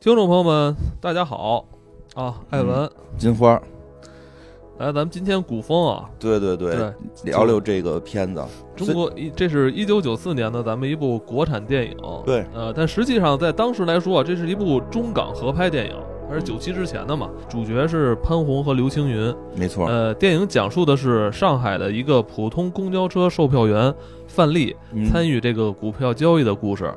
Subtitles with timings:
[0.00, 1.62] 听众朋友们，大家好。
[2.14, 2.34] 啊！
[2.48, 3.60] 艾文，金花，
[4.78, 6.92] 来，咱们今天古风啊，对对对，对，
[7.24, 8.42] 聊聊这个片子。
[8.74, 11.94] 中国一，这是一九九四年的咱们一部国产电影，
[12.24, 15.94] 对，呃，但实际上在当时来说啊，这是一部中港合拍电影，
[16.30, 19.86] 它是九七之前的嘛，主角是潘虹和刘青云，没错。
[19.86, 23.94] 呃，电影讲述的是上海的一个普通公交车售票员
[24.26, 24.74] 范丽
[25.10, 26.90] 参与这个股票交易的故事。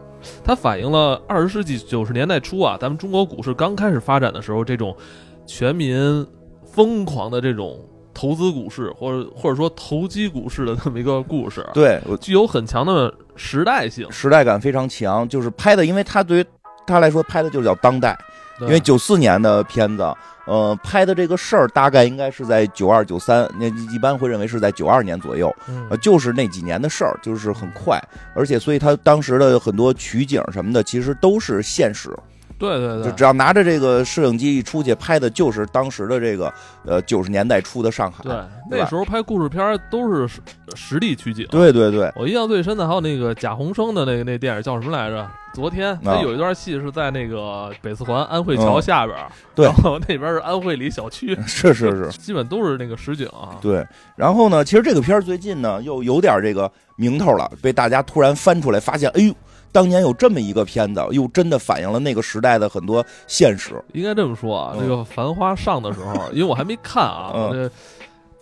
[0.44, 4.96] 它反映了二十世纪九十年代初啊，咱们中国股市刚开始发展的时候，这种
[5.46, 6.26] 全民
[6.64, 7.80] 疯狂的这种
[8.14, 11.66] 投资股市，或者或者说投机股市的这么一个故事。
[11.74, 15.28] 对，具有很强的时代性，时代感非常强。
[15.28, 16.46] 就是拍的，因为它对于
[16.86, 18.18] 他来说拍的就是叫当代，
[18.64, 20.14] 因为九四年的片子。
[20.46, 25.56] 呃，拍的这个事儿大概应该是在九二九三，那一般会认为是在九二年左右，
[25.90, 27.98] 呃，就是那几年的事儿，就是很快，
[28.36, 32.10] 而且所以他当时的很多取景什么的，其实都是现实。
[32.60, 36.54] 对对对，就只要拿着这个摄影机一出去拍的，就是当时的这个
[36.86, 38.22] 呃九十年代初的上海。
[38.22, 38.36] 对，
[38.70, 40.42] 那时候拍故事片都是实
[40.76, 41.48] 实地取景。
[41.50, 45.26] 对对对，我印象最深的还有那个贾宏声的那个那电影叫什么来着？
[45.54, 49.18] 昨天他有一段戏是在那个北四环安慧桥下边，
[49.54, 53.56] 对，然后那边是安慧里小区，是 是是， 基本都是那个实景啊。
[53.62, 59.34] 对，然后呢，其实这个片儿最近呢又有点这个名头了，被大家突然翻出来发现，哎呦。
[59.72, 63.84] 当年有这么一个片子，又真的反映了那个时代的很多现实。
[63.94, 67.70] 应该这么说啊，那个《繁花》上的时候，因为我还没看啊，我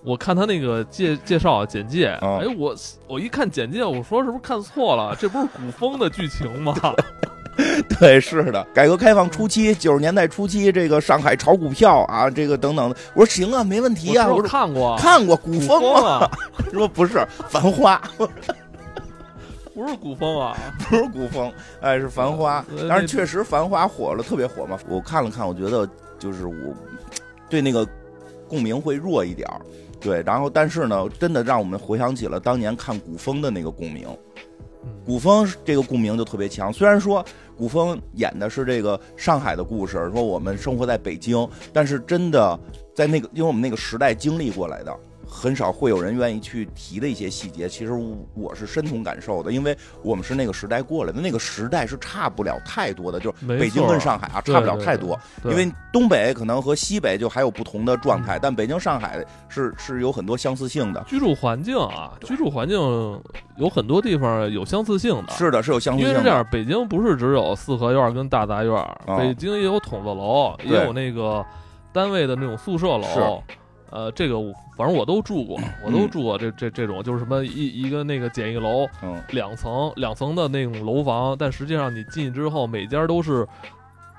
[0.03, 2.75] 我看他那个介介绍简介，哎，我
[3.07, 5.15] 我一看简介，我说是不是看错了？
[5.19, 6.73] 这不是古风的剧情吗？
[7.99, 12.95] 对，是的，改革开放初期，九十年代初期，这个上海炒股票啊，这个等等的。
[13.13, 16.27] 我说行啊，没问题啊，我说看过，看过古风啊，
[16.73, 18.01] 说不是《繁花》。
[19.73, 20.57] 不是古风啊，
[20.89, 22.63] 不是古风，哎，是繁花。
[22.89, 24.77] 但是确实繁花火了，特别火嘛。
[24.87, 26.53] 我看了看，我觉得就是我
[27.49, 27.87] 对那个
[28.47, 29.61] 共鸣会弱一点儿。
[30.01, 34.07] 对，然后但是呢，真的让我们回想起了当年看古风的那个共鸣。
[35.05, 36.73] 古风这个共鸣就特别强。
[36.73, 37.23] 虽然说
[37.55, 42.59] 古风演的是这个上海的故事，说我们生活在北京，但是真的
[42.95, 44.99] 在那个，因为我们那个时代经历过来的。
[45.33, 47.93] 很少会有人愿意去提的一些细节，其实
[48.33, 55.17] 我是深同感受的，因为我们是那个时代过来的，那个时代是差不了太多的，就是北京跟上海啊，差不了太多。
[55.45, 61.01] 因为东北可能和西北就还有不同的状态，但北京、上海是是有很多相似性的。
[61.07, 62.77] 居住环境啊，居住环境
[63.55, 65.33] 有很多地方有相似性的。
[65.33, 66.09] 是的，是有相似性。
[66.09, 71.45] 因为这样，北京不是只有四合院跟大杂院，北京也有筒子楼，也有那个
[71.93, 73.41] 单位的那种宿舍楼。
[73.89, 74.35] 呃，这个
[74.81, 78.87] 反正我都住过，我都住过这这这种，就是什么一一个那个简易楼，
[79.29, 83.47] 两层两层的那种楼房，但实际上你进去之后，每家都是。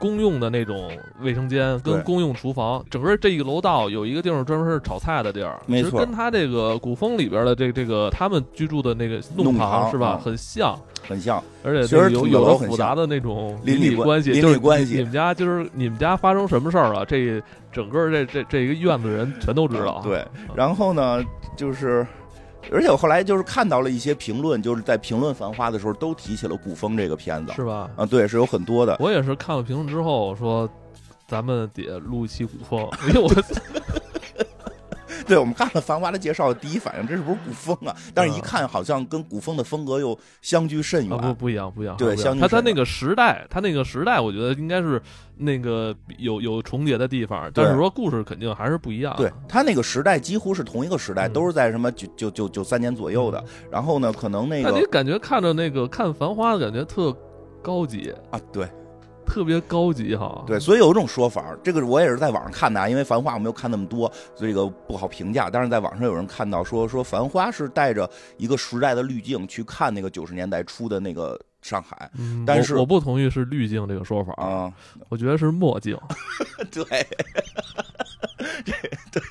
[0.03, 0.91] 公用的那种
[1.21, 10.77] 卫生间跟公用厨房，整个这一个楼道有一个地方专门是炒菜的地儿，没错，跟他这个古风里边的这这个他们居住的那个弄堂是吧，很像，
[11.09, 14.97] 很像，而且有有着复杂的那种邻里关系，邻里关系。
[14.97, 17.07] 你们家就是你们家发生什么事儿了？
[17.07, 17.41] 这
[17.71, 20.01] 整个这这这一个院子人全都知道。
[20.03, 20.27] 对，
[20.57, 21.23] 然后呢，
[21.57, 22.05] 就是。
[22.71, 27.91] 而且我后来就是看到了一些评论，就是在评论《繁花》的时候都提起了古风这个片子，是吧？
[27.97, 28.97] 啊，对，是有很多的。
[29.01, 30.69] 我也是看了评论之后说，
[31.27, 33.31] 咱们得录一期古风，因为我。
[35.27, 37.97] 对我们看了《繁花》的介绍，第一反应这是不是古风啊？
[38.13, 41.19] 但是一看好像跟古风的风格又相距甚远。
[41.19, 41.97] 不不一样，不一样。
[41.97, 42.41] 对，相距。
[42.41, 45.01] 他他那个时代，他那个时代，我觉得应该是
[45.37, 49.15] 那个有有重叠的地方，但是说故事肯定还是不一样。
[49.17, 53.43] 对他那个时代几乎是同一个时代，都是在什么九九九九三年左右的。
[53.71, 57.17] 然后呢，可能那个你感觉看着那个看《繁花》的感觉特
[57.63, 58.69] 高级啊，对。
[59.27, 65.49] 特别高级哈，对，所以有一种说法，这个我也是在网上看的啊，因为《繁花》我没有看那么多，所以这个不好评价。
[65.51, 72.11] 但是在网上有人看到说，说《繁花》是带着一个时代的滤镜去看那个九十年代初的那个上海，
[72.47, 74.73] 但是我不同意是滤镜这个说法啊，
[75.09, 75.97] 我觉得是墨镜，
[76.71, 76.85] 对，
[78.65, 78.75] 对
[79.11, 79.23] 对，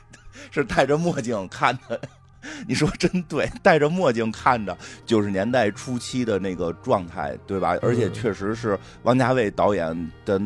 [0.51, 1.99] 是戴着墨镜看的。
[2.67, 7.77] 你说真对，戴着墨镜看着九十年代初期的那个状态，对吧？
[7.81, 10.41] 而且确实是王家卫导演的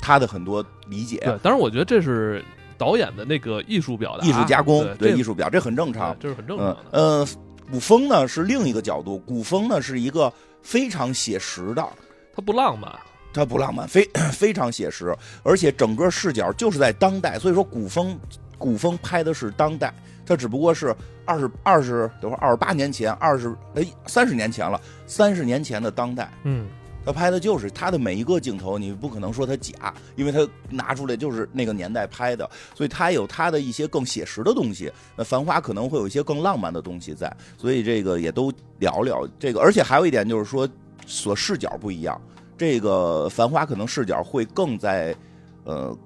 [0.00, 1.18] 他的很多理解。
[1.18, 2.44] 对，当然我觉得这是
[2.76, 6.76] 导演的那个艺术表达、艺术加工，对艺术表，这很正常，这是很正常。
[6.90, 7.26] 呃，
[7.70, 10.32] 古风呢是另一个角度，古风呢是一个
[10.62, 11.88] 非常写实的，
[12.34, 12.92] 它不浪漫，
[13.32, 14.02] 它不浪漫，非
[14.32, 18.18] 非常写实，而且整个视角就是在当代，所以说古风
[18.58, 19.94] 古风拍的是当代。
[20.26, 20.94] 它只不过是
[21.24, 26.66] 二十二十，等会儿二十八年前，二十哎三十年前了，三十年前的当代，嗯，
[27.04, 34.92] 他拍的就是他的每一个镜头，你不可能说他假，因为他拿出来就是那个年代拍的，所以他有他的一些更写实的东西。
[35.16, 39.60] 那《繁花》可能会有一些更浪漫的东西在，所以这个也都聊聊这个。
[39.60, 40.68] 而且还有一点就是说，
[41.06, 42.20] 所视角不一样，
[42.58, 45.14] 这个《繁花》可能视角会更在
[45.62, 45.96] 呃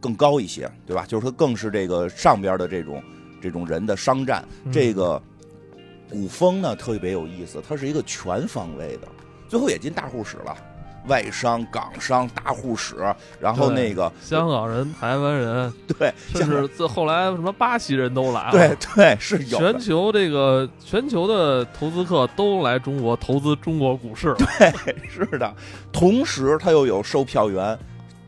[0.00, 1.04] 更高一些，对吧？
[1.06, 3.02] 就是说更是这个上边的这种
[3.40, 5.20] 这种人的商战，这个。
[6.10, 9.06] 古风呢特别有意思，它是一个全方位的，
[9.46, 10.56] 最后也进大户室了，
[11.06, 12.96] 外商、港商、大户室，
[13.38, 19.58] 然后那个香港人、台湾人，对，甚至自后来什么巴西人都来了，对对是有。
[19.58, 24.72] 全球这个全球的投资客都来中国投资中国股市，对，
[25.12, 25.54] 是的。
[25.92, 27.78] 同时，他又有售票员、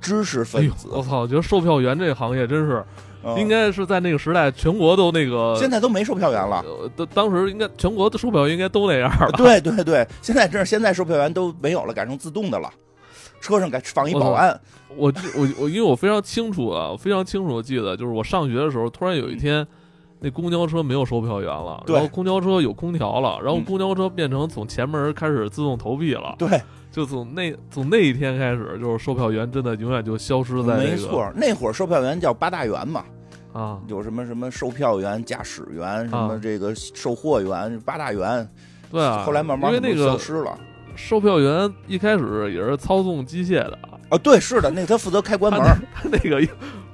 [0.03, 0.89] 知识分子。
[0.93, 2.85] 我操，我觉得售票员这个行业真是。
[3.37, 5.55] 应该是在那个时代，全国都那个。
[5.59, 6.65] 现在都没售票员了。
[6.97, 9.29] 当当时应该全国的售票员应该都那样吧。
[9.37, 12.71] 对对对，现在这现在售票员都没有了，改成自动的了。
[13.41, 14.59] 车上改放一保安。
[14.97, 19.67] 我我我，因为我非常清楚啊，我非常清楚记得，就是我上学的时候，突然有一天，
[20.21, 26.35] 那公交车没有售票员了，然后公交车有空调了，然后公交车变成从前门开始自动投币了。
[26.39, 26.49] 对。
[26.91, 33.05] 就从那从那一天开始，就是售票员真的永远就消失在没错，那会儿售票员叫八大员嘛，
[33.53, 38.49] 啊，有什么什么售票员、驾驶员，什么这个售货员，八大员。
[38.91, 40.59] 对啊，后来慢慢因为那个消失了。
[40.97, 43.79] 售票员一开始也是操纵机械的
[44.09, 45.63] 啊，对，是的，那他负责开关门，
[45.95, 46.45] 他那个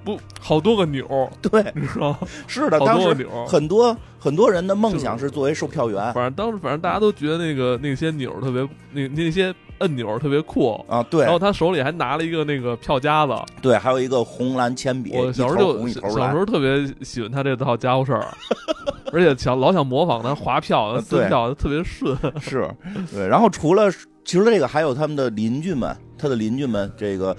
[0.04, 1.08] 不好多个钮，
[1.40, 2.14] 对，你知道
[2.46, 6.12] 是的，当时很多很多人的梦想是作为售票员。
[6.12, 9.54] 反正当时反正大家都觉得那个那些钮特别那那些。
[9.78, 15.12] 按钮特别酷啊，对，然后他手里还拿了一个那个票夹子，对，还有一个红蓝铅笔。
[15.14, 18.26] 我小时候就小时候特别喜欢他这套家伙事儿，
[19.12, 22.16] 而且想老想模仿他划票、撕票，特别顺。
[22.40, 22.68] 是，
[23.12, 23.28] 对。
[23.28, 23.90] 然后除了
[24.24, 27.36] 除了这个，还有他们的邻居们，他的邻居们，这个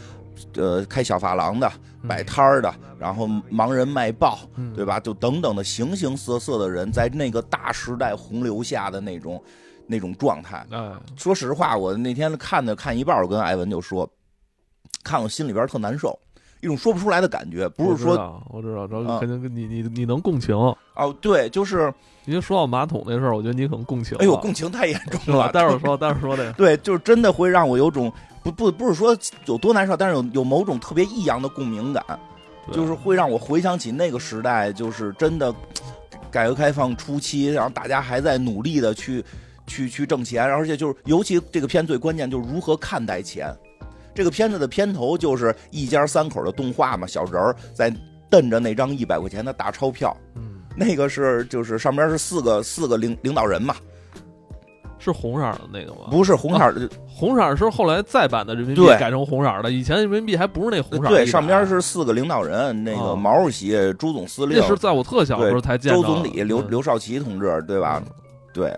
[0.56, 1.72] 呃开小发廊的、
[2.08, 4.40] 摆摊儿的，然后盲人卖报，
[4.76, 5.00] 对吧？
[5.00, 9.42] 就等等的形形色色的人，在那个大时代洪流下的那种。
[9.88, 11.00] 那种状态，嗯。
[11.16, 14.10] 说实话，我那天看的看一半，我跟艾文就说，
[15.04, 16.18] 看我心里边特难受，
[16.62, 20.56] 一种说不出来的感觉，不是说我知道，这肯定跟你你你能共情。
[20.56, 21.94] 哦，对，就是
[22.26, 28.12] 因为说到马桶那事儿，我觉得你可能共情，哎呦，共情太严重了， 待会儿说，待会儿说的，对，就是真的会让我有种
[28.44, 32.04] 不不不是说有多难受，但是有有某种特别异样的共鸣感，
[32.72, 35.54] 就是会让我回想起那个时代，就是真的
[36.32, 39.24] 改革开放初期，然后大家还在努力的去。
[39.68, 43.54] 去去挣钱，而且就是尤其这个片最关键就是如何看待钱。
[44.16, 47.94] 这个片子的片头就是一家三口的动画嘛，小人儿在
[48.32, 50.16] 瞪着那张一百块钱的大钞票。
[50.36, 53.76] 嗯，那个是就是上边是四个四个领领导人嘛，
[54.98, 56.08] 是红色的那个吗？
[56.10, 61.10] 不是红色的，红色是后来再版的人民币改成红色的，以前人民币还不是那红色。
[61.10, 68.02] 对，上边是四个领导人，那个毛主席、朱总司令，那是在我特小的时候才见周总理刘刘少奇同志，对吧？
[68.52, 68.76] 对。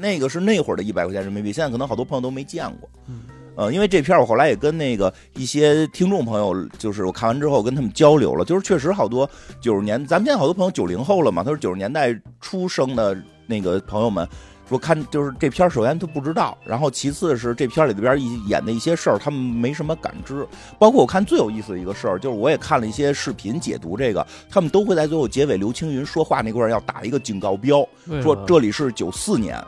[0.00, 2.88] 那个是那会儿的一百块钱人民币，现在可能好多朋友都没见过。
[3.08, 3.20] 嗯，
[3.56, 9.28] 呃，因为这片我后来也跟那个一些听众朋友，就是我看完之后跟他们交流了，就是确实好多
[9.60, 13.16] 九十年，咱们现在好多朋友九零后了嘛，他说九十年代出生的
[13.46, 14.26] 那个朋友们
[14.68, 20.46] 说看就是这片首先他不知道，然后其次是这片里边一演的一些事儿，他们没什么感知。
[20.78, 27.82] 包括我看最有意思的一个事儿，就是我也看了一些视频解读这个，他们都会在最后结尾刘青云说话那块儿要打一个警告标，
[28.22, 29.58] 说这里是九四年。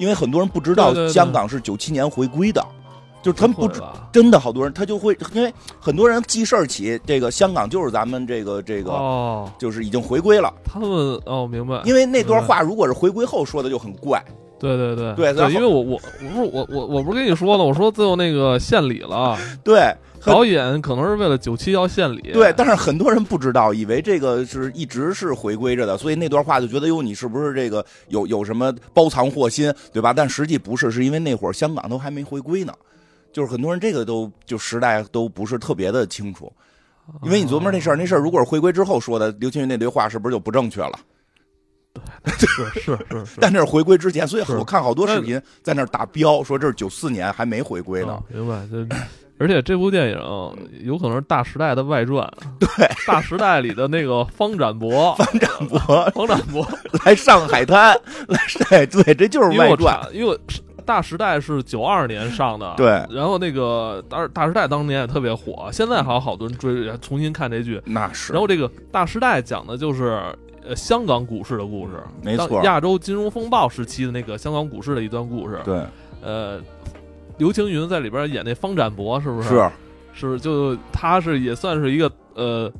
[0.00, 2.64] 因为很多人不知道香港是九七年回归的，
[3.22, 10.52] 就是他们不知真的好多人他就会因为很多人记事儿起这个香港就是咱们这个这个哦，就是已经回归了。
[10.64, 10.88] 他们
[11.26, 14.24] 哦明白，因为那段话如果是回归后说的就很怪。
[14.58, 19.38] 对对对对，因为我我我不是我我我不是跟你说了，我说最后那个献礼了。
[19.62, 19.94] 对。
[20.24, 30.12] 导演可能是为了九七要献礼，对，但是很多人不知道，以为这个是一直是回归着的，所以那段话就觉得哟，你是不是这个有有什么包藏祸心，对吧？
[30.12, 32.72] 但实际不是，是因为那会儿香港都还没回归呢，
[33.32, 36.52] 就是很多人这个都就时代都不是特别的清楚，
[37.22, 40.98] 因为你琢磨那事儿，那事儿如果是回归之后说的，刘青云那堆话是不是就不正确了？
[42.22, 48.66] 对，是是是，但那是回归之前，所以我看好多视频在那打标，说这是九四年还没回归呢，明白？
[48.70, 48.86] 这。
[49.40, 50.18] 而且这部电影
[50.84, 52.68] 有可能是《大时代》的外传，对，
[53.06, 55.78] 《大时代》里的那个方展博， 方展博，
[56.14, 56.68] 方展博
[57.06, 59.98] 来上海滩，来对对，这就是外传。
[60.12, 60.32] 因为
[60.84, 62.86] 《大时代》是九二年上的，对。
[63.08, 67.80] 然后那个《大大时代》当年也特别火，现在还有好多人追重新看这剧。
[67.86, 68.34] 那是。
[68.34, 70.20] 然后这个《大时代》讲的就是
[70.68, 75.58] 呃香港股市的故事，没错，亚洲金融风暴时期的那个香港股市的一段故事。
[75.64, 75.82] 对，
[76.22, 76.60] 呃。
[77.40, 79.48] 刘青云在里边演那方展博，是不是？
[79.48, 79.70] 是
[80.12, 82.70] 是，就他是也算是一个呃，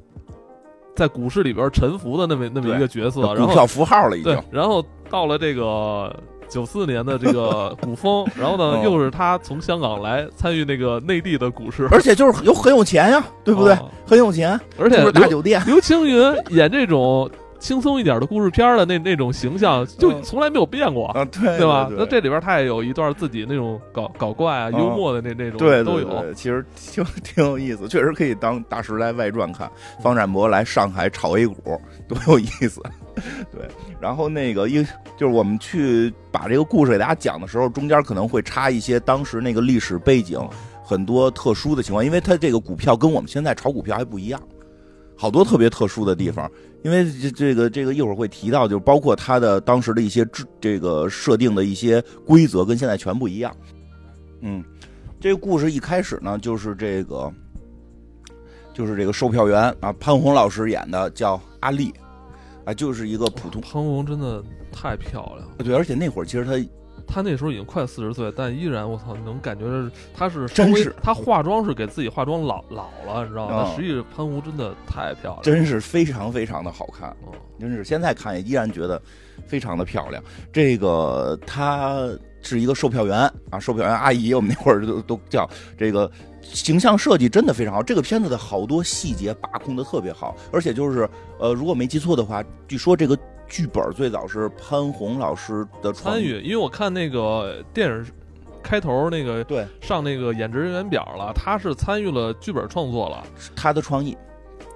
[0.95, 4.39] 在股市里边沉浮的那么那么一个角色，股票符号了已经。
[4.51, 6.15] 然后到了这个
[6.47, 13.75] 九四年的这个古风， 然后呢，又是他从香港来参与那个内地的股市，而且就是有很有钱呀，对不对？
[14.07, 15.63] 很有钱，而且大酒店。
[15.65, 17.31] 刘青云演这种。
[17.61, 21.89] 轻松一点的故事片的那那种形象，就从来没有变过啊，对对吧？
[21.97, 26.35] 那这里边他也有一段自己那种搞搞怪啊、幽默的那那种，对都有。
[26.35, 29.71] 其实挺 挺有意思，确实可以当《大时代》外传看。
[30.03, 32.83] 方展博来上海炒 A 股，多有意思。
[33.53, 33.69] 对，
[34.01, 34.83] 然后那个因
[35.19, 40.41] 就是我们去把这个故事给大家讲的时候，中间可能会插一些当时那个历史背景，
[40.83, 44.41] 很多特殊的情况，因为它这个股票跟我们现在炒股票还不一样。
[45.17, 46.51] 好多特别特殊的地方，
[46.83, 53.55] 因为这这个这个一会儿会提到，就是包括他的当时的一些制这个设定的一些规则跟现在全不一样。
[54.41, 54.65] 嗯，
[55.21, 57.33] 这个故事一开始呢，就是这个
[58.73, 61.93] 就是这个售票员啊，潘虹老师演的叫阿丽，
[62.65, 63.61] 啊，就是一个普通。
[63.61, 65.55] 潘虹真的太漂亮了。
[65.59, 66.53] 对，而且那会儿其实她。
[67.13, 69.65] 他那时候已经快四十岁，但依然我操，能感觉
[70.15, 73.75] 他是真是他化妆是给自己化妆老老了，你知道吗？
[73.75, 77.15] 实际潘虹真的太漂亮，真是非常非常的好看，
[77.59, 79.01] 真是现在看也依然觉得
[79.47, 80.23] 非常的漂亮。
[80.53, 82.09] 这个她
[82.43, 83.19] 是一个售票员
[83.51, 86.11] 啊，售票员阿姨，我们那会儿都都叫这个
[86.43, 87.83] 形象设计真的非常好。
[87.83, 93.19] 这个片子的好多细节把控的特别好，而且就是呃，如果没记错的话，据说这个。
[93.51, 98.07] 剧本最早是潘虹老师的参与，因为我看那个电影
[98.63, 103.27] 开头那个对上那个演职人员表了，他是参与了剧本创作了，
[103.57, 104.17] 他的创意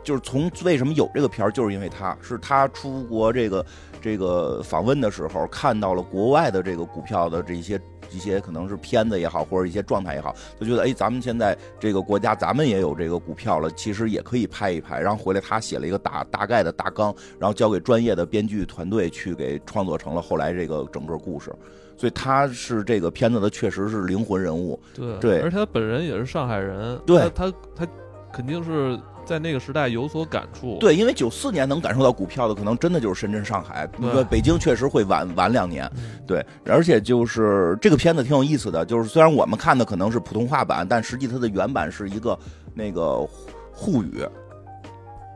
[0.03, 3.65] 就是从为什么有这个片儿，就是因为他是他出国这个
[4.03, 7.81] 这个访问的时候看到了国外的这个股票的这些。
[8.11, 15.01] 一些可能是片子也好，或者一些状态也好，就觉得哎，咱们现在这个国家，咱们也有这个股票了，其实也可以拍一拍。
[15.01, 21.53] 然后回来，他写了一个大大概的大纲，然后交给专业的编剧团队去给创作成了后来这个整个故事。
[21.97, 24.81] 所以他是这个片子的确实是灵魂人物。
[24.95, 26.99] 对对，而且他本人也是上海人。
[27.07, 27.87] 对，他他
[28.33, 28.99] 肯定是。
[29.25, 35.91] 在那个时代有所感触，对，因为九四年能感受到股票的，可能真的就是深圳、上海，对，北京确实会晚晚两年，
[36.27, 42.39] 对，而且就是这个片子挺有意思的，就是虽然我们看的可能是普通话版，但实际它的原版是一个
[42.75, 43.27] 那个
[43.73, 44.25] 沪语，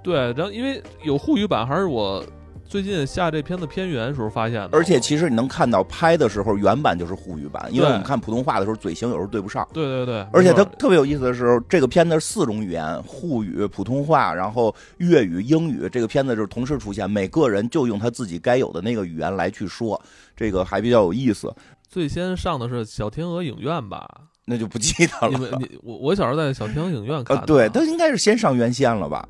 [0.02, 2.24] 对，然后因为有沪语版，还是我。
[2.68, 9.66] 最近下这片子片源时候发现的，而且其实你能看到拍的时候原版就是沪语版，因为我们看普通话的时候嘴型有时候对不上。
[9.72, 15.88] 对对对，而且它特别有意思的是，这个片子是四种语言：沪语、普通话，然后粤语、英语。
[15.88, 19.98] 这个片子就是同时出现，每个人就用他自己该有的那个语言来去说，
[20.36, 21.50] 这个还比较有意思。
[21.88, 24.06] 最先上的是小天鹅影院吧？
[24.44, 25.30] 那就不记得了。
[25.30, 29.26] 你们你我我小时候在小天鹅影院看， 对，它应该是先上院线了吧？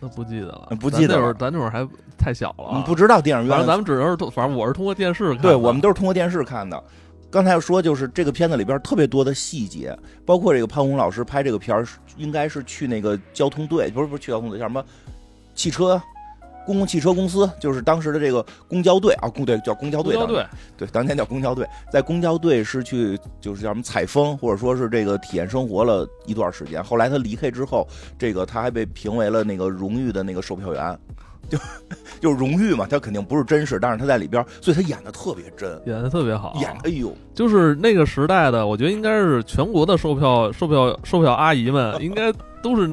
[0.00, 1.16] 那不记得了，不记得。
[1.16, 1.86] 那会儿咱那会儿还
[2.16, 3.50] 太小了，不知道电影院。
[3.50, 5.42] 反正咱们只能是，反正我是通过电视看。
[5.42, 6.82] 对，我们都是通过电视看的。
[7.30, 11.86] 刚才说就是这个片子里边特别多的细节，包括这个潘虹老师拍这个片儿，
[12.16, 14.82] 应该是去那个交通队，不是不是去交通队，叫什么
[15.54, 16.00] 汽车。
[16.68, 20.14] 公共汽车公司就是当时的这个公交队啊，公对叫公交队，
[20.76, 26.84] 对，当年叫公交队，在公交队是去就是叫什么采风，或者说是这个体验生活了一段时间。
[26.84, 30.98] 后来他离开之后，这个他还被评为了那个荣誉的那个售票员，
[31.48, 31.58] 就
[32.20, 42.30] 就荣誉嘛，他肯定不是真实，但是他在里边，所以他演的特别真，演的特别好，演哎呦，就是那个时代的，我觉得应该是全国的售票售票售票阿姨们应该
[42.62, 42.86] 都是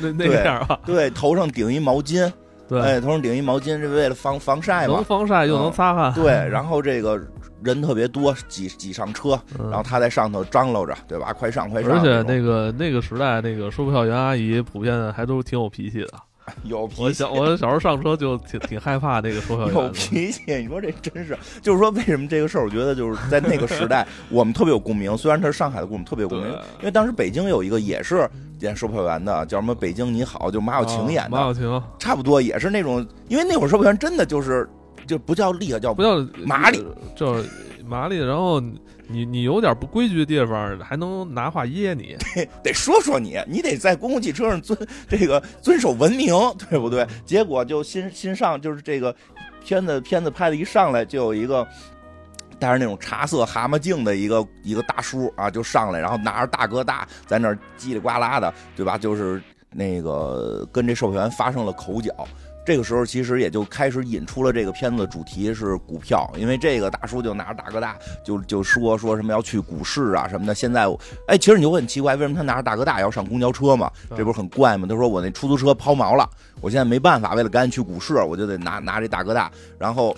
[0.00, 2.30] 那那样吧，对，头上顶一毛巾。
[2.68, 6.12] 对，哎，头上顶一毛巾是为了防防晒嘛，能防晒又能擦汗。
[6.12, 7.18] 对，然后这个
[7.62, 11.32] 人特别多，挤挤上车，然后他在上头张罗着，对吧？
[11.32, 11.92] 快上快上！
[11.92, 16.08] 而且那个那个时代，那个售票员阿姨普遍还都挺有脾气的。
[16.64, 19.74] 有脾气，我小我小时候上车就挺挺害怕那个售票员。
[19.74, 25.16] 有脾气，你说这真是，就是说为什么这个事儿，我觉得就是在那个时代，我们特别有共鸣。
[25.16, 28.28] 虽然他是上海的故事，特别有共鸣，因为当时北京有一个也是
[28.60, 31.30] 演售票员的，叫什么“北京你好”，就马小晴演的。
[31.30, 34.68] 马小晴差不多也是那种，因为那会儿售票员真的就是
[35.06, 37.36] 就不叫厉害，叫不叫麻利，叫
[37.86, 38.62] 麻利，然后。
[39.10, 42.14] 你你有点不规矩的地方，还能拿话噎你？
[42.36, 46.34] 得得说说你，你得在公共汽车上遵这个遵守文明，
[46.68, 47.06] 对不对？
[47.24, 49.14] 结果就新新上就是这个
[49.64, 51.66] 片子片子拍的一上来就有一个
[52.58, 57.48] 戴着那种茶色蛤蟆镜的一个一个大叔啊，就上来，然后拿着大哥大在那
[57.78, 58.98] 叽里呱啦的，对吧？
[58.98, 62.12] 就是那个跟这售票员发生了口角。
[62.68, 70.54] 这个时候其实也就开始引出了这个片子的主题是股票，因为这个大叔就拿着大哥大就就说说什么要去股市啊什么的。
[70.54, 70.86] 现在
[71.28, 73.90] 哎，其实你就会很奇怪，为什么他拿着大哥大要上公交车嘛？
[74.14, 74.86] 这不是很怪吗？
[74.86, 76.28] 他说我那出租车抛锚了，
[76.60, 80.14] 我现在没办法，为了赶紧去股市，我就得拿拿这大哥大，然后。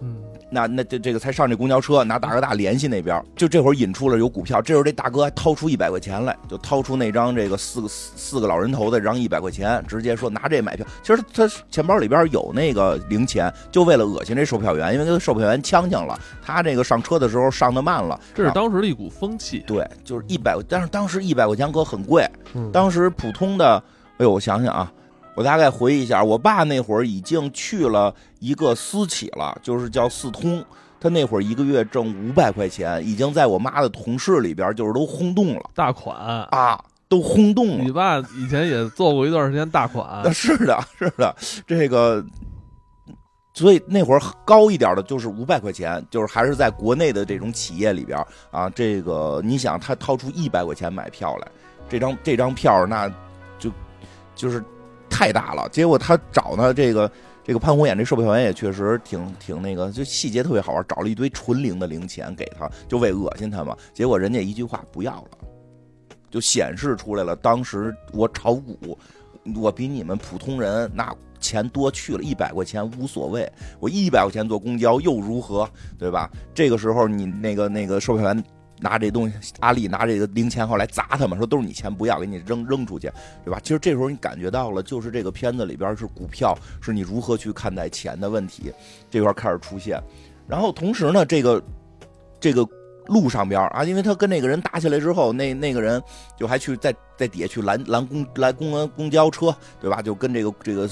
[0.00, 0.14] 嗯，
[0.50, 4.62] 那那这这个才上这公交车，拿大哥大联系那边，就这会儿引出了有股票。
[4.62, 10.86] 这时候这大哥还掏出一百块钱来，就掏出那张这个四个四四个老人头的这张一百块钱，直接说拿这买票。
[11.02, 16.18] 其实他钱包里边有那个零钱，就为了恶心这售票员，因为跟售票员呛呛了。
[16.42, 19.62] 他这个上车的时候上的慢了，这是当时的一股风气。
[19.66, 22.28] 对，就是一百，但是当时一百块钱可很贵。
[22.72, 23.82] 当时普通的，
[24.18, 24.90] 哎呦，我想想啊。
[25.38, 30.64] 我大概回忆一下，我爸那会儿已经去了一个私企了，就是叫四通。
[30.98, 36.16] 他那会儿一个月挣五百块钱，已经在我妈的同事里边就是都轰动了，大款
[36.50, 37.84] 啊，都轰动了。
[37.84, 41.32] 你爸以前也做过一段时间大款， 是的，是的，
[41.64, 42.20] 这个，
[43.54, 48.18] 所以那会儿高一点的就是五百块钱，就是还是在国内的这种企业里边
[48.50, 48.68] 啊。
[48.70, 51.46] 这个你想，他掏出一百块钱买票来，
[51.88, 53.08] 这张这张票那
[53.56, 53.70] 就
[54.34, 54.60] 就是。
[55.10, 57.10] 太大了，结果他找呢，这个
[57.44, 63.76] 这个潘虹演这售票员也确实挺挺那个，就细节特别好玩，找了一堆纯零的零钱给他，就为恶心他嘛。
[63.92, 65.38] 结果人家一句话不要了，
[66.30, 67.34] 就显示出来了。
[67.34, 68.98] 当时我炒股，
[69.56, 73.50] 我比你们普通人那钱多去了一百块钱无所谓，
[73.80, 76.30] 我一百块钱坐公交又如何，对吧？
[76.54, 78.44] 这个时候你那个那个售票员。
[78.80, 83.10] 拿这东西，阿丽拿这个零钱后来砸他们，说都是你钱不要，给你扔扔出去，
[83.44, 83.60] 对吧？
[83.62, 88.72] 其实这时候你感觉到了，就是这个片子里边是股票，是你如何去看待钱的问题，
[89.10, 90.02] 这块开始出现。
[90.46, 91.62] 然后同时呢，这个
[92.40, 92.66] 这个
[93.06, 96.02] 路上边啊，因为他跟那个人打起来之后，那那个人
[96.36, 100.00] 就还去在在底下去拦拦公拦公安公交车，对吧？
[100.00, 100.88] 就跟这个这个。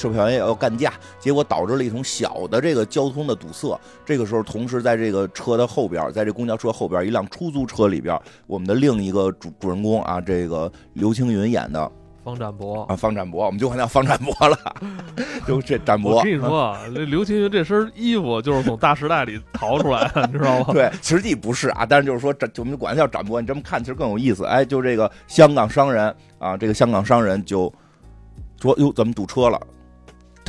[0.00, 3.78] 售票员也要干架，结果导致了一种小的这个交通的堵塞。
[4.04, 11.92] 这个时候，同时在这个车的后边，在这公交车后边一辆出租车里边，我们的另一个主主人公啊，这个刘青云演的
[12.24, 14.56] 方展博啊，方展博，我们就管叫方展博了，
[15.46, 16.16] 就这展博。
[16.16, 20.66] 我跟你说，这刘青云这身衣服就是从大时代里逃出来的，你知道吗？
[20.74, 24.44] 对，实际不是啊，但是就是说展，我们管他叫展博，你这么看其实更有意思。
[24.44, 27.72] 哎，就这个香港商人啊，这个香港商人就
[28.60, 29.58] 说：“哟，怎么堵车了？”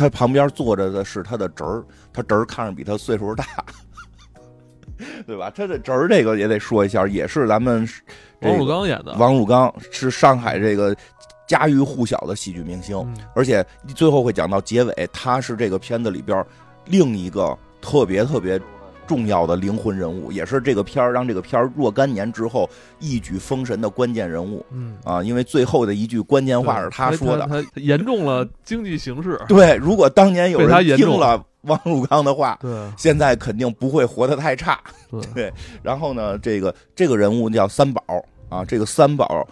[0.02, 3.46] 他旁边坐着的是他的侄儿，他侄儿看着比他岁数大，
[5.28, 5.52] 对吧？
[5.56, 7.88] 他的侄儿这个也得说一下，也是咱们
[8.42, 9.14] 王汝刚演的。
[9.14, 10.96] 王汝刚是上海这个
[11.48, 12.98] 家喻户晓的喜剧明星，
[13.36, 13.64] 而且
[13.96, 16.44] 最后会讲到结尾，他是这个片子里边
[16.86, 18.60] 另一个特别特别。
[19.12, 22.70] 重要的灵魂人物，也是这个片儿让这个片儿若干年之后
[23.00, 24.66] 一举封神的关键人物。
[24.72, 29.38] 嗯啊，因为最后的一句关键话是他说的，他严重了经济形势。
[29.50, 34.80] 对，如果当年有人听了汪汝刚的话，对，现在肯定不会活得太差。
[35.36, 35.52] 对，
[35.84, 38.02] 然后呢，这个这个人物叫三宝
[38.48, 39.46] 啊，这个三宝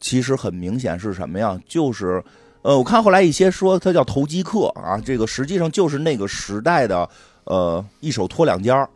[0.00, 1.58] 其实很明显是什么呀？
[1.66, 2.22] 就是
[2.60, 7.08] 呃，我看后来一些说他叫投机客啊，这个实际上就是那个时代的
[7.44, 8.86] 呃一手托两家。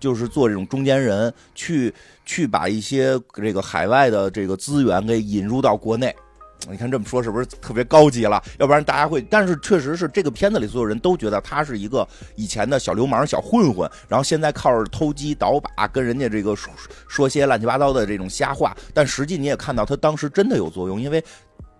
[0.00, 6.12] 就是做这种中间人，去去把一些这个海外的这个资源给引入到国内。
[6.68, 8.42] 你看这么说是不是特别高级了？
[8.58, 16.72] 要不然大家会，但是确实是这个片子里所有人都觉得他是一个以前的小流氓、小混混，然后现在靠着偷鸡倒把跟人家这个说
[17.08, 18.76] 说些乱七八糟的这种瞎话。
[18.92, 21.22] 但实际你也看到他当时真的有作用，因为。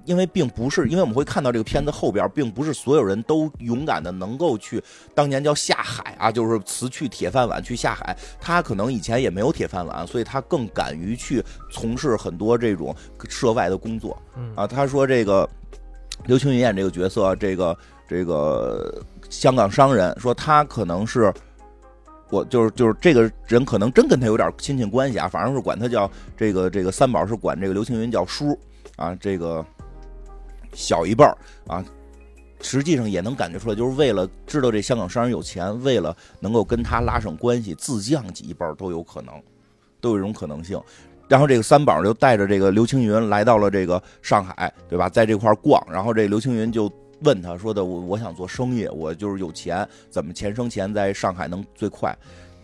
[0.07, 4.83] 因为并不是，因为我们会看到这个片子后边，并不是所有人都勇敢的能够去
[5.15, 8.17] 当年叫下海啊，就是辞去铁饭碗去下海。
[8.41, 12.95] 他可能以前也没有铁饭碗，所以他更敢于去从事很多这种
[13.29, 14.21] 涉外的工作。
[14.55, 15.49] 啊，他说这个
[16.25, 17.77] 刘青云演这个角色，这个
[18.09, 21.33] 这个香港商人说他可能是
[22.31, 28.59] 我就是就是这个人可能真跟他有点亲戚关系啊，反正是管他叫这个这个三宝是管这个刘青云叫叔
[28.97, 29.65] 啊，这个。
[30.73, 31.85] 小一辈儿啊，
[32.61, 39.35] 实际上也能感觉出来，就是为了知道这香港商人有钱，为了能够跟他拉上关系，自降几辈儿都有可能，
[40.01, 40.81] 都有一种可能性。
[41.29, 45.09] 然后这个三宝就带着这个刘青云来到了这个上海，对吧？
[45.09, 46.91] 在这块逛，然后这刘青云就
[47.23, 52.17] 问他说的：“我我想做生意，我就是有钱，怎么钱生钱在上海能最快？”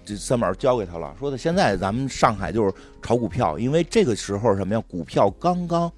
[0.05, 4.83] 这三宝交给他了，说的现在咱们上海就是炒股票，因为这个时候什么呀？
[4.89, 5.91] 股票刚刚。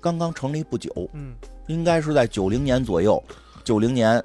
[0.00, 1.34] 刚刚成立不久，嗯，
[1.66, 3.22] 应该是在九零年左右，
[3.62, 4.22] 九零年，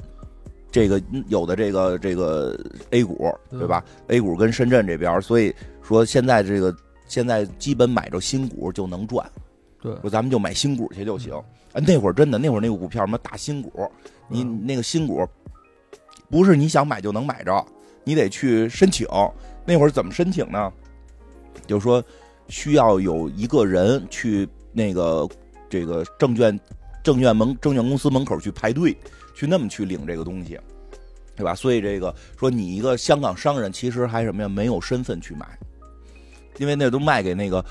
[0.72, 2.58] 这个有的这个这个
[2.92, 6.76] A 股，对吧？A 股跟深圳这边，所以说现在这个
[7.08, 9.30] 现在基本买着新股就能赚，
[9.82, 11.34] 对，说咱们就买新股去就行。
[11.74, 13.92] 啊，那会儿真的，那会儿那个股票什么大新股，
[14.30, 15.28] 你那个新股
[16.30, 17.66] 不是你想买就能买着，
[18.04, 19.06] 你得去申请。
[19.66, 20.72] 那会儿怎么申请呢？
[21.68, 22.04] 就是说
[22.48, 25.28] 需要有一个人去那个
[25.80, 26.60] 这个证券
[27.04, 28.96] 证券门证券公司门口去排队，
[29.34, 30.60] 去那么去领这个东西。
[31.38, 31.54] 对吧？
[31.54, 34.48] 所以这个说你一个香港商人，其实还什么呀？
[34.48, 35.46] 没有身份去买，
[36.60, 37.62] 因为那都卖给那个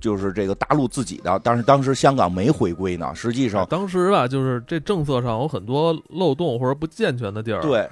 [0.00, 1.38] 就是这个大陆自己的。
[1.44, 7.60] 但是当时香港没回归呢，实际上当时吧，就是这政策上有很多漏洞或者不健全的地儿。
[7.60, 7.86] 对，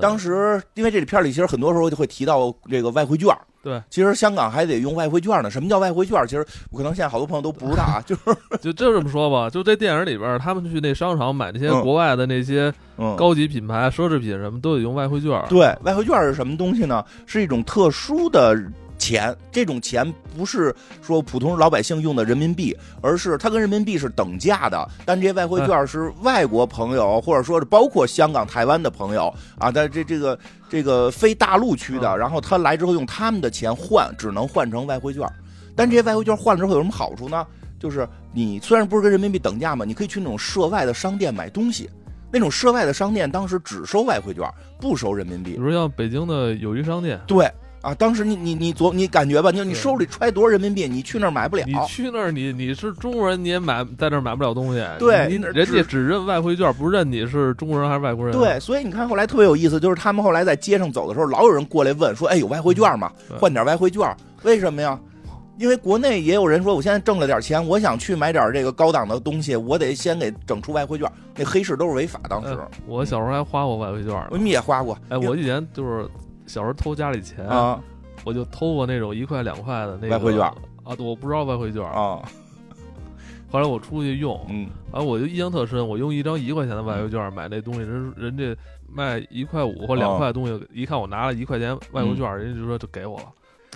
[0.00, 3.34] 当时因为这里片里其实很多时候就会提到这个外汇券。
[3.60, 5.50] 对，其实香港还得用外汇券呢。
[5.50, 6.24] 什么叫外汇券？
[6.26, 8.00] 其实可能现在好多朋友都不知道啊。
[8.06, 8.22] 就是
[8.62, 12.72] 就就这么说吧，就这电影里边，他们去那商场买那些国外的那些
[13.16, 15.42] 高级品牌、奢侈品，什么都得用外汇券。
[15.48, 17.04] 对，外汇券是什么东西呢？
[17.26, 18.56] 是一种特殊的。
[18.98, 24.88] 钱这种钱不是说普通老百姓用的人民币，而是它跟人民币是等价的。
[25.04, 35.26] 但这些外汇券是外国朋友，或者说是包括香港、台湾的朋友啊，但这这个这个非大陆区的，然后他来之后用他们的钱换，只能换成外汇券。
[35.74, 37.46] 但这些外汇券换了之后有什么好处呢？
[37.78, 41.88] 就是你虽然不是跟人民币等价嘛，你可以去那种涉外的商店买东西。
[42.30, 44.44] 那种涉外的商店当时只收外汇券，
[44.78, 45.52] 不收人民币。
[45.52, 47.50] 比如像北京的友谊商店，对。
[47.88, 51.64] 啊，当时你你你昨你感觉吧，你你手里揣多少人民币，你去那儿买不了。
[51.66, 54.84] 你去那儿，你你是中国人，你也买在那儿买不了东西。
[54.98, 58.36] 对，人家只认外汇券，不认你是中国人还是外国人。
[58.36, 63.10] 对，所以你看后来特别有意思，就是他们后来在街上走的时候，老有人过来问说：“哎，有外汇券吗？
[63.40, 64.14] 换点外汇券？
[64.42, 64.98] 为什么呀？
[65.56, 71.10] 因为国内也有人说，我现在挣了点钱，我想去买点这个高档的东西，我得先给整出外汇券。
[71.36, 72.20] 那黑市都是违法。
[72.28, 74.98] 当时我小时候还花过外汇券，我们也花过。
[75.08, 76.06] 哎，我以前就是。
[76.48, 77.78] 小时候偷家里钱啊，
[78.24, 82.20] 我就偷过那种一块两块的那个外汇券啊，我不知道外汇券啊。
[83.50, 88.54] 后来我出去用，嗯，然后我就印象特深，我用一张一块钱的外汇券买那东西，人人家
[88.92, 93.24] 卖一块五或两块的东西，一看我拿了一块钱外汇券，人家就说就给我了。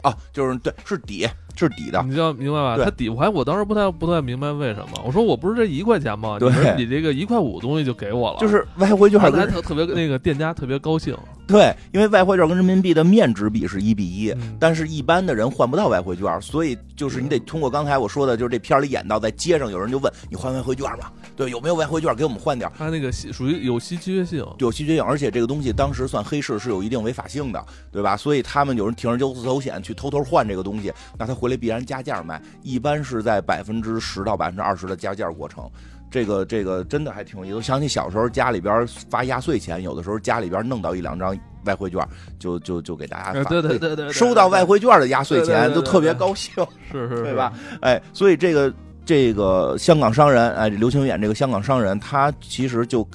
[0.03, 2.85] 啊，就是对，是抵，是抵的，你知道明白吧？
[2.85, 5.01] 他抵，我还我当时不太不太明白为什么。
[5.07, 6.39] 我说我不是这一块钱吗？
[6.39, 11.17] 对，你这个一块五东西就给我了，就是外汇券，还特特别那个店家特别高兴。
[11.53, 21.13] 对，因为外汇券跟人民币的面值比是一比一，但是一般的人换不到外汇券，所以就是你得通过刚才我说的，就是这片里演到在街上有人就问你换外汇券吗？
[21.37, 22.73] 对，有没有外汇券给我们换点？
[22.75, 27.63] 它那个属于有稀缺性，有稀缺性，而且这个东西当时算黑市是有一定违法性的，
[27.93, 28.17] 对吧？
[28.17, 35.71] 所以他们有人铤而走险去偷偷换这个东西，那他回来必然加价卖，一般是在百分之十到百分之二十的加价过程。
[36.13, 37.63] 这个这个真的还挺有意思。
[37.63, 42.07] 想起小时候家里边发压岁钱，有的时候家里边弄到一两张外汇券，
[42.39, 43.49] 就就就给大家发。
[43.49, 46.53] 对对对对，收到外汇券的压岁钱都特别高兴，
[46.93, 47.51] 是是，对吧？
[47.81, 48.71] 哎，所以这个
[49.07, 53.09] 这个香港商人，哎，刘青远这个香港商人，他其实就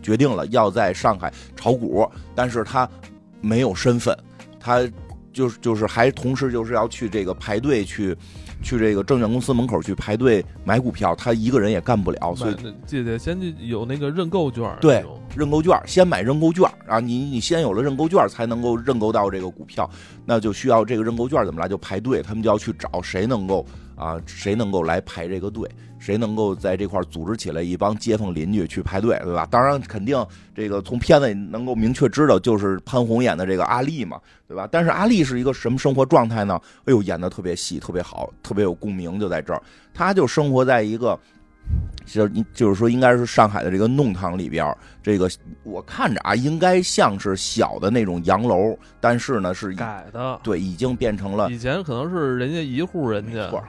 [0.00, 2.88] 决定了要在上海炒股，但是他
[3.40, 4.16] 没有身份，
[4.60, 4.88] 他
[5.32, 8.16] 就是就是还同时就是要去这个排队去。
[8.62, 14.64] 去这个证券公司门口去排队买股票，他一个人也干不了，所以记得先有那个认购券。
[14.80, 15.04] 对，
[15.36, 19.88] 认购券先买认购券啊，你你先有了认购券才能够认购到这个股票，
[20.24, 23.64] 那就需要这个认购券怎么来就排队，他们就要去找谁能够
[23.94, 25.70] 啊，谁能够来排这个队。
[26.06, 29.44] 谁能够在这块组织起来一帮街坊邻居去排队，对吧？
[29.50, 34.68] 当然，肯定这个从片子里能够明确知道，就是潘虹演的这个阿丽嘛，对吧？
[34.70, 36.60] 但是阿丽是一个什么生活状态呢？
[36.84, 39.60] 哎呦，演的特别细，特别好，特别有共鸣，就在这儿。
[39.92, 41.18] 她就生活在一个，
[42.04, 44.72] 就就是说，应该是上海的这个弄堂里边。
[45.02, 45.28] 这个
[45.64, 53.50] 我看着啊，应该像是小的那种洋楼，但是呢是改的，对，已经变成了以前可能是人家一户人家。
[53.50, 53.60] 就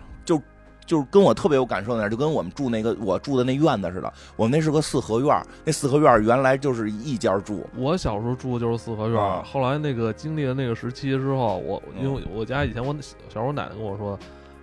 [0.87, 4.11] 就是跟我特别有感受那就跟我们住那个我住的那院子似的。
[4.35, 7.63] 我们那是个四合院，那四合院原来就是一家住。
[7.75, 12.95] 我小时候住的就是四合院，后来那个经历了那个时期之后，我因为我家以前我
[13.29, 14.17] 小时候奶奶跟我说，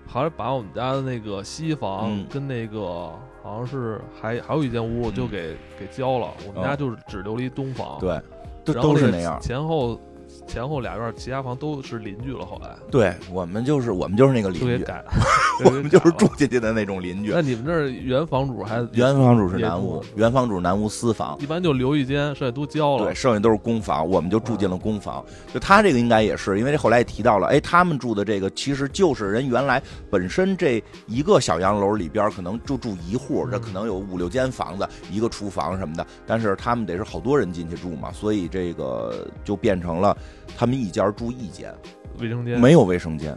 [0.06, 7.98] 好像把我们家的那个西房跟那个好像是还还有一间屋就给给交了，我们家就是只留了一东房。
[8.00, 8.18] 对，
[8.64, 10.00] 都都是那样，前后。
[10.46, 12.44] 前后俩院，其他房都是邻居了。
[12.44, 14.84] 后来，对我们就是我们就是那个邻居，
[15.64, 17.30] 我们就是住进去的那种邻居。
[17.32, 23.04] 那你们这原房主还原房主是南屋，原房主南屋私房，一般就留一间，剩下都交了。
[23.04, 25.24] 对，剩下都是公房，我们就住进了公房。
[25.52, 40.16] 就他这个应该也是，因为后来也提到了，哎，他们住的这个其实就是人原来本身这一个小洋楼里边可能就住一户，这可能有五六间房子，一个厨房什么的，但是他们得是好多人进去住嘛，所以这个就变成了。
[40.56, 41.74] 他们一家住一间，
[42.20, 43.36] 卫生间没有卫生间，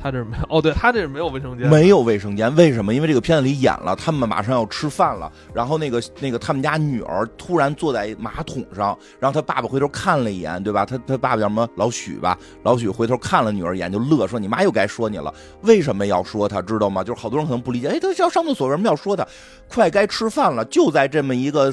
[0.00, 2.94] 他这没有哦，对他这是没有卫生间，没有卫生间，为什么？
[2.94, 10.84] 因为这个片子里演了，他们马上要吃饭了，然后那个那个他们家女儿突然坐在马桶上，然后他爸爸回头看了一眼，对吧？
[10.84, 11.68] 他他爸爸叫什么？
[11.74, 12.38] 老许吧？
[12.62, 16.62] 老许回头看了女儿一眼，就乐说：“你妈又该说你了，为什么要说他？
[16.62, 17.02] 知道吗？
[17.02, 19.26] 就是好多人可能不理解，哎，他要上厕所，为什么要说他？
[19.68, 21.72] 快该吃饭了，就在这么一个。”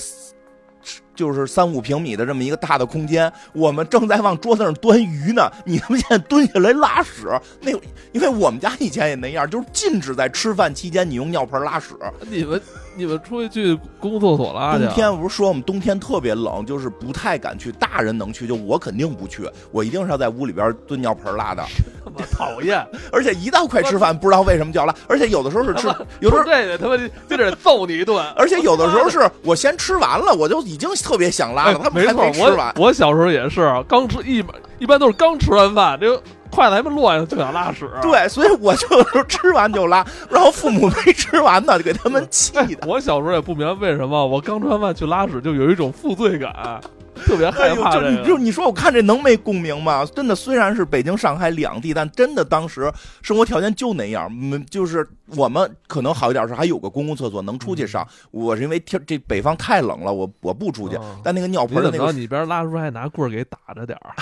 [1.16, 5.50] 就是三五平米的这么一个大的空间，我们正在往桌子上端鱼呢。
[5.66, 7.28] 你他妈现在蹲下来拉屎，
[7.62, 7.72] 那
[8.12, 11.96] 因为我们家以前也那样，就是禁止在吃饭期间你用尿盆拉屎。
[12.30, 12.62] 你们
[12.96, 14.86] 你们出去去公共厕所拉去？
[14.86, 17.72] 冬天不是说我们冬天特别冷，就是不太敢去。
[17.74, 21.64] 大人能去，就我肯定不去，我一定是要在屋里边蹲尿盆拉的。
[22.04, 22.86] 他妈讨厌！
[23.12, 24.96] 而且一到快吃饭，不知道为什么就要拉。
[25.08, 25.88] 而且有的时候是吃，
[26.20, 26.98] 有时候这个他妈
[27.30, 28.26] 就得揍你一顿。
[28.36, 31.80] 而且有的时候是我先吃完了，我就已经特别想拉了。
[31.84, 32.74] 他们还没吃完。
[32.78, 34.44] 我小时候也是刚吃一
[34.80, 36.22] 一般都是刚吃完饭，这
[36.56, 37.90] 筷子还没落下就想拉屎。
[38.02, 42.86] 对，所以我就是吃完就拉，然后父母没吃完呢，就给他们气的。
[42.88, 46.80] 我小时候也不明白为什么我刚吃完饭去拉屎就有一种负罪感。
[47.24, 50.06] 特别害怕就你就你说我看这能没共鸣吗？
[50.14, 54.30] 真的，虽然是北京、上海两地，但真的当时生活条件就那样。
[54.32, 58.06] 嗯，就是我们可能好一点是还有个公共厕所能出去上。
[58.32, 61.00] 我是因为天这北方太冷了，我我不出去。
[61.24, 64.14] 但那个尿盆的那个，你边拉出来拿棍儿给打着点儿，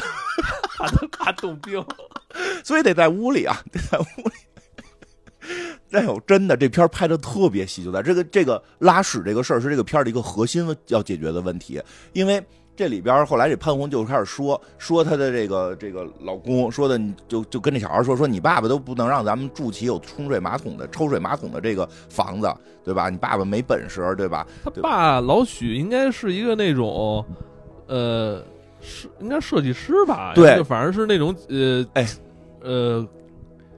[0.77, 1.83] 怕怕冻冰，
[2.63, 4.33] 所以得在屋里啊，得在屋里。
[5.91, 11.81] 哎呦，真的，这片拍的特别细，就在这个这个拉屎这个事儿是这个片儿的一个核心要解决的问题，
[12.13, 12.41] 因为。
[12.75, 22.51] 这里边后来这潘虹就开始说说她的这个这个老公说的，就就跟这小孩说说你爸爸都不能让咱们住起有冲水马桶的抽水马桶的这个房子，
[22.83, 23.09] 对吧？
[23.09, 24.47] 你爸爸没本事，对吧？
[24.63, 27.23] 他爸老许应该是一个那种，
[27.87, 28.43] 呃，
[28.81, 30.33] 是应该设计师吧？
[30.33, 32.07] 对，反正是那种呃，哎，
[32.61, 33.07] 呃，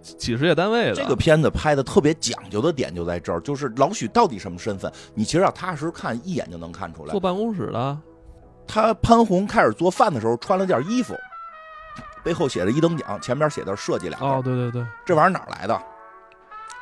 [0.02, 0.96] 企事业单位的。
[0.96, 4.90] 这个片子拍的特别讲究的点就在这儿，就是老许到底什么身份？
[5.14, 7.12] 你其实要踏实看一眼就能看出来。
[7.12, 7.98] 坐办公室的。
[8.68, 11.16] 他潘虹开始做饭的时候穿了件衣服，
[12.24, 14.26] 背后写着一等奖，前面写的设计俩字。
[14.26, 15.82] 哦，对对对，这玩意儿哪来的？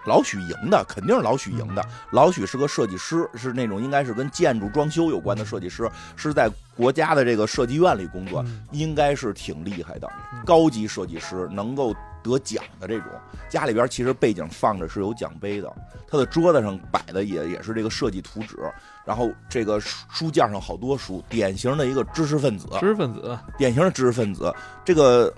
[0.06, 1.86] 老许赢的，肯定是老许赢的。
[2.12, 10.12] 老许是个设计师，是那种应该是跟建筑装修有关的设计师，是在国家的这个设计院里工作，应该是挺厉害的，
[10.46, 13.08] 高级设计师，能够得奖的这种。
[13.48, 15.74] 家里边其实背景放着是有奖杯的，
[16.06, 18.58] 他的桌子上摆的也也是这个设计图纸。
[19.05, 24.53] 然后这个书架上好多书，典型的一个知识分子，知识分子，典型的知识分子。
[24.85, 25.33] 这个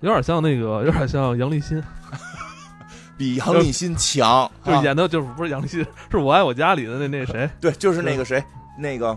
[0.00, 1.82] 有点像那个，有点像杨立新，
[3.16, 7.50] 比杨立新强， 就演的就是不是杨立新，是我爱我家里的那那谁？
[7.60, 8.42] 对，就是那个谁，
[8.78, 9.16] 那个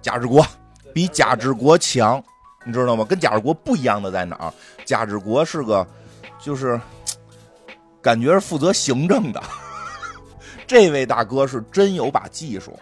[0.00, 0.46] 贾志国，
[0.94, 2.22] 比贾志国强，
[2.64, 3.04] 你知道吗？
[3.04, 4.52] 跟贾志国不一样的在哪儿？
[4.84, 5.84] 贾志国是个，
[6.38, 6.80] 就是
[8.00, 9.42] 感觉是负责行政的。
[10.72, 12.72] 这位大哥是真有把技术，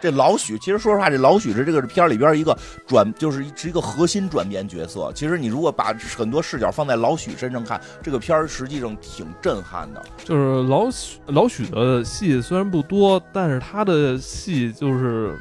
[0.00, 5.12] 这老许其实说实话，这老许是这个片里边一个转，就是是一个核心转变角色。
[5.14, 10.02] 其实你如果把很多视角放在老许身上看，这个片儿实际上挺震撼的。
[10.24, 15.38] 就是老许老许的戏虽然不多，但是他的戏就是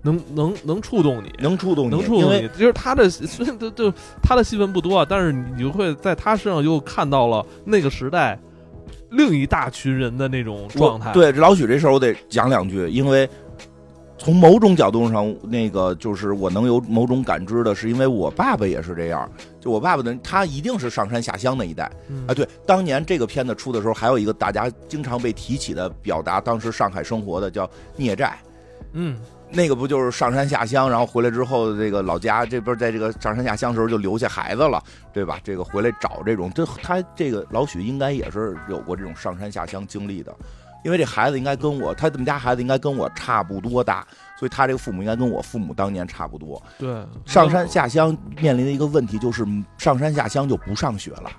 [0.00, 2.48] 能能能触动你，能触动你，能触动你。
[2.56, 8.40] 就是他的虽然就就他的戏份不多，但是你就会在他身上又看到了那个时代。
[9.10, 11.12] 另一大群人的那种状态。
[11.12, 13.28] 对老许这事儿，我得讲两句，因为
[14.16, 19.30] 从某种角度上，那个就是我能有某种感知的，是因为我爸爸也是这样。
[19.60, 21.90] 就我爸爸的，他一定是上山下乡那一代。
[22.26, 28.38] 啊，对，当年这个片子出的时候，还有一个大家经常被提起的表达当时上海生活的叫孽债。
[28.92, 29.16] 嗯。
[29.52, 34.82] 那个不就是上山下乡，然后回来之后，这个老家这边在这个上山下乡时候就留下孩子了，
[35.12, 35.40] 对吧？
[35.42, 40.32] 这个回来找这种，这他这个老许应该也是有过这种上山下乡经历的，
[40.84, 44.06] 因为这孩子应该跟我，他们家孩子应该跟我差不多大，
[44.38, 46.62] 所以他这个父母应该跟我父母当年差不多。
[46.78, 49.44] 对，上山下乡面临的一个问题就是
[49.78, 51.30] 上山下乡就不上学了。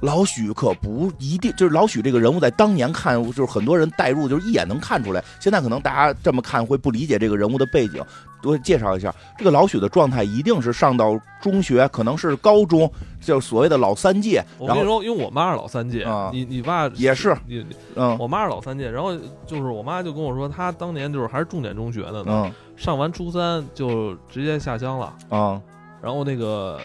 [0.00, 5.22] 老许可不一定，就是老许这个人物在当年看，就是很多人代入，就是一眼能看出来。
[5.40, 8.02] 现在可能大家这么看会不理解这个人物的背景，
[8.40, 9.12] 多介绍一下。
[9.36, 14.42] 这个老许的状态一定是上到中学，可能是高中，就是所谓的老三届。
[14.58, 18.88] 我跟你说，因为我妈是老三届，你你爸也是，你嗯，我妈是老三届。
[18.90, 25.60] 然后就是我妈就跟我说，她当年就是还是重点中学的呢，上完初三就直接下乡了啊。
[26.00, 26.80] 然后那个。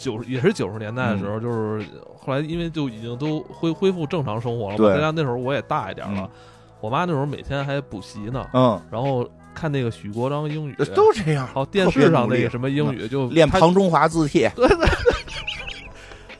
[0.00, 1.84] 九也是九十年代的时候，就是
[2.18, 4.88] 后来因为就已经都恢恢复正常生活了嘛。
[4.88, 6.28] 再加上那时候我也大一点了，
[6.80, 8.46] 我妈那时候每天还补习呢。
[8.54, 11.46] 嗯，然后看那个许国璋英语，都这样。
[11.46, 14.50] 好，电视上那个什么英语就练庞中华字帖。
[14.56, 14.88] 对 对。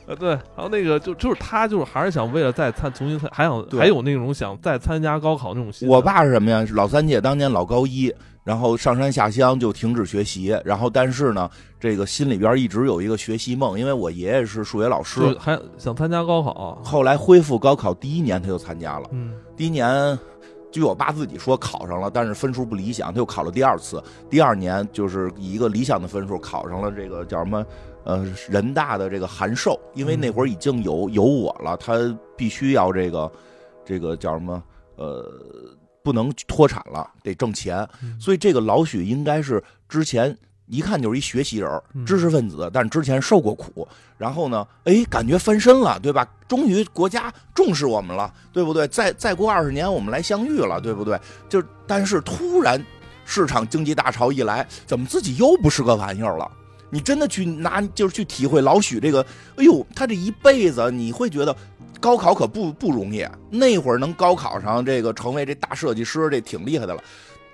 [0.06, 5.88] 呃，对，然后那个就就是他就是还是想为了再参重新参，还想还有那种想再参加高考那种心。
[5.88, 6.66] 我爸是什么呀？
[6.72, 8.12] 老三届当年老高一，
[8.44, 16.80] 然后上山下乡就停止学习，然后但是呢，这个心里边一直有一个学习梦，因为我爷爷是数学老师，还想参加高考。
[16.84, 20.18] 后来恢复高考第一年他就参加了，嗯，第一年。
[20.72, 24.00] 据我爸自己说，考上了，但是分数不理想，他又考了第二次。
[24.28, 27.66] 第二年就是以一个理想的分数考上了这个叫什么，
[28.04, 29.76] 呃，人大的这个函授。
[29.94, 33.28] 因为那会儿已经有有我了，他必须要这个，
[33.84, 34.62] 这个叫什么，
[34.94, 35.28] 呃，
[36.02, 37.88] 不能脱产了，得挣钱。
[38.18, 40.36] 所以这个老许应该是之前。
[40.72, 41.68] 一看就是一学习人
[42.06, 46.24] 知识分子，但之前受过苦，然后呢，哎，感觉翻身了，对吧？
[46.46, 48.86] 终于国家重视我们了，对不对？
[48.86, 51.18] 再再过二十年，我们来相遇了，对不对？
[51.48, 52.80] 就但是突然
[53.24, 56.48] 市场经济大潮一来，怎么自己又不是个玩意儿了？
[56.90, 59.24] 你真的去拿，就是去体会老许这个，
[59.56, 61.56] 哎呦，他这一辈子，你会觉得
[62.00, 63.24] 高考可不不容易。
[63.48, 67.02] 那会儿能高考上这个成为这大设计师，这挺厉害的了。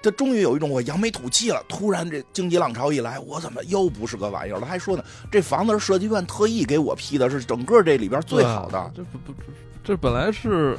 [0.03, 1.61] 他终于有一种我扬眉吐气了。
[1.69, 4.67] 突然这经济浪潮一来，我怎么又不是个玩意儿了？
[4.67, 8.93] 还说呢，这房子是设计院特意给我批的，是整个这里边最好的。
[8.95, 9.35] 这不不，
[9.83, 10.79] 这本来是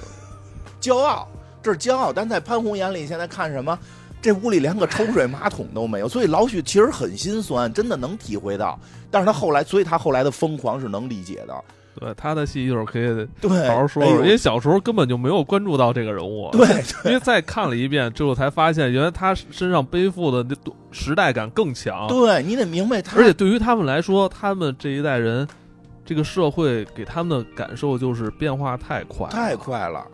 [0.79, 1.27] 骄傲，
[1.61, 2.13] 这是骄傲。
[2.13, 3.77] 但在潘虹 眼里，现在看什么？
[4.27, 6.07] 这屋里连个抽水马桶都没有。
[6.07, 8.79] 所以老许其实很心酸，真的能体会到。
[9.09, 11.55] 但是他后来，所以他后来的疯狂是能理解的。
[11.99, 16.47] 对他的戏一会儿可以对好好说说，因为小时候根本就没有关注到这个人物。
[16.51, 16.67] 对，
[17.09, 20.55] 因为再看了一遍之后，才发现原来他身上背负的那
[20.91, 22.07] 时代感更强。
[22.07, 25.47] 对你得明白，他而且对于他们来说，他们这一代人，
[26.05, 30.05] 这个社会给他们的感受就是变化太快，太快了。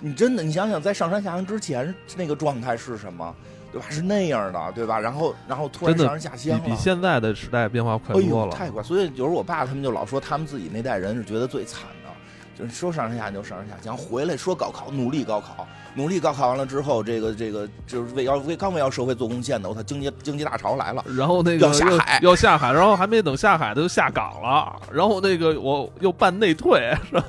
[0.00, 3.34] 你真的，你想想，在上山下乡之前那个状态是什么？
[3.72, 3.86] 对吧？
[3.90, 4.98] 是那样的，对吧？
[4.98, 8.82] 然后，然后突然上山下乡了比现在的时代变化快多了，太快。
[8.82, 12.10] 所以有时候我爸他们就老说，他们自己那代人是觉得最惨的，
[12.58, 27.24] 就是说上山下就上山下乡，回来说高考，努力高考，努力高考完了之后，这个这个就是为要为刚为要社会做贡献的，我操，经济经济大潮来了，然后那个要下海，要下海，然后还没等下海，他就下岗了，然后那个我又办内退，是吧？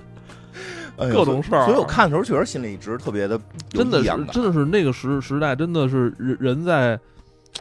[0.98, 7.00] 各种事儿，所以我看的时候确实心里一直特别的，真的是真的是那个时时代，真的是人人在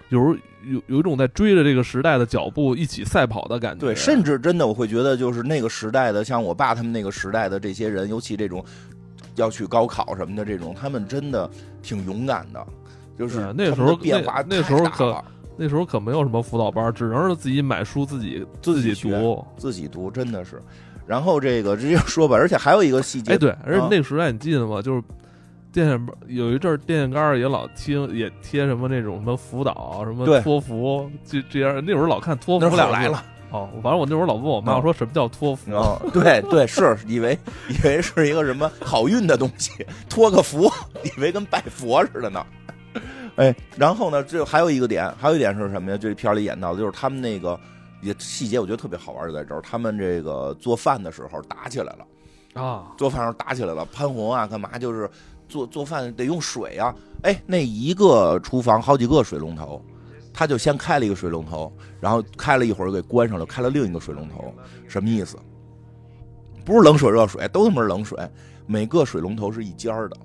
[0.09, 3.81] 有时候有有一种在追着这个时代的脚步一起赛跑的感觉。
[3.81, 8.65] 对，甚至真的我会觉得，就是那个时代的，像我爸他们那个时代的这些人，尤其这种
[9.37, 11.49] 要去高考什么的这种，他们真的
[11.83, 12.67] 挺勇敢的。
[13.19, 15.25] 就是那时候变化那时候可
[15.57, 20.61] 那时候可没有什么辅导班，只能是自己买书自己自己读自己读，真的是。
[21.07, 24.83] 然后这个直接说吧， 而且还有一个细节，哎，对，而且那个时代你记得吗？
[24.83, 25.03] 就是
[25.73, 33.23] 电线有一阵电线杆也老贴，也贴什么那种什么辅导，什么托福，这这样那会儿老看托福俩来了。
[33.53, 35.73] 哦，反正我那会儿老问我妈我说什么叫托福？
[35.73, 37.39] 哦，对对，是以为
[37.71, 39.71] 以为是一个什么好运的东西，
[40.09, 40.71] 托个福，
[41.17, 42.45] 以为跟拜佛似的呢。
[43.37, 45.99] 哎，然后呢，这还有一个点，还有一点是什么呀？
[46.01, 47.59] 这片里演到的就是他们那个。
[48.07, 52.95] 也细节我觉得特别好玩，就在这儿，他们这个做饭的时候打起来了啊！
[52.97, 55.11] 做饭时候打起来了，潘虹啊，干嘛就是
[55.49, 56.95] 做做饭得用水啊！
[57.23, 59.85] 哎，那一个厨房好几个水龙头，
[60.33, 64.55] 他就先开了一个水龙头，然后开了一会儿给关上了，开了另一个水龙头，
[64.87, 65.37] 什么意思？
[66.65, 68.19] 不是冷水热水，都他妈是冷水，
[68.67, 70.17] 每个水龙头是一间的，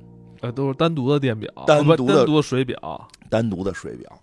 [0.42, 4.21] 呃，都是单独的电表，单独的水表，单独的水表。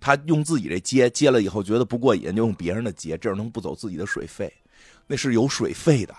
[0.00, 4.52] 他用自己这接接了以后觉得不过瘾，就用别人的接，这样能不走自己的水费，
[5.06, 6.14] 那是有水费的，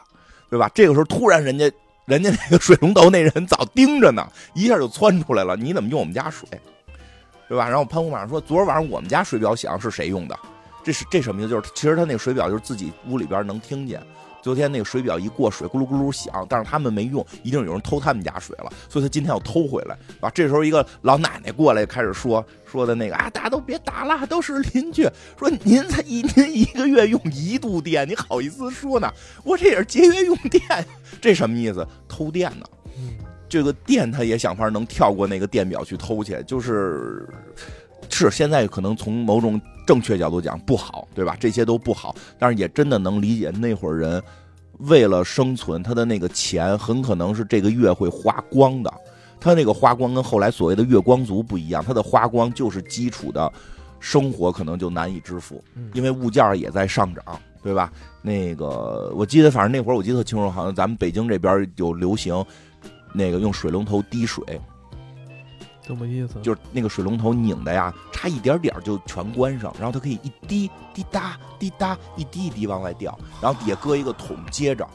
[0.50, 0.70] 对吧？
[0.76, 1.70] 这个时候突然人家
[2.06, 6.48] 人家那个水龙头那人早盯着呢，一下就窜出来了，你怎么用我们家水，
[7.50, 7.68] 对吧？
[7.68, 10.38] 然后潘红马上说，昨儿晚上我们家水表响是谁用的？
[10.84, 11.50] 这是这什么意思？
[11.50, 14.02] 就是其实他那个水表就是自己屋里边能听见。
[14.42, 19.98] 昨天那个水表一过水，咕噜咕噜响，但是他们没用，一定有人偷他们家水了，所以他今天要偷回来。
[20.20, 25.08] 啊，这时候一个老奶奶过来开始说 说的那个啊，大家都别打了，都是邻居。
[25.38, 29.12] 说您才一您一个月用一度电，你好意思说呢？
[29.44, 30.62] 我这也是节约用电，
[31.22, 31.88] 这什么意思？
[32.08, 32.66] 偷电呢？
[33.48, 37.28] 这个电他也想法能跳过那个电表去偷去，就是
[38.10, 39.62] 是现在可能从某种。
[39.84, 41.36] 正确角度讲不好，对吧？
[41.38, 44.24] 这些都不好，但是也真的能理解那会儿人
[44.82, 48.94] 为了生存，他的那个钱很可能是这个月会花光的。
[49.40, 53.52] 他那个花光跟后来所谓的月光族不一样，他的花光就是基础的
[54.00, 55.64] 生活可能就难以支付，
[55.94, 57.24] 因为物价也在上涨，
[57.64, 57.92] 对吧？
[58.22, 62.46] 那个我记得，反正那会儿我记得特清楚，好像咱们北京这边有流行
[63.14, 64.44] 那个用水龙头滴水。
[65.86, 66.40] 什么意思？
[66.42, 74.88] 就是那个水龙头拧的呀，差一点点就全关上，然后它可以一滴滴答滴答一滴一滴往外掉，然后底下搁一个桶接着。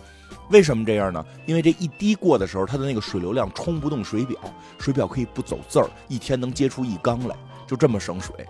[0.50, 1.24] 为什么这样呢？
[1.44, 4.38] 因为这一滴过的时候，它的那个水流量冲不动水表，
[4.78, 7.34] 水表可以不走字儿，一天能接出一缸来，
[7.66, 8.32] 就这么省水。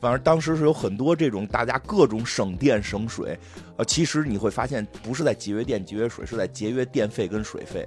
[0.00, 3.36] 反正当时是有很多这种大家各种省电省水，
[3.76, 7.84] 呃，其实你会发现不是在节约电节约水，是在节约电费跟水费，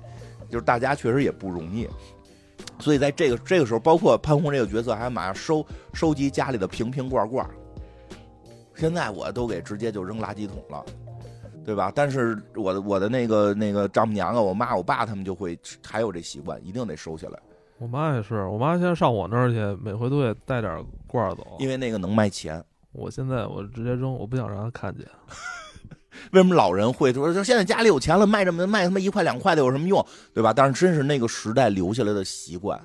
[0.49, 1.87] 就是大家确实也不容易。
[2.79, 7.47] 所以在这个这个时候，包括潘虹这个角色还马上收收集家里的瓶瓶罐罐。
[8.75, 10.85] 现在我都给直接就扔垃圾桶了，
[11.65, 11.91] 对吧？
[11.95, 17.39] 但是我的我的那个那个丈母娘啊，我妈我爸他们就会还有这习惯，一定得收下来。
[17.79, 22.63] 我妈也是，我妈现在上我那儿去，每回都得带点罐走，因为那个能卖钱。
[22.91, 25.05] 我现在我直接扔，我不想让她看见。
[26.31, 27.33] 为什么老人会说？
[27.33, 30.05] 就现在家里有钱了，卖这么卖他妈一块两块的有什么用？
[30.33, 30.53] 对吧？
[30.53, 32.79] 但是真是那个时代留下来的习惯，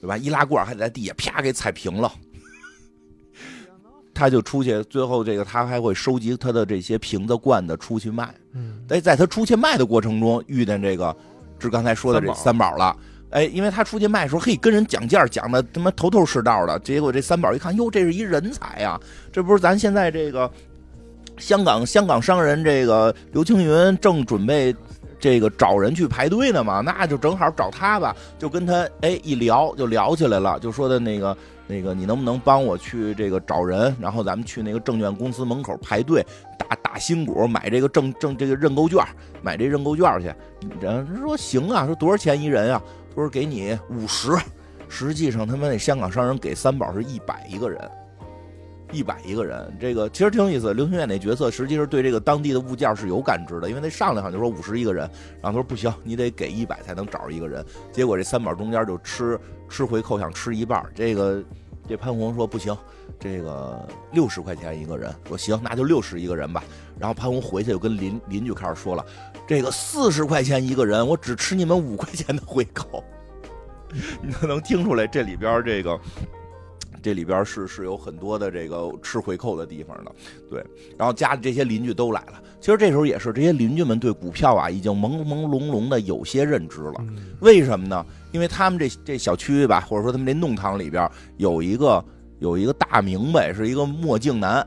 [0.00, 0.16] 对吧？
[0.16, 2.12] 易拉罐还得在地下啪给踩平了。
[4.12, 8.34] 他就出去，最后这个他还会收集他的这些瓶子罐子出去卖。
[8.52, 11.16] 嗯，哎，在他出去卖的过程中，遇见这个，
[11.58, 12.94] 是刚才说的这三宝了。
[13.30, 16.78] 哎，因为他出去卖的时候，嘿，跟人讲价讲的他妈头头是道的。
[16.80, 19.00] 结果这三宝一看，哟，这是一人才呀！
[19.32, 20.50] 这不是咱现在这个
[21.40, 24.74] 香港香港商人这个刘青云正准备
[25.18, 26.80] 这个找人去排队呢嘛？
[26.80, 28.14] 那就正好找他吧。
[28.38, 31.36] 就跟他哎一聊，就聊起来了，就说的那个
[31.66, 33.94] 那个，你能不能帮我去这个找人？
[34.00, 36.24] 然后咱们去那个证券公司门口排队
[36.58, 39.04] 打打新股，买这个证证这个认购券，
[39.42, 40.32] 买这认购券去。
[40.80, 42.82] 人说行啊，说多少钱一人啊？
[43.14, 44.32] 说给你五十，
[44.88, 47.78] 实际上他们那香港商人给三宝是一百一个人，
[48.92, 50.72] 一百一个人，这个其实挺有意思。
[50.74, 55.08] 刘星远那角色实际是对这个当地的物价是有感知的，因为他上来好像就说五十一个人，
[55.40, 57.64] 然后他说不行，你得给一百才能找着一个人。
[57.92, 59.38] 结果这三宝中间就吃
[59.68, 60.84] 吃回扣，想吃一半。
[60.94, 61.42] 这个
[61.88, 62.76] 这潘虹说不行，
[63.18, 66.62] 这个六十块钱一个人，说行，那就六十一个人吧。
[66.98, 69.04] 然后潘虹回去就跟邻邻居开始说了。
[69.46, 73.02] 这个四十块钱一个人，我只吃你们五块钱的回扣，
[74.22, 75.98] 你都能听出来这里边这个，
[77.02, 80.12] 这里边是是有很多的这个吃回扣的地方的，
[80.48, 80.64] 对。
[80.98, 87.04] 然后家里这些邻居都来了，其实这时候也是这些邻居们对股票啊已经朦朦胧胧的有些认知了，
[87.40, 88.04] 为什么呢？
[88.32, 92.04] 因为他们这这小区吧，或者说他们这弄堂里边有一个
[92.38, 94.66] 有一个大明白，是一个墨镜男。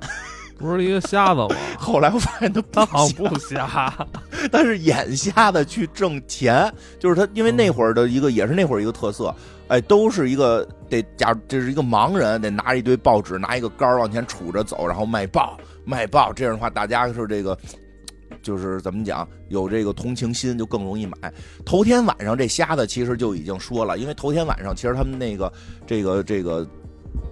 [0.64, 1.48] 不是一个瞎子吗？
[1.78, 3.94] 后来我发现他他好像不瞎，
[4.50, 9.36] 但是眼瞎的去挣钱，就是他，因为那会儿的一个也是那会儿一个特色，
[9.68, 17.58] 哎，都是一个得假，这是一个盲人，得拿着一堆报纸，拿一个杆儿往前杵着走，然后卖报卖报，这样的话大家是这个，
[18.42, 21.34] 就是怎么讲，有这个同情心就更容易买。
[21.66, 25.52] 头天晚上这瞎子其实就已经说了，因为头天晚上其实他们那个
[25.86, 26.66] 这个这个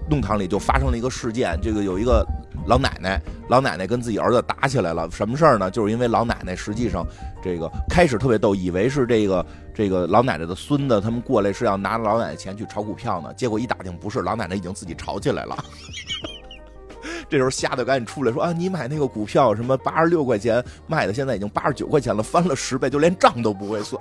[0.10, 2.26] 弄堂里就发生了一个事件，这个有一个。
[2.68, 5.72] 老奶奶，老奶奶跟自己儿子打起来了，什么事儿呢？
[5.72, 7.04] 就是因为老奶奶实际上，
[7.42, 15.58] 这个开始特别逗，以为是这个这个老奶奶的孙子他们过来是要拿老奶奶钱去炒股票呢， 结果一打听不是，老奶奶已经自己炒起来了。
[17.28, 24.00] 这时候吓得赶紧出来说啊，你买那个股票什么八十六块钱卖的，现在已经八十九块钱了，翻了十倍，就连账都不会算。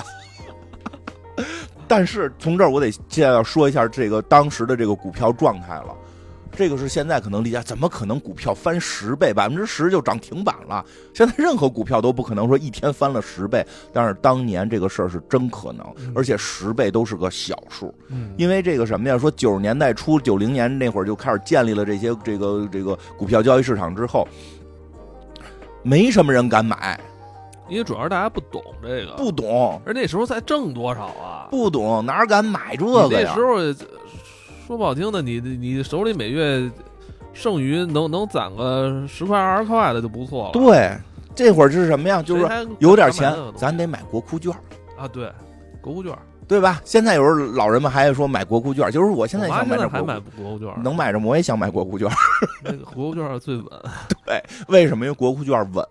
[1.91, 5.93] 但是从这儿我得现在要说一下这个当时的这个股票状态了。
[6.53, 10.85] 这个是现在可能理解，怎么可能股票翻十倍，百分之十就涨停板了？
[11.13, 15.85] 现在任何股票都不可能说一天翻了十倍，但是当年这个事儿是真可能，
[16.15, 17.93] 而且十倍都是个小数。
[18.37, 19.19] 因为这个什么呀？
[19.19, 24.29] 说九十年代初、九零年那会儿就开始建立了这些这个这个股票交易市场之后，
[25.83, 27.01] 没什么人敢买，
[27.71, 31.49] 因为主要是大家不懂这个，不懂，而那时候才挣多少啊？
[31.51, 33.35] 不懂，哪敢买这个呀？
[33.35, 33.87] 那时候。
[34.67, 36.71] 说不好听的，你你手里每月
[37.33, 40.53] 剩余能能攒个十块二十块的就不错了。
[40.53, 40.97] 对，
[41.35, 42.23] 这会儿是什么呀？
[42.23, 42.47] 就是
[42.79, 44.53] 有点钱，咱得买国库券
[44.97, 45.09] 啊。
[45.09, 45.29] 对，
[45.81, 46.17] 国库券。
[46.51, 46.83] 对吧？
[46.85, 52.11] 现在有时候老人们还说买国库券，就是我现在想买这还买国库券，能买着我也想买国库券。
[52.65, 53.67] 那个国库券最稳。
[54.27, 55.05] 对，为什么？
[55.05, 55.87] 因为国库券稳，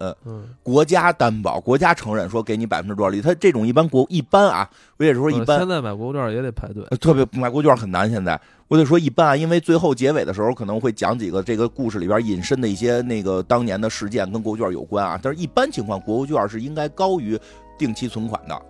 [0.62, 3.22] 国家担保，国家承认说给你百分之多少利。
[3.22, 5.60] 他这种一般国一般啊，我也是说一般。
[5.60, 8.12] 现在买国库券也得排队，特别买国库券很难。
[8.12, 8.38] 现在
[8.68, 15.18] 我得说一般啊，因为最后结尾的时候可能会讲几个这个故事里边引申的一些那个当年的事件跟国库券有关啊。
[15.24, 17.40] 但是一般情况，国库券是应该高于
[17.78, 18.62] 定期存款的。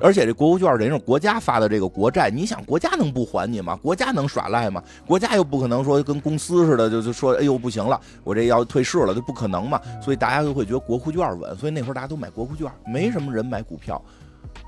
[0.00, 3.76] 而且这国库券等于是国家发的这个国债，你想国家能不还你吗？
[3.82, 4.82] 国家能耍赖吗？
[5.06, 9.80] 国家又不可能说跟公司似的，就就说哎呦不行了，我这要退市了，就不可能嘛。
[10.02, 14.00] 所以大家都会觉得国库券稳，所以那会儿大家都买国库券，没什么人买股票。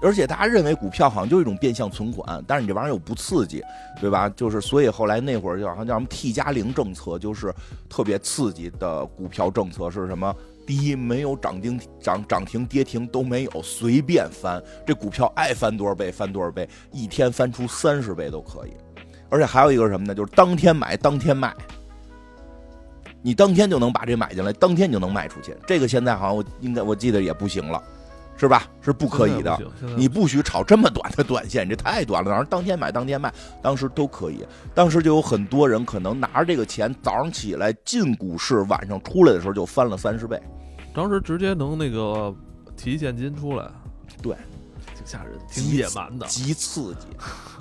[0.02, 3.62] 而且大家认为股票好像就是一种变相存款，但是你这玩意儿又不刺激，
[4.00, 4.28] 对吧？
[4.30, 7.54] 就是所以后来那会儿就好像叫什么 T 加零政策，就是
[7.88, 10.34] 特别刺激的股票政策是什么？
[10.66, 18.72] 第一，没有涨停涨涨停跌停都没有，随便翻，这股票爱翻多少倍翻多少倍，一天翻出三十倍都可以。
[19.28, 20.14] 而且还有一个什么呢？
[20.14, 21.54] 就是当天买当天卖，
[23.22, 25.56] 你当天就能把这买进来，当天就能卖出去。
[25.66, 27.82] 这个现在好像我应该我记得也不行了，
[28.36, 28.64] 是吧？
[28.80, 29.58] 是不可以的，
[29.96, 32.30] 你不许炒这么短的短线，这太短了。
[32.30, 34.46] 当时当天买当天卖，当时都可以。
[34.74, 40.40] 当时就有很多人可能拿着这个钱，早上起来进股市，晚上出来的时候就翻了三十倍。
[40.96, 42.34] 当时直接能那个
[42.74, 43.70] 提现金出来，
[44.22, 44.34] 对，
[44.94, 47.06] 挺吓人，挺野蛮的，极刺激，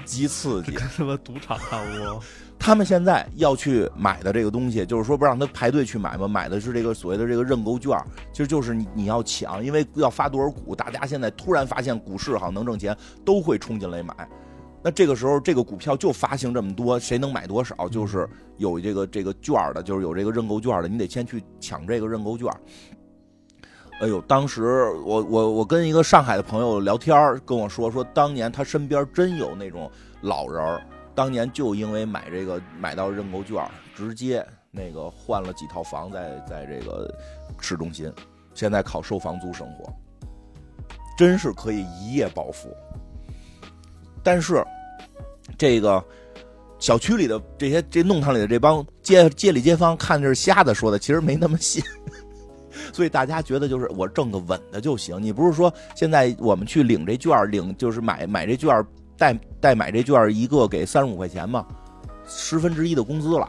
[0.05, 2.17] 极刺激， 跟什么赌场差不多。
[2.57, 6.29] 他们现在要去买的这个东西，就是说不让他排队去买吗？
[6.29, 7.99] 买的是这个所谓的这个认购券，
[8.31, 14.15] 其实就是你你要抢，因为要发多少股，大家现在突然发现股市好像能挣钱，都会冲进来买。
[14.81, 17.89] 那这个时候，这个股票就发行这么多，谁能买多少？
[17.89, 22.47] 就是有这个这个券的，就是有这个认购券的，你得先去抢这个认购券。
[24.02, 29.89] 哎呦，当时我我我跟一个上海的朋友聊天跟我说说当年他身边真有那种
[30.22, 30.82] 老人
[31.16, 33.66] 当年就因为买这个买到认购券
[33.96, 37.10] 直接那个换了几套房在在这个
[37.62, 38.12] 市中心，
[38.54, 39.89] 现在靠收房租生活，
[41.18, 42.70] 真是可以一夜暴富。
[44.22, 44.62] 但是
[45.58, 46.04] 这个
[46.80, 51.82] 小区里的这些这弄堂里的这帮街街里街坊看着是瞎子说的，其实没那么信。
[52.93, 58.86] 所以大家觉得就是我挣个稳的就行，你不是说现在我们去领这券领就是买买这券
[59.17, 61.65] 代代买这券一个给三十五块钱吗？
[62.28, 63.47] 十分之一的工资了，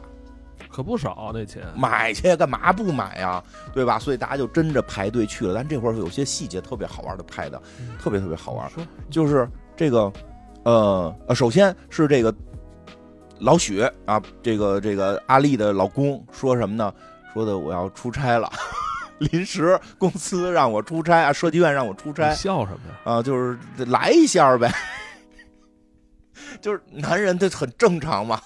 [0.69, 1.63] 可不少那钱。
[1.75, 3.43] 买去干嘛不买呀？
[3.73, 3.97] 对吧？
[3.97, 5.53] 所以大家就真着排队去了。
[5.55, 7.59] 但这会儿有些细节特别好玩的拍的，
[7.99, 8.69] 特别特别好玩。
[9.09, 10.13] 就是这个，
[10.63, 12.33] 呃呃，首先是这个
[13.39, 16.93] 老许啊，这个这个阿丽的老公说什么呢？
[17.33, 18.47] 说的我要出差了。
[19.31, 22.95] 临时公司让我出差啊，设计院让我出差，笑什么呀？
[23.03, 24.71] 啊，就是来一下呗，
[26.61, 28.39] 就是男人这很正常嘛，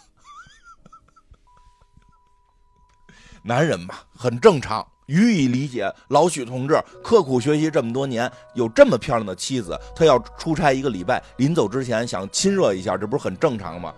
[3.43, 5.93] 男人嘛很正常，予以理解。
[6.07, 13.93] 老许同志刻苦学习这么多年，有这么漂亮的妻子，他要出差一个礼拜，临走之前想亲热一下，这不是很正常吗？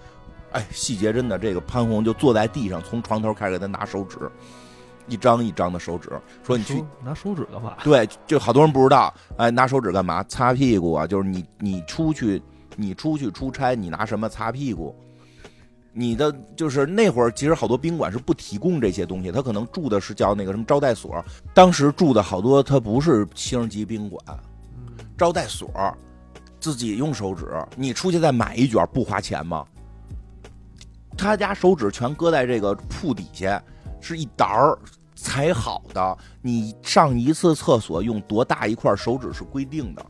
[0.53, 4.17] 哎，细节真的，这个潘虹就坐在地上，从床头开始给他拿手指。
[5.08, 6.10] 一张一张的手指，
[6.43, 7.76] 说你去拿手指干嘛？
[7.84, 10.24] 对，就好多人不知道，哎，拿手指干嘛？
[10.24, 11.06] 擦屁股啊！
[11.06, 12.41] 就是你，你出去，
[12.76, 14.95] 你出去出差，你拿什么擦屁股？
[15.91, 21.24] 你的就是那会儿，其实好多宾馆是不提供这些东西，他可能住的是叫那个什么招待所。
[21.54, 24.20] 当时住的好多，他不是星级宾馆，
[25.18, 25.70] 招待所，
[26.60, 27.45] 自己用手指，
[27.76, 29.66] 你出去再买一卷不花钱吗？
[31.16, 33.62] 他家手指全搁在这个铺底下。
[34.04, 34.78] 是一沓儿
[35.16, 40.06] 裁好的，你上一次厕所用多大一块手指是规定的，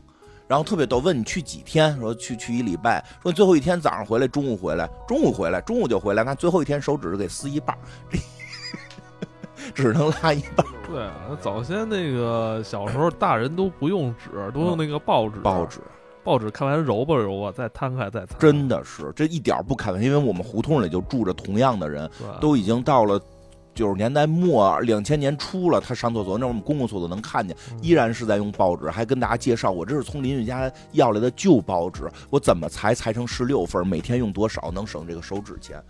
[0.48, 7.78] 然后特别逗，问你去几天，说去去一礼拜，说最后一天早上回来，中午回来，中午回来，中午就回来，那最后一天手指给撕一半，
[9.72, 10.66] 只能拉一半。
[10.88, 15.80] 对啊，早先那个小时候大人都不用纸，都用那个报纸，报纸，
[16.24, 18.36] 报纸看完揉吧揉吧，再摊开再擦。
[18.38, 23.20] 真的是这一点不开玩笑，因为我们胡同里就住着同样的人，都已经到了。
[23.74, 35.82] 九十年代末，两千年初了，他上厕所，那会儿我们公共厕所能看见，依然是在用报纸，还跟大家介绍，我这是从邻居家要来的旧报纸，我怎么裁裁成十六份，每天用多少，能省这个手纸钱。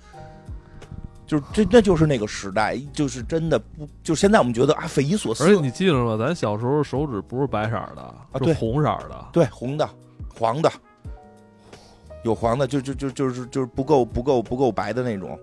[1.27, 5.43] 就是这，那就是那个时代，就是真的不，就现在我们觉得啊，匪夷所思。
[5.45, 6.19] 而且你记得吗？
[6.19, 9.89] 咱小时候手指不是白色的啊，对，红色的，对，红的，
[10.39, 10.71] 黄的，
[12.25, 15.39] 有黄的，就就就就是就是不够不够不够白的那种。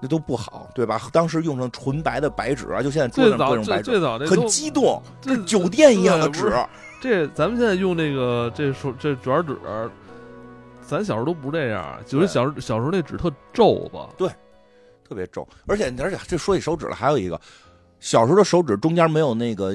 [0.00, 1.00] 那都不好，对吧？
[1.12, 6.52] 当时用上纯白的白纸啊，就现在桌上各种白纸，最早很激动，这酒店一样的纸。
[7.00, 9.56] 这咱们现在用那个这手这卷纸，
[10.82, 14.08] 咱小时候都不这样，就是小时小时候那纸特皱吧？
[14.16, 14.28] 对，
[15.08, 15.46] 特别皱。
[15.66, 17.40] 而且而且这说起手指了，还有一个，
[18.00, 19.74] 小时候的手指中间没有那个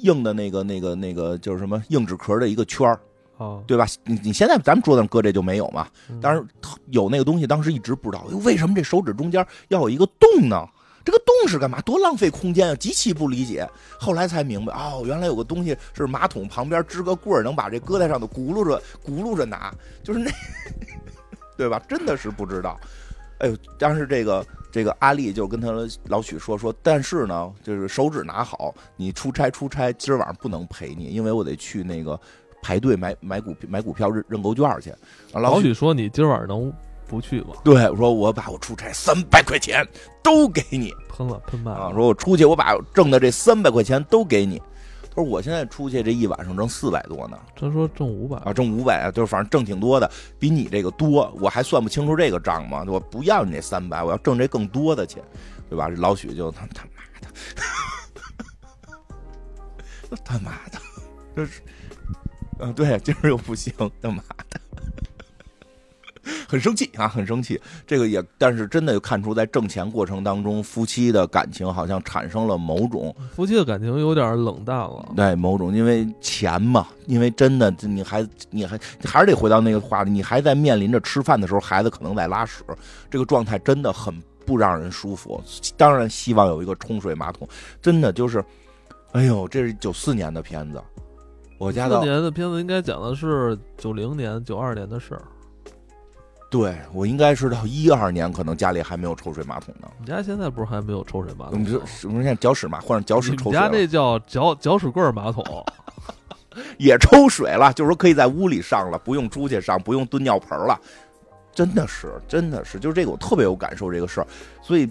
[0.00, 2.98] 硬的那个那个那个就是什么硬纸壳的一个圈儿。
[3.36, 3.86] 哦，对吧？
[4.04, 5.88] 你你现在咱们桌子上搁这就没有嘛？
[6.20, 6.44] 当然
[6.90, 10.66] 有那个东西，当时一直不知道为什么这手指中间要有一个洞呢？
[11.04, 11.82] 这个洞是干嘛？
[11.82, 12.74] 多浪费空间啊！
[12.76, 13.68] 极其不理解。
[14.00, 19.70] 后来才明白，哦，原来有个东西是马桶旁边支个棍儿，能把这搁在上头轱辘着轱辘着拿，
[20.02, 20.30] 就是那，
[21.58, 21.78] 对吧？
[21.86, 22.80] 真的是不知道。
[23.40, 25.68] 哎呦，当时这个这个阿丽就跟他
[26.06, 32.18] 老许说说，但是呢，就是手指拿好，你出差出差，今儿晚上不能陪你，因为我得去那个。
[32.64, 34.90] 排队买买股买股票认认购券去。
[35.34, 36.72] 老许说：“你今晚能
[37.06, 39.86] 不去吗？”对，我说：“我把我出差三百块钱
[40.22, 41.92] 都给你。”喷了喷满啊！
[41.92, 44.58] 说我出去，我把挣的这三百块钱都给你。
[45.10, 51.30] 他说：“我现在出去这一晚上挣四百多呢。”他说：“挣五百啊，挣五百啊，就是反正挣挺多的，比你这个多。
[51.38, 52.82] 我还算不清楚这个账吗？
[52.88, 55.22] 我不要你那三百，我要挣这更多的钱，
[55.68, 57.28] 对吧？”老许就他他妈的，
[60.24, 60.78] 他妈的，
[61.36, 61.60] 这是，
[62.58, 64.60] 嗯，对，今儿又不行，他妈的。
[66.48, 67.60] 很生气啊，很生气。
[67.86, 75.12] 这个也，但是真的看出，在挣钱过程当中，夫妻的感情好像产生了某种夫妻的感情有点冷淡了。
[75.14, 82.64] 对，某种因为钱嘛，因为真的，你还你还还是得回到那个话你还在面临着吃饭的时候，孩子可能在拉屎，
[83.10, 85.42] 这个状态真的很不让人舒服。
[85.76, 87.46] 当然，希望有一个冲水马桶，
[87.82, 88.42] 真的就是，
[89.12, 90.82] 哎呦，这是九四年的片子，
[91.64, 95.22] 我家的年的片子应该讲的是九零年、九二年的事儿。
[96.50, 99.88] 对我应该是到一二年，可能家里还没有抽水马桶呢。
[99.98, 101.62] 你家现在不是还没有抽水马桶？
[101.62, 102.22] 你说什么？
[102.22, 103.52] 现在搅屎马换成搅屎抽水？
[103.52, 105.42] 你家那叫搅搅屎棍马桶，
[106.78, 110.78] 也抽水了，就是说可以在屋里上了，不用出去上，不用蹲尿盆了。
[111.54, 114.26] 真的是，真的是，就是这个我特别有感受这个事儿，
[114.60, 114.86] 所以。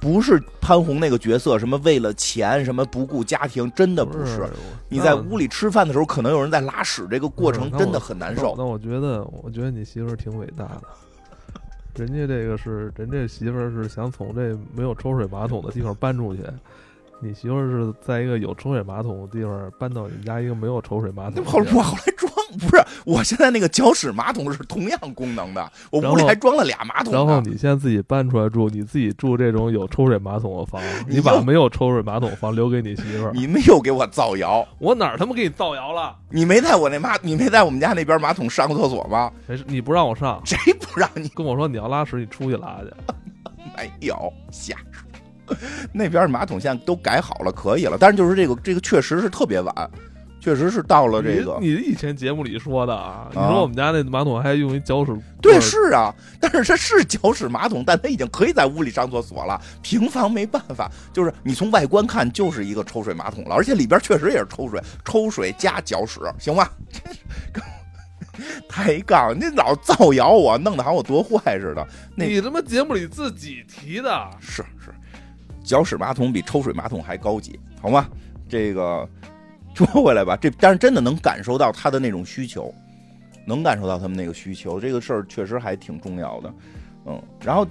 [0.00, 4.48] 不是潘虹那个角色，什么为了钱，什么不顾家庭，真的不是。
[4.88, 8.54] 你在屋里吃饭的时候，可能有人在拉屎，这个过程真的很难受。
[8.56, 10.82] 那我觉得，我觉得你媳妇儿挺伟大的。
[11.96, 16.42] 人家这个是，人家媳妇儿是想从这没有抽水马桶的地方搬出去。
[17.20, 21.44] 你媳妇儿是在一个有抽水马桶的地方搬到你们家一个没有抽水马桶。
[21.44, 27.12] 后我后来装不是，我现在那个脚屎马桶是同样功能的，我屋里还装了俩马桶。
[27.12, 33.32] 然后你现在自己搬出来住，你自己住这种有抽水马桶的房，你把没有抽水马桶房留给你媳妇儿。
[33.32, 36.14] 你们又给我造谣，我哪儿他妈给你造谣了？
[36.30, 39.32] 你没在我那马，你没在我们家那边马桶上过厕所吗？
[39.46, 41.28] 没事，你不让我上，谁不让你？
[41.28, 42.92] 跟我说你要拉屎，你出去拉去。
[43.76, 45.05] 没有，瞎说。
[45.92, 47.96] 那边马桶现在都改好了，可以了。
[47.98, 49.90] 但是就是这个，这个确实是特别晚，
[50.40, 51.58] 确实是到了这个。
[51.60, 55.16] 你以前节目里说的啊，你说我们家那马桶还用一搅屎。
[55.42, 59.60] 对，是啊，但是它是搅屎马桶，但它已经可以在屋里上厕所了。
[59.82, 66.68] 平房没办法，就是你从外观看就是一个抽水马桶了，而且里边确实也是抽水，抽水加搅屎，行吗？
[68.68, 71.86] 抬杠，你老造谣我，弄得好像我多坏似的。
[72.14, 74.92] 你他妈节目里自己提的，是是。
[75.66, 78.08] 搅屎马桶比抽水马桶还高级，好吗？
[78.48, 79.06] 这个
[79.74, 82.72] 说回来吧，这但是真的能感受到他的那种需求，
[83.44, 86.54] 能感受到他们那个需求，这个事儿确实还挺重要的。
[87.04, 87.66] 嗯，然后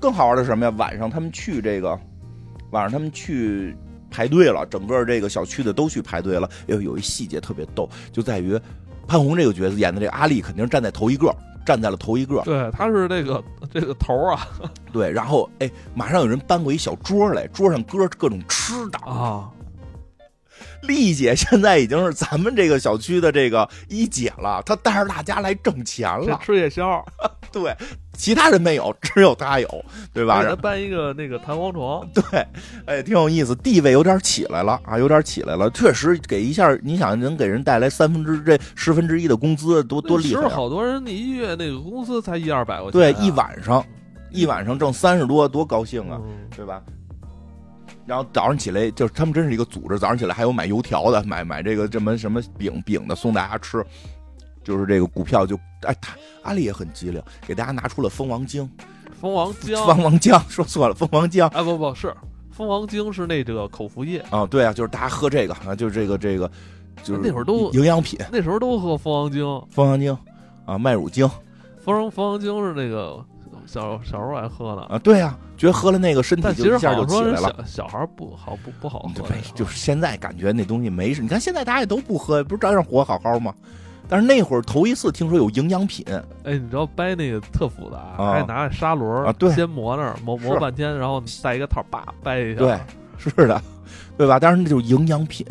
[0.00, 0.74] 更好玩的是什么呀？
[0.78, 1.88] 晚上他们去这个，
[2.70, 3.76] 晚上他们去
[4.10, 6.48] 排队了，整个这个小区的都去排队了。
[6.66, 8.58] 有有一细节特别逗，就在于
[9.06, 11.34] 潘虹这个角色演的这个阿丽，肯定站在头一个。
[11.64, 13.42] 站在了头一个，对，他是这个
[13.72, 14.46] 这个头啊，
[14.92, 19.50] 对，然后哎，马上有人搬过一小桌来，桌上搁各种吃的啊。
[20.82, 27.04] 丽姐现在已经是咱们这个小区的这个一姐了，她带着大家来挣钱了，吃夜宵。
[27.54, 27.74] 对，
[28.14, 30.44] 其他人没有，只有他有，对吧？
[30.44, 32.46] 他搬一个那个弹簧床，对，
[32.84, 40.48] 哎，挺有意思，地位有点起来了啊，有点起来了，确实给一下，你想能给人带来三分之这十分之一的工资，多多厉害！
[40.48, 43.84] 好多人，那一月那个工资才一二百块钱，对，一晚上，
[44.30, 46.20] 一晚上挣三十多，多高兴啊，
[46.56, 46.82] 对吧？
[48.06, 49.98] 然后早上起来，就是他们真是一个组织。
[49.98, 53.82] 早上起来还有买油条的，买买这个什么什么饼饼的送大家吃。
[54.64, 58.68] 就是这个股票就哎，他阿里也很机灵，给大家拿出了蜂王精。
[59.20, 61.46] 蜂王浆，蜂王浆说错了，蜂王浆。
[61.48, 62.12] 哎，不不是，
[62.50, 64.44] 蜂王精是那个口服液啊。
[64.46, 66.50] 对啊，就是大家喝这个啊，就是这个这个，
[67.02, 69.44] 就是那会儿都营养品，那时候都喝蜂王精。
[69.70, 70.16] 蜂王精
[70.64, 71.28] 啊，麦乳精。
[71.78, 73.24] 蜂蜂王精是那个。
[73.66, 77.64] 小小时候爱喝的啊，对啊，觉得喝了那个身体就一下就起来了。
[77.66, 81.22] 小孩不好不不好喝，就是现在感觉那东西没事。
[81.22, 83.54] 你看现在大家也都不喝，不是照样活好好吗？
[84.08, 86.04] 但是那会儿头一次听说有营养品，
[86.44, 92.78] 哎，你知道掰那个特复杂，还得拿砂轮啊，对，先磨那儿磨磨半天，然后带一个套叭掰一下，对，
[93.18, 93.60] 是的，
[94.16, 94.38] 对吧？
[94.38, 95.46] 但是那就是营养品。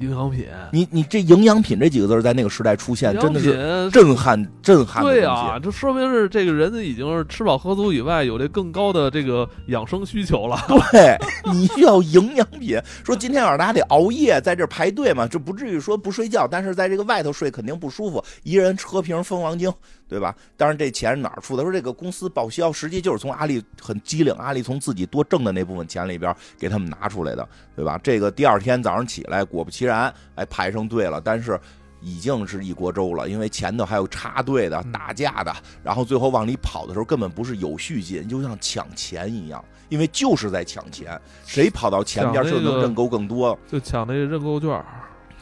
[0.00, 5.02] 营养品，你你这营养品这几个字在那个时代出现，真的是震撼震撼。
[5.02, 10.58] 对啊，这说明是这个人已经是吃饱喝足以外，有这更高的这个养生需求了。
[10.92, 11.16] 对，
[11.52, 12.80] 你需要营养品。
[13.04, 18.22] 说今天晚上大家得熬夜在这排队嘛，这不至于说不睡觉，但是在这个外头睡肯定不舒服。
[18.42, 19.72] 一人喝瓶蜂王精。
[20.08, 20.34] 对吧？
[20.56, 21.62] 当然，这钱是哪儿出的？
[21.62, 27.46] 说这个公司报销，实际就是从阿里很机灵，阿里从自己多挣的那部分钱里边给他们拿出来的，
[27.76, 28.00] 对吧？
[28.02, 31.20] 这个第二天早上起来，果不其然，哎，排上队了。
[31.20, 31.60] 但是
[32.00, 35.52] 已经是一锅粥了，因为前头还有插队的、打架的，
[35.82, 44.84] 然后最后往里跑的时候根本不是有序进，就像抢钱一样，因为就是在抢钱，谁跑到前边就能认购更多，就抢那个认购券。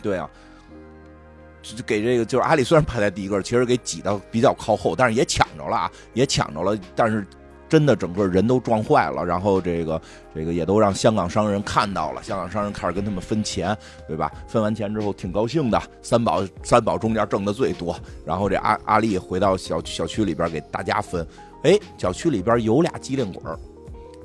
[0.02, 0.30] 对啊，就
[1.86, 7.26] 给这个就是阿里虽然排在第一个，其实给挤到比较靠后，但是也抢着了啊，也抢着了，但是。
[7.68, 10.00] 真的整个人都撞坏了，然后这个
[10.32, 14.30] 这个也都让香港商人看到了，香港商人开始跟他们分钱，对吧？
[14.46, 21.26] 分完钱之后挺高兴的，三宝 三宝中间挣的最多，然后这阿阿丽回到小小区里边给大家分，
[21.64, 23.58] 哎，小区里边有俩机灵鬼儿，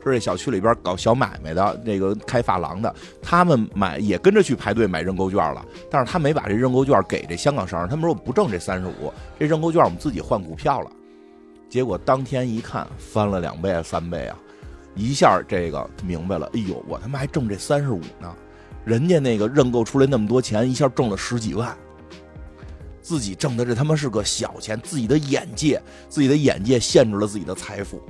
[0.10, 10.92] 是这小区里边搞小买卖的，这个开发廊的，他们买也跟着去排队买认购券了，但是他没把这认购券给这香港商人，他们说我不挣这三十五，这认购券我们自己换股票了。
[11.70, 14.38] 结果当天一看，翻了两倍三倍啊！
[14.94, 18.36] 一下这个明白了，哎呦，我他妈还挣这三十五呢！
[18.84, 21.74] 人家那个认购出来那么多钱，一下挣了十几万，
[23.02, 28.02] 自己挣的这他妈是个小钱，自己的眼界，自己的眼界限制了自己的财富，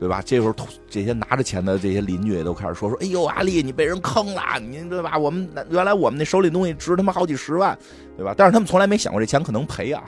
[0.00, 0.22] 对吧？
[0.24, 0.54] 这时候
[0.88, 5.18] 这些拿着钱的这些邻居也都开始说说：“哎呦，阿丽，你被人坑了，你对吧？
[5.18, 7.76] 我们原来我们那手里东西值他妈好几十万，
[8.16, 8.32] 对吧？
[8.36, 10.04] 但是他们从来没想过这钱可能赔啊。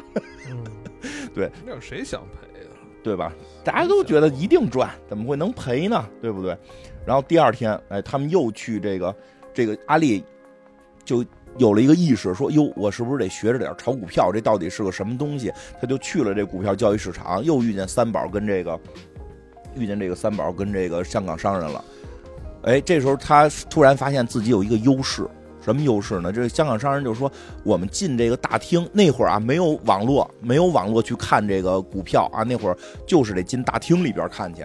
[1.34, 2.72] 对，那有谁想赔啊？
[3.02, 3.32] 对吧？
[3.64, 6.06] 大家都觉得一定赚，怎么会能赔呢？
[6.22, 6.56] 对不对？
[7.04, 9.14] 然后第二天，哎，他们又去这个
[9.52, 10.22] 这个阿丽，
[11.04, 11.24] 就
[11.56, 14.30] 有了一个意识，说哟，我是不是得学着点炒股票？
[14.32, 15.52] 这到底是个什么东西？
[15.80, 18.78] 他就去了这股票交易市场，又遇见三宝跟这个
[19.76, 21.84] 遇见这个三宝跟这个香港商人了。
[22.62, 25.26] 哎，这时候他突然发现自己有一个优势。
[25.62, 26.32] 什么优势呢？
[26.32, 27.30] 这香港商人就说
[27.62, 34.64] ：“我们进这个大厅那会儿啊，没有网络，没有网络去看这个股票啊，那会儿就是得进大厅里边看去。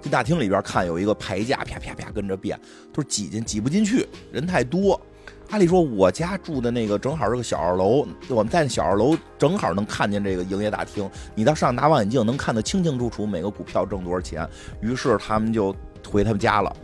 [0.00, 2.58] 进大厅里边看，有一个牌价，啪啪啪跟着变，
[2.94, 4.98] 都是挤进挤不进去，人太多。
[5.52, 14.48] 阿里说，我家住的那个正好是个小二楼，我们在小二楼正好能看见这个营业大厅，你到上拿望远镜能看得清清楚楚每个股票挣多少钱。
[14.80, 15.76] 于是他们就
[16.10, 16.74] 回他们家了，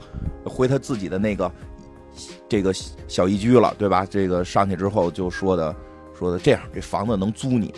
[0.44, 1.50] 回他自己的那个。”
[2.46, 2.74] 这个
[3.06, 4.04] 小一居了，对吧？
[4.04, 5.74] 这个上去之后就说的，
[6.18, 7.72] 说的这样，这房子能租你，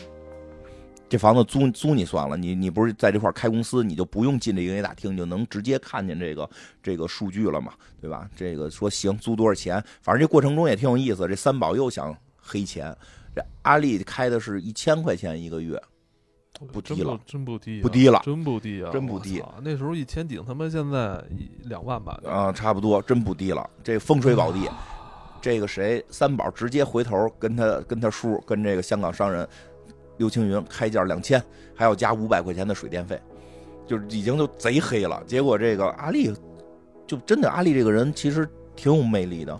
[1.10, 6.48] 这房子租租你算了，你你不是在这块开公司，你就不用进这营业大厅，就能直接看见这个
[6.80, 8.30] 这个数据了嘛，对吧？
[8.36, 9.82] 这个说行，租多少钱？
[10.00, 11.26] 反正这过程中也挺有意思。
[11.26, 12.96] 这三宝又想黑钱，
[13.34, 15.82] 这阿丽开的是一千块钱一个月。
[16.72, 19.42] 不低了，真不低，不低了，真不低啊，真不低。
[19.62, 21.24] 那时候一千顶他妈现在
[21.64, 22.20] 两万吧？
[22.26, 23.68] 啊，差不多，真不低了。
[23.82, 24.68] 这风水宝地，
[25.40, 29.48] 这个谁三宝直接回头跟他跟他叔跟这个香港商人
[30.20, 31.42] 刘青云开价两千，
[31.74, 33.18] 还要加五百块钱的水电费，
[33.86, 35.22] 就是已经就贼黑了。
[35.26, 36.30] 结果这个阿丽
[37.06, 38.46] 就真的阿丽这个人其实
[38.76, 39.58] 挺有魅力的。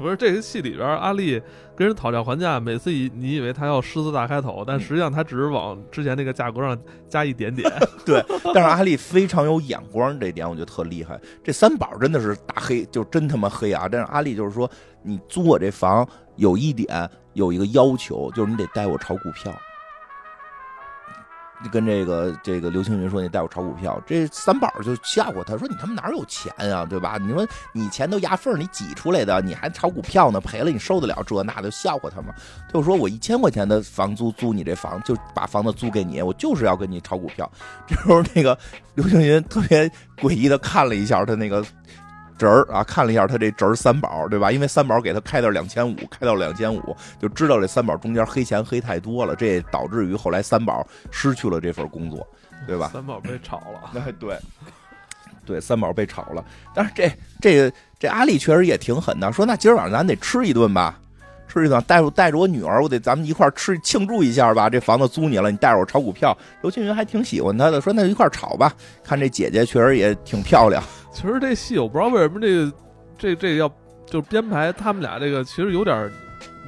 [0.00, 1.42] 不是这个戏里边，阿丽
[1.76, 6.78] 跟人讨价还价，每次以你以为他要狮子大开口，但实际上他只是往之前那个价格上
[7.08, 7.68] 加一点点。
[8.06, 8.24] 对，
[8.54, 11.20] 但是阿丽非常有眼光，这点我觉得特厉害。
[11.42, 13.88] 这三宝真的是大黑，就真他妈黑啊！
[13.90, 14.70] 但是阿丽就是说，
[15.02, 19.52] 你租我这房有一点有一个要求，就是你得带我炒股票。
[21.72, 27.18] 跟这个这个刘青云说：“你带我炒股票。”这三宝就笑话他说：“你他妈哪有钱呀，对吧？
[27.20, 30.40] 你说你钱都牙缝你挤出来的，你还炒股票呢？
[30.40, 31.70] 赔了你受得了这那的？
[31.70, 32.32] 笑话他嘛。
[32.72, 37.50] 就说我一千块钱的房租租你这房，就把房子租给你，我就是要跟你炒股票。
[37.86, 38.56] 这时候那个
[38.94, 41.64] 刘青云特别诡异的看了一下他那个。
[42.38, 44.52] 侄儿啊，看了一下他这侄儿三宝，对吧？
[44.52, 52.26] 因为三宝给他开到两千五，开到两千五，就知道这三宝中间黑钱黑太多了，这也导致于后来三宝失去了这份工作，
[52.66, 52.90] 对吧？
[52.94, 54.38] 三宝被炒了，哎，对，
[55.44, 56.44] 对，三宝被炒了。
[56.72, 60.98] 但是这这这阿丽确实也挺狠的，说那今儿晚上咱得吃一顿吧，
[61.48, 64.68] 吃一顿，带着带着我女儿，我得咱们一块儿吃庆祝一下吧。
[64.68, 66.36] 这房子租你了，你带着我炒股票。
[66.62, 68.72] 刘青云还挺喜欢他的，说那就一块儿炒吧。
[69.02, 70.82] 看这姐姐确实也挺漂亮。
[71.12, 72.72] 其实这戏我不知道为什么这个
[73.18, 73.68] 这这要
[74.06, 76.10] 就是编排他们俩这个其实有点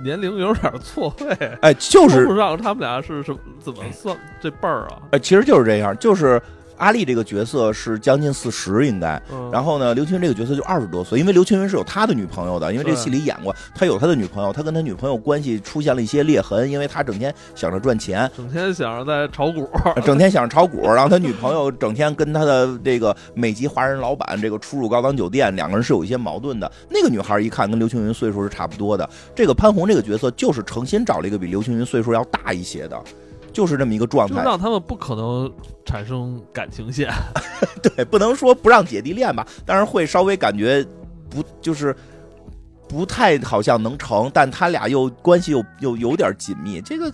[0.03, 5.03] 年龄有点错位，哎，就是不知道他们俩是什么怎么算这辈儿啊？
[5.13, 6.41] 哎，其实就是这样，就是。
[6.81, 9.21] 阿丽这个角色是将近四十，应该。
[9.53, 19.69] 然后呢，刘青云这个角色就二十多岁，因为刘青云是有他的女朋友的，因为这戏里演过，他有他的女朋友，他跟他女朋友关系出现了一些裂痕，因为他整天想着赚钱，整天想着在炒股，
[20.05, 26.71] 整天想着炒股，然后他女朋友整天跟他的这个美籍华人老板这个出入高档酒店，两个人是有一些矛盾的。
[26.89, 32.99] 那个女孩一看跟刘青云岁数是差不多的，这个潘虹这个角色就是诚心找了一个比刘青云岁数要大一些的。
[33.53, 35.53] 就是这么一个状态，让他们不可能
[35.85, 37.11] 产生感情线。
[37.83, 40.85] 对，不能说不让姐弟恋吧，但是会稍微感觉
[41.29, 41.95] 不就是
[42.89, 46.81] 不太好像能成，但他俩又关系又又有点紧密。
[46.81, 47.13] 这个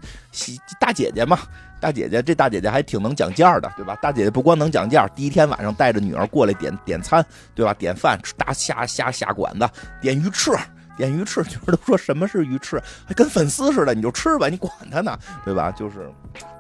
[0.81, 1.39] 大姐姐嘛，
[1.81, 3.95] 大姐姐这大姐姐还挺能讲价的，对吧？
[4.03, 7.25] 大姐姐不光能讲价，第一天晚上带着女儿过来点点餐，
[7.55, 7.75] 对吧？
[7.75, 9.69] 点饭，大虾虾下馆子，
[10.01, 10.51] 点鱼翅，
[10.97, 15.71] 点鱼翅， 就是都说什么是鱼翅，还跟粉丝似的，你就吃吧，你管他呢，对吧？
[15.73, 16.11] 就是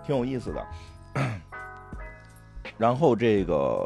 [0.06, 0.66] 挺有意思的。
[2.78, 3.84] 然后这个。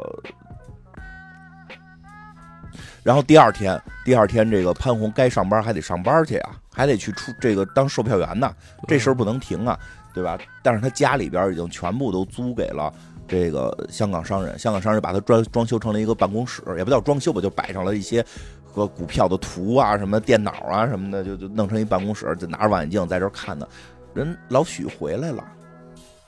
[3.03, 8.53] 然后第二天，第二天这个潘虹该上班还得上班去啊，还得去出这个当售票员呢，
[8.87, 9.77] 这事儿不能停啊，
[10.13, 10.37] 对吧？
[10.61, 12.93] 但是他家里边已经全部都租给了
[13.27, 18.23] 这个香港商人，香港商人把他装装修成了一个办公室，也不叫装修吧，就摆上了一些
[18.71, 23.67] 和股票的图啊，什么电脑啊什么的，就就弄成一办公室，就拿着望远镜在这看呢。
[24.13, 25.43] 人老许回来了。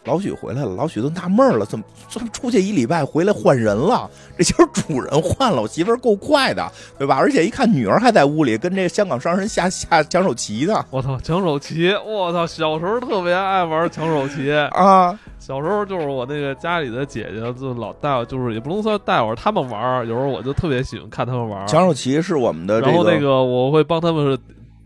[0.05, 4.09] 老许回来了，老许都纳闷了，怎么怎么出去一礼拜回来换人了？
[4.37, 7.15] 这就是主人换了，我媳妇儿够快的，对吧？
[7.15, 10.83] 而且一看女儿还在屋里跟这香港商人下下抢手棋呢。
[10.89, 11.93] 我操，抢手棋！
[12.05, 15.17] 我操，小时候特别爱玩抢手棋啊！
[15.39, 21.65] 小时候就是我那个家里的姐姐就老带我，就是也不能算带我，他们玩，有时候我就特别喜欢看他们玩。
[21.65, 24.37] 抢手棋是我们的，然后那个我会帮他们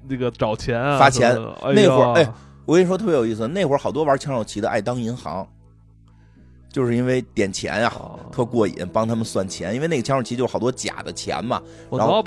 [0.07, 1.35] 那个找钱啊，发钱。
[1.73, 2.27] 那会儿哎。
[2.67, 5.47] 我跟你说特别有意思，那会儿好多玩抢手棋的爱当银行，
[6.69, 7.89] 就是因为点钱呀，
[8.29, 9.73] 特过瘾，帮他们算钱。
[9.73, 12.21] 因为那个抢手棋就是好多假的钱嘛，然后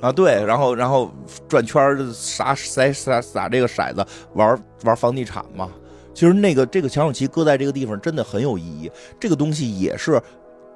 [0.00, 1.12] 啊对，然后然后
[1.48, 5.68] 转圈撒撒撒撒这个骰子玩玩房地产嘛。
[6.14, 8.88] 其实那个这个抢手棋搁在这个地方真的很有意义，
[9.18, 10.22] 这个东西也是。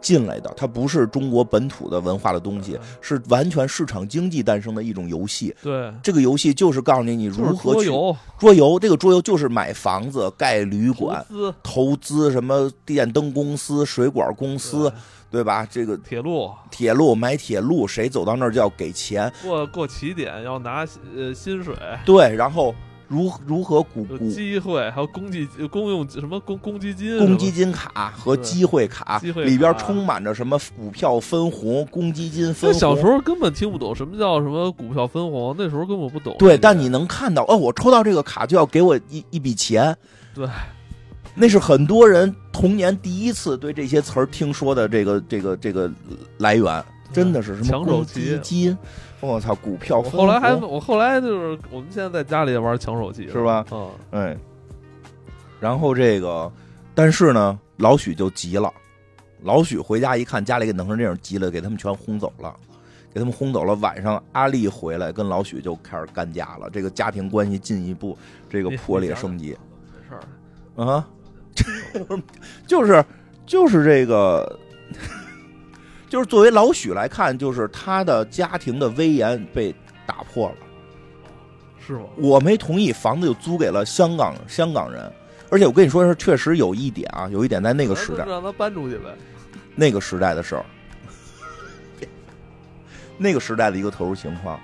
[0.04, 5.56] 进来的，它不是中国本土的文化的东西，是完全市场经济诞生的一种游戏。
[5.62, 8.16] 对，这个游戏就是告诉你你如何去桌游。
[8.38, 11.24] 桌游这个桌游就是买房子、盖旅馆、
[11.62, 14.92] 投资什么电灯公司、水管公司，
[15.30, 15.66] 对吧？
[15.70, 19.32] 这个铁路，铁路买铁路，谁走到那儿就要给钱。
[19.42, 20.86] 过过起点要拿
[21.16, 21.74] 呃薪水。
[22.04, 22.74] 对，然后。
[23.08, 32.80] 如如何股股机会，还有公积公用什么公公积金、公积金卡和机会卡，里边充满着什么股票分红、公积金分红。
[32.80, 36.34] 小时候根本听不懂什么叫什么股票分红，那时候根本不懂。
[36.38, 39.94] 对，但你能看到，哦，我抽到这个卡就要给我一一笔钱。
[40.34, 40.48] 对，
[41.34, 45.90] 那是很多人童年第一次对这些词儿听说的这个这个这个
[46.38, 46.84] 来源，
[47.14, 48.76] 真的是什么公积金。
[49.20, 50.02] 我操，股票！
[50.02, 53.64] 后来还我后来就是我们现在在家里玩抢手机，是吧？
[53.70, 54.36] 嗯，哎。
[55.60, 56.52] 然后这个，
[56.94, 58.70] 但是呢，老许就急了。
[59.42, 62.54] 老许回家一看，家里给弄成这样，急了，给他们全轰走了，
[63.14, 63.74] 给他们轰走了。
[63.76, 66.68] 晚上阿丽回来，跟老许就开始干架了。
[66.68, 68.18] 这个家庭关系进一步
[68.50, 69.56] 这个破裂升级。
[69.90, 70.14] 没事
[70.76, 71.08] 儿啊，
[72.66, 73.02] 就是
[73.46, 74.58] 就是这个。
[76.14, 79.74] 就是作为老许来看，就是他的家庭的威严被
[80.06, 80.54] 打破了，
[81.84, 82.04] 是吗？
[82.16, 85.12] 我没同意，房子就租给了香港香港人，
[85.50, 89.06] 而且我跟你说是确实有一点啊，有一点在那个时代，让他搬出去呗。
[89.74, 90.64] 那个时代的事儿，
[93.18, 94.60] 那个时代的一个特殊情况，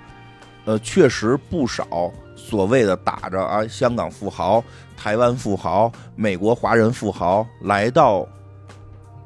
[0.63, 4.63] 呃，确实不少所谓的打着啊香港富豪、
[4.95, 8.25] 台湾富豪、美国华人富豪来到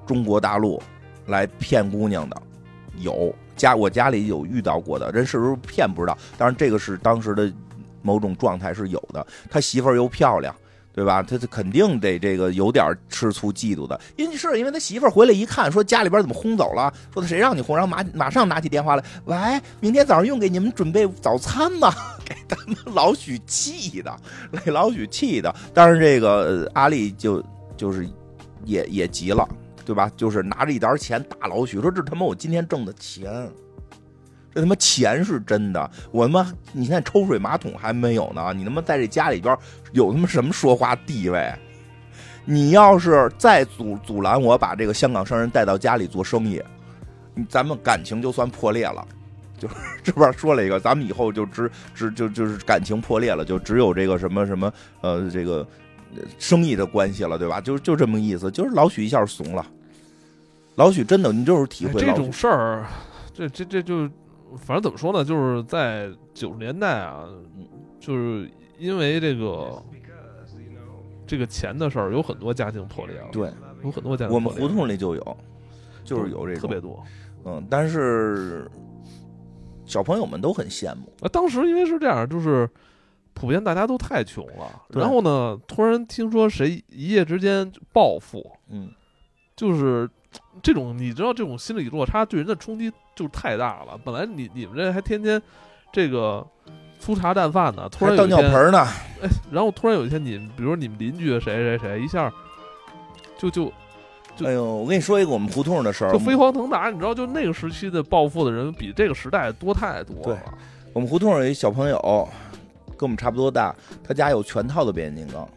[0.07, 0.81] 中国大陆。
[1.25, 2.41] 来骗姑娘的，
[2.99, 7.51] 有家我家里有遇到过的人是不是骗不知道，当然这个是当时的
[8.01, 9.25] 某种状态是有的。
[9.49, 10.55] 他媳妇儿又漂亮，
[10.93, 11.23] 对吧？
[11.23, 16.93] 他他肯定得这个有点吃醋嫉妒的，因为是因为他媳妇儿回来一看，说家里边怎么轰走了？
[17.13, 17.75] 说的谁让你轰？
[17.75, 19.35] 然后马马上拿起电话来，喂，
[19.79, 21.93] 明天早上用给你们准备早餐吗？
[22.25, 24.15] 给他们老许气的，
[24.63, 25.53] 给老许气的。
[25.73, 27.43] 当然这个阿丽就
[27.77, 28.07] 就是
[28.63, 29.47] 也也急了。
[29.85, 30.11] 对吧？
[30.17, 33.49] 就是拿着一沓钱打老许，说这他妈我今天挣的钱，
[34.53, 35.91] 这他妈钱是真的。
[36.11, 39.55] 我他妈你现在抽水马桶还没有呢，你他妈在这家里边
[39.93, 41.53] 有他妈什么说话地位？
[42.45, 46.61] 你要是再阻阻拦我把这个香港商人带到家里做生意，
[47.47, 49.07] 咱们感情就算破裂了。
[49.57, 55.65] 就是 这边说了一个，咱们以后就只只就就是感情破裂了，就只有这个什么什么呃这个。
[56.39, 57.59] 生意的关系了，对吧？
[57.59, 59.65] 就就这么意思，就是老许一下怂了。
[60.75, 62.85] 老许真的，你就是体会这种事儿，
[63.33, 64.09] 这这这就
[64.57, 65.23] 反正怎么说呢？
[65.23, 67.27] 就是在九十年代啊，
[67.99, 69.83] 就是因为这个
[71.25, 73.27] 这个钱的事儿，有很多家庭破裂了。
[73.31, 73.51] 对，
[73.83, 74.35] 有很多家庭。
[74.35, 75.37] 我们胡同里就有，
[76.03, 77.03] 就是有这种特别多。
[77.45, 78.69] 嗯，但是
[79.85, 81.11] 小朋友们都很羡慕。
[81.21, 82.69] 啊，当时因为是这样，就是。
[83.37, 88.89] 普遍大家都太穷了，然后呢，突然听说谁一夜之间暴富，嗯，
[89.57, 90.09] 就是
[90.61, 93.97] 这种你知道这种心理落差对人的冲击就太大了。
[94.03, 95.41] 本来你你们这还天天
[95.91, 96.45] 这个
[96.99, 98.79] 粗茶淡饭呢，突然倒尿盆呢，
[99.21, 102.31] 哎，然后突然有一天，你比如说你们邻居谁谁谁一下
[103.37, 103.71] 就就。
[104.43, 110.23] 哎呦，我跟你说一个我们胡同的事儿，就飞黄腾达，你知道，就那个时期的暴富的人比这个时代多太多了。
[110.23, 110.37] 对，
[110.91, 112.27] 我们胡同有一小朋友，
[112.97, 115.47] 跟我们差不多大，他家有全套的变形金刚，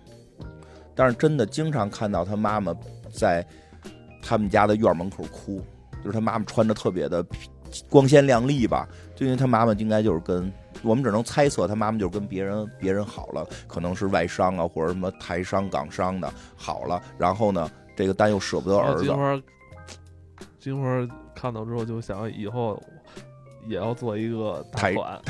[0.94, 2.72] 但是真的经常看到他妈妈
[3.12, 3.44] 在
[4.22, 5.62] 他们家的院门口哭，
[6.02, 7.24] 就是他妈妈穿着特别的
[7.88, 10.52] 光鲜亮丽吧，就因为他妈妈应该就是跟
[10.82, 17.70] 我们只能猜测，他妈妈就是跟别人别人好了，可能是外商啊或者什么台商港商的好了，然后呢。
[17.98, 19.02] 这个但又舍不得儿子。
[19.02, 19.42] 金花，
[20.60, 20.86] 金花
[21.34, 22.80] 看到之后就想以后
[23.66, 25.20] 也要做一个大款。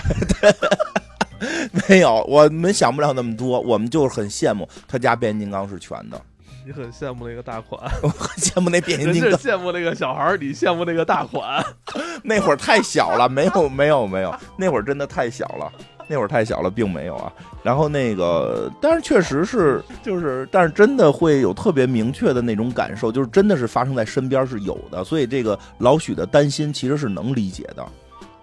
[1.89, 6.21] 没有，我们想不了那么多，我们就是很羡慕他家变形金刚是全的。
[6.69, 9.33] 你很羡慕那个大款， 我很羡慕那变形金刚。
[9.39, 11.65] 羡慕那个小孩你羡慕那个大款。
[12.23, 15.73] 那会儿太小了，没有，没有，没有，那会儿真的太小了。
[16.07, 17.33] 那会儿太小了，并没有啊。
[17.63, 25.03] 然后那个，但是确实是，就是，但是真的会有特别明确的那种感受，就是真的是发生在身边是有的。
[25.03, 27.83] 所以这个老许的担心其实是能理解的，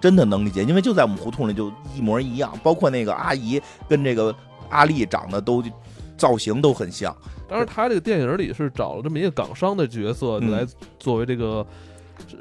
[0.01, 4.35] 真的能理解，因为就在我们胡同里就一模一样，包括那个阿姨跟这个
[4.71, 5.63] 阿丽长得都
[6.17, 7.15] 造型都很像。
[7.47, 10.65] 当然，他这个电影里是找了这么一个港商的角色来
[10.99, 11.65] 作为这个。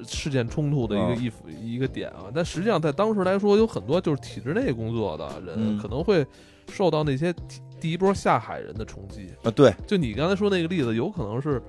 [0.07, 1.15] 事件冲突的一个
[1.61, 6.25] 一一个点啊，但实际上在当时来说，有很多就是体制内工作的人可能会
[6.71, 7.35] 受到那些
[7.81, 9.51] 第一波下海人的冲击啊。
[9.51, 11.61] 对，就你刚才说那个例子，有可能是，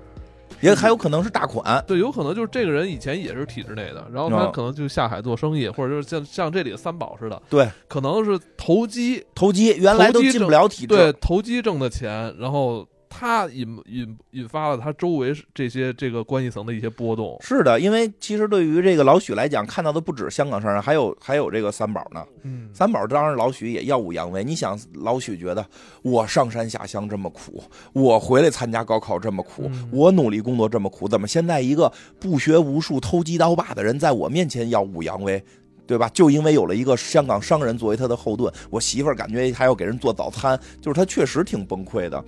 [0.66, 1.84] 也还有可能是大款。
[1.88, 12.88] 对，有可能就是这个人以前也是体制内的，然后他可能就下海做生意，或者就是像像这里的三宝似的，对，可能是投机，投机原来都进不了体制，对，投机挣的钱，然后。
[13.18, 17.38] 他引引引发了他周围这些这个关系层的一些波动。
[17.40, 22.22] 是的，因为其实对于这个老许来讲，看到的不止香港商人，还有还有这个三宝呢。
[22.44, 24.44] 嗯，三宝当然老许也耀武扬威。
[24.44, 25.66] 你想，老许觉得
[26.02, 27.64] 我上山下乡这么苦，
[27.94, 35.42] 我回来参加高考这么苦，我努力工作这么苦，怎么现在一个不学无术、偷鸡刀把的人在我面前耀武扬威，
[35.88, 36.10] 对吧？
[36.10, 42.24] 就因为有了一个香港商人作为他的后盾，我媳妇儿感觉还要给人做早餐，就是他确实挺崩溃的。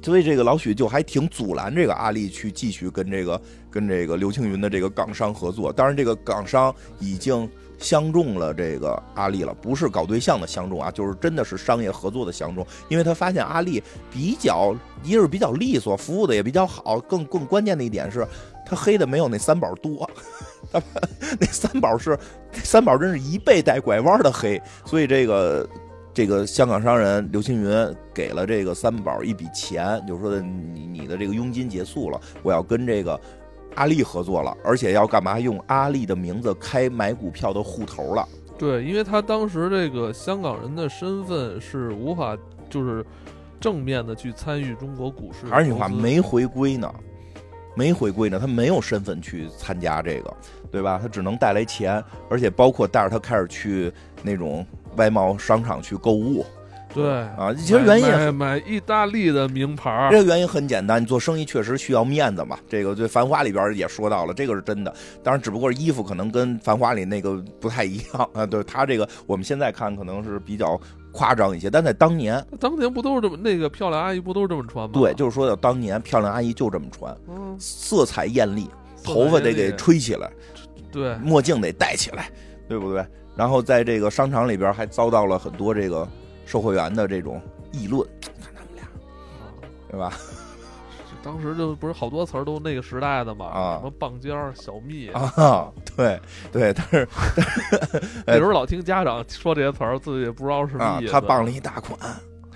[0.00, 3.40] 所以这个老许就还挺阻拦这个阿丽去继续跟这个
[3.70, 5.72] 跟这个刘青云的这个港商合作。
[5.72, 12.66] 当然，这个港商已经相中了这个阿丽了，不是搞对象的相中啊，就是真的是商业合作的相中。
[12.88, 18.26] 因为他发现阿丽比较一是比较利索，服务的也比较好，更更关键的一点是，
[18.64, 20.08] 他黑的没有那三宝多。
[21.38, 22.18] 那三宝是
[22.52, 24.60] 三宝，真是一倍带拐弯的黑。
[24.84, 25.68] 所以这个。
[26.18, 33.20] 这个香港商人刘青云给了这个三宝一笔钱，就是说你你的这个佣金结束了，我要跟这个
[33.76, 35.38] 阿丽合作了，而且要干嘛？
[35.38, 38.28] 用阿丽的名字开买股票的户头了。
[38.58, 42.36] 对，因为他当时这个香港人的身份是无法
[42.68, 43.06] 就是
[43.60, 45.46] 正面的去参与中国股市。
[45.46, 46.92] 还是那句话，没回归呢，
[47.76, 50.36] 没回归呢，他没有身份去参加这个，
[50.72, 50.98] 对吧？
[51.00, 53.92] 他只能带来钱，而且包括带着他开始去
[54.24, 54.66] 那种。
[54.98, 56.44] 外贸商场去购物，
[56.92, 62.58] 对啊，其实原因买意大利的名牌，这个原因很简单，你做生意确实需要面子嘛。
[62.68, 64.92] 这个对《繁花》里边也说到了，这个是真的。
[65.22, 68.44] 当然，只不过是衣服可能跟《繁花》里那个不太一样 啊。
[68.44, 70.78] 对他这个，我们现在看可能是比较
[71.12, 74.90] 夸张一些，但在当年，当年不都是这么那个漂亮阿姨不都是这么穿吗？
[74.92, 77.16] 对，就是说当年漂亮阿姨就这么穿，
[77.58, 78.68] 色彩艳丽，
[79.04, 80.30] 头发得给吹起来，
[80.90, 82.30] 对，墨镜得戴起来，
[82.68, 83.06] 对不对？
[83.38, 86.06] 然后在这个商场里边还遭到了很多这个
[86.44, 88.84] 售货员的这种议论，看他们俩，
[89.88, 90.12] 对吧？
[91.22, 96.20] 当时就不是好多词儿都那个时代的嘛，啊，什么棒尖儿、小蜜啊，对
[96.50, 97.08] 对，但是
[98.26, 101.12] 但是有时候老听家长说这些词儿，自己也不知道是什么意思。
[101.12, 101.96] 他傍了一大款。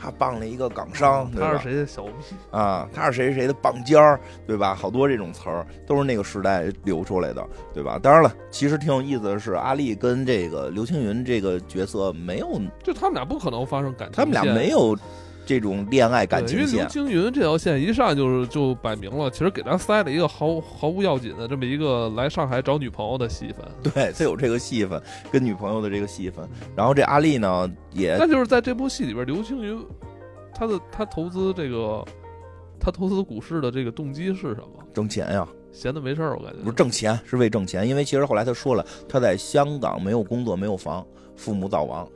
[0.03, 2.05] 他傍了一个港商，他是谁的小
[2.51, 2.89] 啊？
[2.93, 4.75] 他是谁谁谁的棒尖儿，对吧？
[4.75, 8.01] 好多这种词儿都是那个时代流出来的，对吧？
[8.03, 14.99] 当然了，其实挺有意思的是，阿丽跟这个刘青云这个角色没有，就他们俩不可能发生感情，他们俩没有。
[15.45, 23.93] 这种恋爱感情线，因为刘青云这条线一上就是就摆明了，其实给他塞了一个毫毫不要紧的这么一个来上海找女朋友的戏份。
[23.93, 26.49] 对，他有这个戏份，跟女朋友的这个戏份。
[26.77, 29.85] 然后这阿丽呢，也那就是在这部戏里边，刘青云
[30.55, 32.05] 他的他投资这个
[32.79, 34.85] 他投资股市的这个动机是什么？
[34.95, 37.89] 挣钱呀，闲的没事儿，我感觉不是挣钱，是为挣钱。
[37.89, 42.09] 因为其实后来他说了，他在香港没有工作，没有房，父母早亡。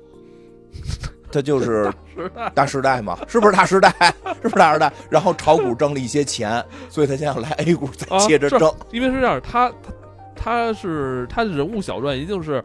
[1.31, 1.93] 他就是
[2.55, 3.93] 大时代嘛，是不是大时代？
[4.43, 4.93] 是不是大时代？
[5.11, 8.73] 然后炒股挣了一些钱，所以他现在来 A 股再接着挣。
[8.93, 9.75] 因为是这样，他他
[10.35, 12.65] 他是他的人物小传，一定是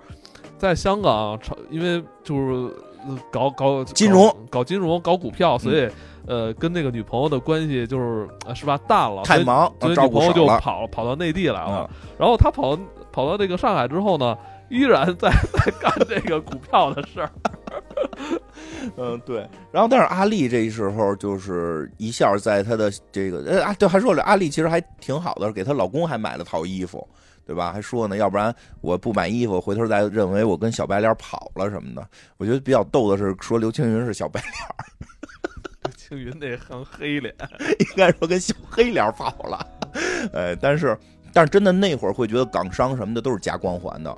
[0.58, 2.72] 在香港炒，因为就是
[3.32, 5.90] 搞搞金融、搞金融、搞股票，所以
[6.28, 11.90] 呃，跟那个女朋友的关系就是是吧淡了，太忙，所以女朋友就跑跑到内地来了。
[12.18, 12.78] 然后他跑
[13.12, 14.38] 跑到这个上海之后呢，
[14.70, 15.32] 依然在
[15.66, 17.32] 在干这个股票的事儿。
[18.98, 19.48] 嗯，对。
[19.72, 27.08] 然后，但是阿丽这时候就是一下在她的这个呃啊，对，还说了阿丽其实还挺好的，给她老公还买了套衣服。
[27.44, 27.74] 对吧？
[27.74, 32.08] 还说呢，要不然我不买衣服，回头再认为我跟小白脸跑了什么的。
[32.38, 34.54] 我觉得比较逗的是，说刘青云是小白脸，
[35.84, 37.34] 刘青云那行黑脸，
[37.80, 39.68] 应该说跟小黑脸跑了。
[40.34, 40.98] 哎，但是
[41.34, 44.16] 但是真的那会儿会觉得港商什么的都是加光环的，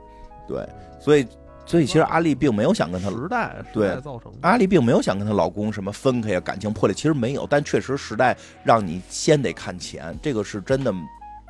[0.47, 0.63] 对，
[0.99, 1.25] 所以
[1.65, 10.93] 所以其实阿丽并没有想跟她时代对造成阿丽并没有想跟她老公什么分开呀，感情破裂，其实没有，但确实时代让你先得看钱，这个是真的。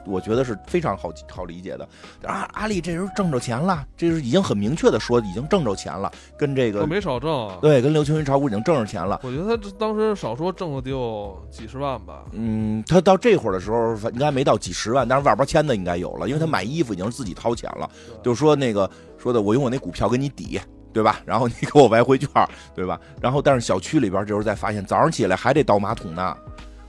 [0.05, 1.87] 我觉得是非常好好理解的。
[2.23, 7.49] 阿阿丽这时候挣着钱了，这是已经很明确的说已经挣着钱了，跟这个没少挣。
[7.61, 9.19] 对，跟刘青云炒股已经挣着钱了。
[9.23, 12.23] 我觉得他当时少说挣了得有几十万吧。
[12.31, 17.89] 嗯，他到这会儿的时候应该没到几十万，但是外边签的应该有了，因为他买衣服已经是自己掏钱了。
[18.21, 20.59] 就是说那个说的，我用我那股票给你抵，
[20.91, 21.21] 对吧？
[21.25, 22.29] 然后你给我外汇券，
[22.75, 22.99] 对吧？
[23.21, 26.35] 然后但是小区里边这时候再发现，早上起来还得倒马桶呢。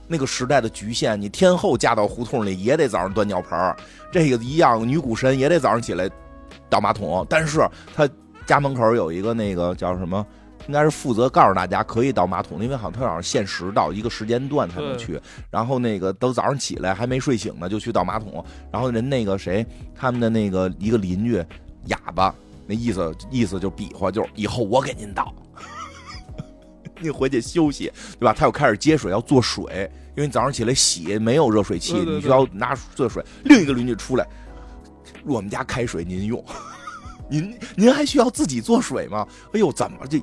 [0.07, 3.77] 那个时代的局限，你天后嫁到胡同里也得早上端尿盆儿，
[4.13, 6.09] 这个一样，女股神也得早上起来
[6.69, 7.27] 倒马桶。
[7.29, 8.09] 但是他
[8.47, 10.25] 家门口有一个那个叫什么，
[10.67, 15.21] 应该是负责告诉大家可以倒马桶，因为好像他好像限时到一个时间段才能去。
[15.51, 18.45] 然后那个都早上起来还没睡醒呢，就去倒马桶。
[18.71, 21.43] 然后人那个谁，他们的那个一个邻居
[21.87, 22.35] 哑巴，
[22.67, 25.33] 那意思意思就比划，就是以后我给您倒。
[27.01, 28.33] 你回去休息，对吧？
[28.33, 33.25] 他又开始接水，要做水，因为早上起来洗没有热水器，你需要拿做水。
[33.45, 34.27] 另一个邻居出来，
[35.25, 36.43] 我们家开水您用，
[37.29, 39.27] 您您还需要自己做水吗？
[39.53, 40.23] 哎呦，怎么这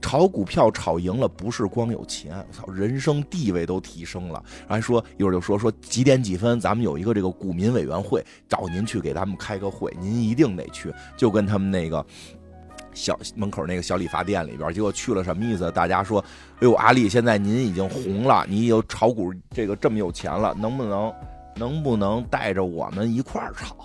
[0.00, 4.42] 炒股票炒赢了，不是光有钱，操，人生地位都提升了。
[4.66, 12.04] 还说一会儿就说说几点几分，咱们有一个这个股民委员会，找您去给他们开个会，您一定得去，就跟他们那个。
[12.98, 15.70] 小门口那个小理发店里边，结果去了什么意思？
[15.70, 16.22] 大家说
[16.58, 21.14] ：“哎呦，阿丽，现在您已经红了，你有炒股这个这么有钱了，能不能
[21.54, 23.76] 能不能带着我们一块儿炒？”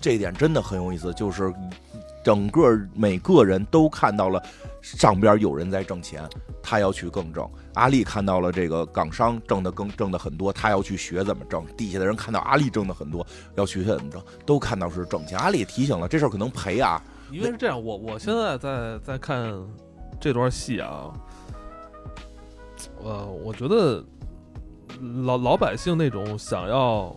[0.00, 1.52] 这一点真的很有意思，就是
[2.24, 4.42] 整个每个人都看到了
[4.80, 6.22] 上边有人在挣钱，
[6.62, 7.48] 他要去更挣。
[7.74, 11.66] 阿丽看到了这个港商挣的更挣的很多，他要去学怎么挣。
[11.76, 15.36] 底下的人看到阿丽挣的很多，要学学怎么挣，都看到是挣钱。
[15.38, 17.02] 阿丽提醒了，这事儿可能赔啊。
[17.30, 19.52] 因为是这样，我我现在在在看
[20.20, 21.12] 这段戏啊，
[23.02, 24.02] 呃，我觉得
[25.24, 27.14] 老老百姓那种想要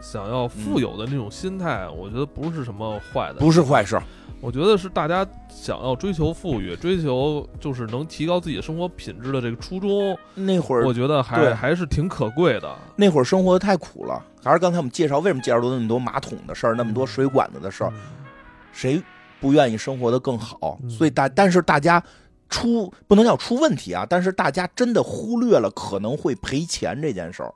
[0.00, 4.00] 想要富有的那种心态，我觉得不是什么坏的，不是坏事。
[4.42, 10.16] 我觉得是大家想要追求富裕，追求就是能提高自己生活品质的这个初衷。
[10.34, 12.76] 那会儿我觉得还还是挺可贵的。
[12.96, 17.92] 那会儿生活的太苦了，还是刚才我们介绍为什么介绍了那么多马桶的事儿，那么多水管子的事儿，
[18.72, 19.02] 谁？
[19.40, 22.02] 不愿意生活的更好，所以大但是大家
[22.48, 27.52] 出不能叫出问题啊，但是大家真的忽略了可能会赔钱这件事儿，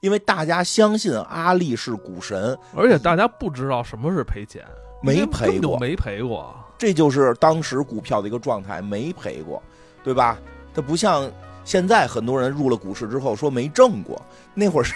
[0.00, 4.64] 因为大家相信阿力是股神，而且大家不知道什么是赔钱，
[5.02, 9.62] 没赔过，没赔过，这就是当时股票的一个状态，没赔过，
[10.02, 10.38] 对吧？
[10.74, 11.30] 它不像
[11.64, 14.20] 现在很多人入了股市之后说没挣过，
[14.54, 14.94] 那会儿是，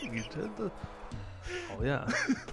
[0.12, 0.70] 你真的。
[1.80, 1.98] 讨厌，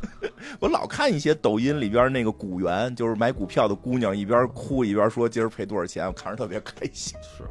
[0.59, 7.17] 我老看一些抖音里边那个股员，就是买股票的姑娘，一边哭一边说今儿赔多少钱，我看着特别开心。
[7.21, 7.43] 是，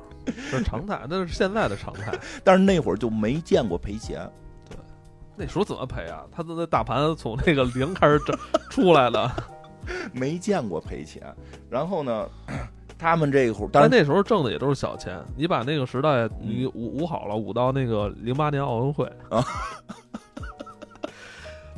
[0.51, 2.13] 这是常态，那是现在的常态。
[2.43, 4.29] 但是那会儿就没见过赔钱。
[4.71, 4.77] 对，
[5.37, 6.25] 那时候怎么赔啊？
[6.33, 8.35] 他的那大盘从那个零开始整
[8.71, 9.31] 出来的，
[10.15, 11.23] 没见过赔钱。
[11.69, 12.27] 然后呢，
[12.99, 15.23] 他们这会儿，但那时候挣的也都是小钱。
[15.37, 19.45] 你把那个时代你捂捂好了，捂到那个零八年奥运会啊。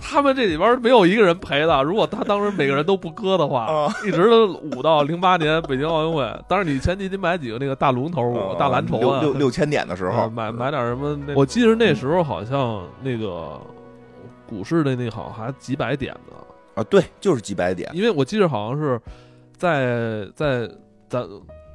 [0.01, 1.83] 他们这里边没有一个人赔的。
[1.83, 6.23] 如果他当时每个人都不割的话， 一直都捂到零八年北京奥运会。
[6.49, 11.19] 当然，你前提得买几个那个大龙头、大蓝筹啊，六六千点的时候，买买点什么。
[11.35, 13.61] 我记得那时候好像那个
[14.49, 16.37] 股市的那好像还几百点呢。
[16.75, 17.91] 啊，对，就是几百点。
[17.93, 19.01] 因为我记得好像是
[19.57, 20.71] 在在
[21.09, 21.29] 咱。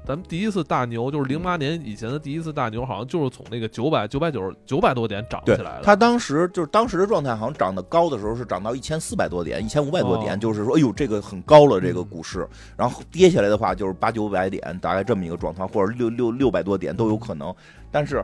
[0.05, 5.81] 咱们第一次大牛就是零八年以前的第一次大牛，好像就是从那个九百九百九十九百多点涨起来的。
[5.81, 12.45] 它当时就是当时的状态，好像涨得高的时候是涨到一千四百多点，一千五百多点，就是说，哎呦，这个很高了，这个股市。
[12.75, 17.55] 然后跌下来的话，就是八九百点，大概这么一个状态，或者六六六百多点都有可能。
[17.89, 18.21] 但是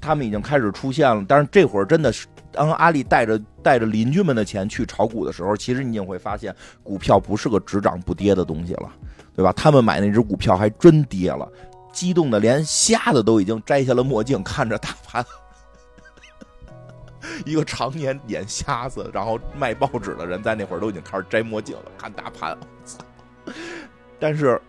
[0.00, 1.24] 他们已经开始出现了。
[1.28, 8.90] 但是这会儿真的是，当阿里带着带着邻居们的钱去炒股的时候，其实你也会发现，股票不是个只涨不跌的东西了，
[9.34, 9.52] 对吧？
[9.52, 11.48] 他们买那只股票还真跌了，
[11.92, 15.24] 激动的连瞎子都已经摘下了墨镜看着大盘。
[17.46, 22.56] 一个常年演瞎子，然后卖报纸的人，在那会儿都已经开始摘墨镜了，看大盘。
[24.18, 24.60] 但是，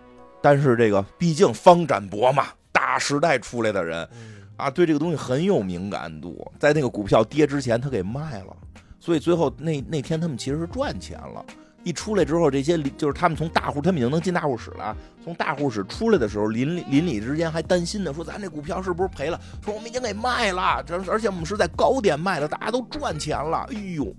[0.42, 4.08] 但是这个毕竟方展博嘛，大时代出来的人
[4.56, 6.52] 啊，对这个东西很有敏感度。
[6.60, 8.56] 在那个股票跌之前，他给卖了，
[9.00, 11.46] 所以最后那那天他们其实是赚钱了。
[11.84, 14.96] 一出来之后，这些就是他们从大户，他们已经能进大户室了。
[15.24, 19.40] 从大户室出来的时候，邻里邻里之间还担心呢，说咱这股票是不是赔了？
[19.64, 23.68] 说我们已经给卖了，这而且我们是在高点卖的，大家都赚钱了。
[23.70, 24.16] 哎呦，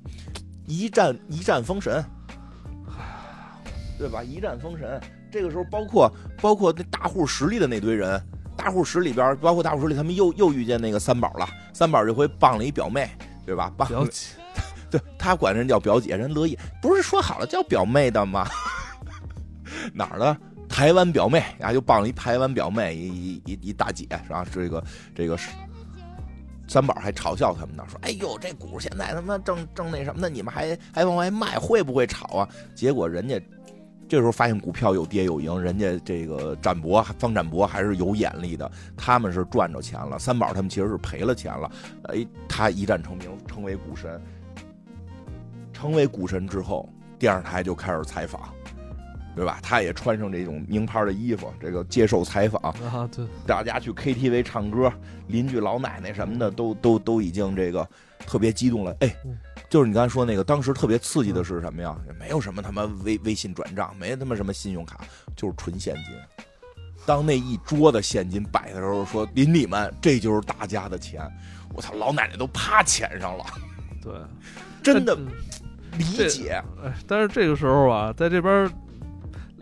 [0.66, 2.04] 一战一战封神，
[3.98, 4.22] 对吧？
[4.22, 5.00] 一战封神。
[5.30, 6.10] 这个时候，包括
[6.40, 8.22] 包括那大户实力的那堆人，
[8.56, 11.48] 大户室里边，包括大户室里，他们又又遇见那个三宝了。
[11.72, 13.10] 三宝这回帮了一表妹，
[13.44, 13.72] 对吧？
[13.76, 13.88] 帮。
[14.96, 18.46] 对他管人叫表姐，人乐意，不是说好了叫表妹的吗？
[19.92, 20.36] 哪儿的
[20.68, 21.72] 台湾表妹然啊？
[21.72, 24.46] 就帮了一台湾表妹，一一一一大姐是吧？
[24.52, 25.50] 这个这个是
[26.68, 30.28] 三宝还嘲笑他们呢，说：“哎呦，这股现在他妈正正那什么呢？
[30.28, 33.40] 你们还还往外卖，会不会炒啊？”结果人家
[34.08, 41.70] 这时候发现股票有跌有赢，人家这个展博方展博还是有眼力的，他们是赚着钱了，三宝他们其实是赔了钱了。
[42.04, 44.20] 哎，他一战成名，成为股神。
[45.84, 46.88] 成为股神之后，
[47.18, 48.40] 电视台就开始采访，
[49.36, 49.58] 对吧？
[49.62, 53.06] 他也穿上这种名牌的衣服，这个接受采访啊。
[53.14, 54.90] 对，大家去 KTV 唱歌，
[55.26, 57.86] 邻居老奶奶什么的都都都已经这个
[58.20, 58.96] 特别激动了。
[59.00, 59.14] 哎，
[59.68, 61.94] 就是你刚才说那个，当时特别刺激的是什么呀？
[62.18, 65.04] 没有什么他妈微微信转账，没他妈什么信用卡，
[65.36, 66.04] 就是纯现金。
[67.04, 71.30] 当那一桌的现金摆的时候，说邻里们，这就是大家的钱。
[71.74, 73.44] 我操，老奶奶都趴钱上了。
[74.00, 74.14] 对，
[74.82, 75.14] 真的。
[75.98, 78.70] 理解，哎，但是这个时候啊，在这边，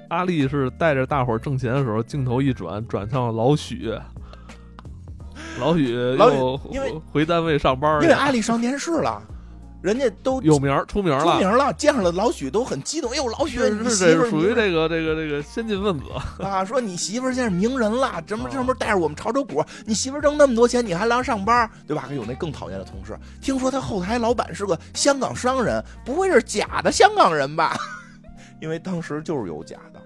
[0.08, 3.92] 阿丽是带着大伙儿挣钱的时候，镜头一转，转向了老许，
[5.60, 9.22] 老许又因为回单位上班，因为阿丽上电视了。
[9.82, 13.10] 人家都有名出名了，出名了，见上了老许都很激动。
[13.10, 16.04] 哎呦，老许，你媳妇属于这个这个这个先进分子
[16.42, 16.64] 啊！
[16.64, 19.60] 说你媳妇现在名人了，这么这么带着我们炒炒股？
[19.84, 22.04] 你媳妇挣那么多钱，你还来上班，对吧？
[22.06, 27.76] 还有那更讨厌的同事，听说他后台老板是个香港商人，不会是假的香港人吧？
[28.62, 30.00] 因为当时就是有假的，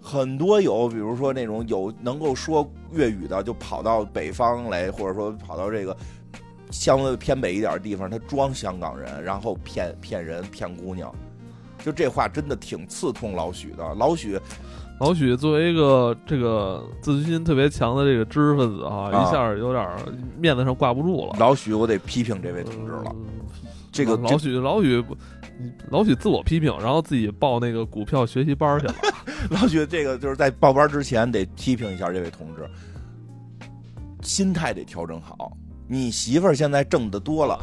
[0.00, 5.96] 很多有，比如说那种有能够说粤语的，就跑到北方来，或者说跑到这个。
[6.70, 11.14] 相对偏北一点的地方，他装香港人，然后骗骗人、骗姑娘，
[11.78, 13.94] 就这话真的挺刺痛老许的。
[13.94, 14.38] 老许，
[15.00, 19.88] 老许作为一个这个自尊心特别强的这个知识分子啊，一下有点
[20.38, 21.36] 面子上挂不住了。
[21.38, 23.14] 老许，我得批评这位同志了。
[23.92, 25.04] 这个老许，老许，
[25.90, 28.94] 老许自我批评，然后自己报那个股票学习班去了。
[29.50, 32.68] 老许，这个就是在报班之前得批评一下这位同志，
[34.22, 35.56] 心态得调整好。
[35.86, 37.58] 你媳妇儿现在挣的多了，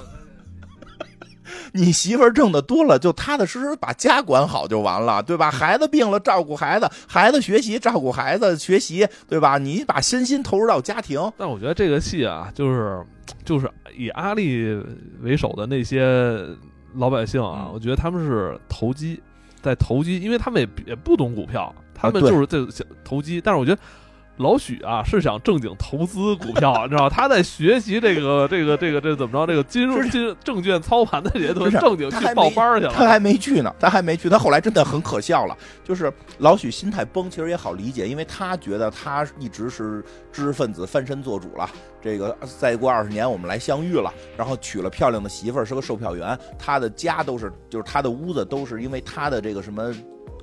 [1.73, 5.49] 你媳妇儿挣的多了，就踏踏实实把家管好就完了，对吧？
[5.49, 9.57] 孩子病了照顾孩子，孩子学习照顾孩子学习，对吧？
[9.57, 11.19] 你把身心投入到家庭。
[11.37, 13.03] 但我觉得这个戏啊，就是
[13.43, 14.79] 就是以阿丽
[15.21, 16.45] 为首的那些
[16.93, 19.19] 老百姓啊，我觉得他们是投机，
[19.61, 23.41] 在投机，因为他们也也不懂股票，他们就是在投机。
[23.41, 23.81] 但是我觉得。
[24.37, 29.45] 老许啊，是想正经投资股票， 你知道他在学习这个、这个、这个、这怎么着？
[29.45, 32.93] 这个金融、金证券操盘的这些都正经去报班去了。
[32.93, 34.27] 他还没去呢，他还没去。
[34.29, 35.55] 他后来真的很可笑了。
[35.83, 41.69] 就是老许心态崩，其实也好理解，因为他觉得他一直是知识分子，翻身做主了。
[42.01, 46.35] 这个再过二十年，我们来相遇了，然后娶了漂亮的媳妇儿，是个售票员。
[46.57, 49.93] 他的家都是，就是他的屋子都是因为他的这个什么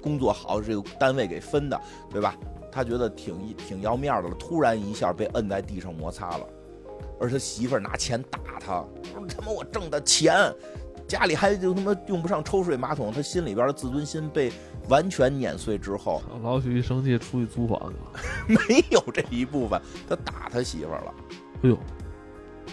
[0.00, 1.80] 工作好，这个单位给分的，
[2.12, 2.36] 对吧？
[2.70, 6.46] 他觉得挺挺要面的了，突然一下被摁在地上摩擦了，
[7.20, 10.52] 而他媳妇儿拿钱打他，说他妈我挣的钱，
[11.06, 14.52] 家里还就他妈用不上抽水马桶，他心里边的自尊心被
[14.88, 21.14] 完全碾碎之后，老许一生气出去租房去了， 没有这一部分，他打他媳妇儿了，
[21.62, 21.78] 哎呦，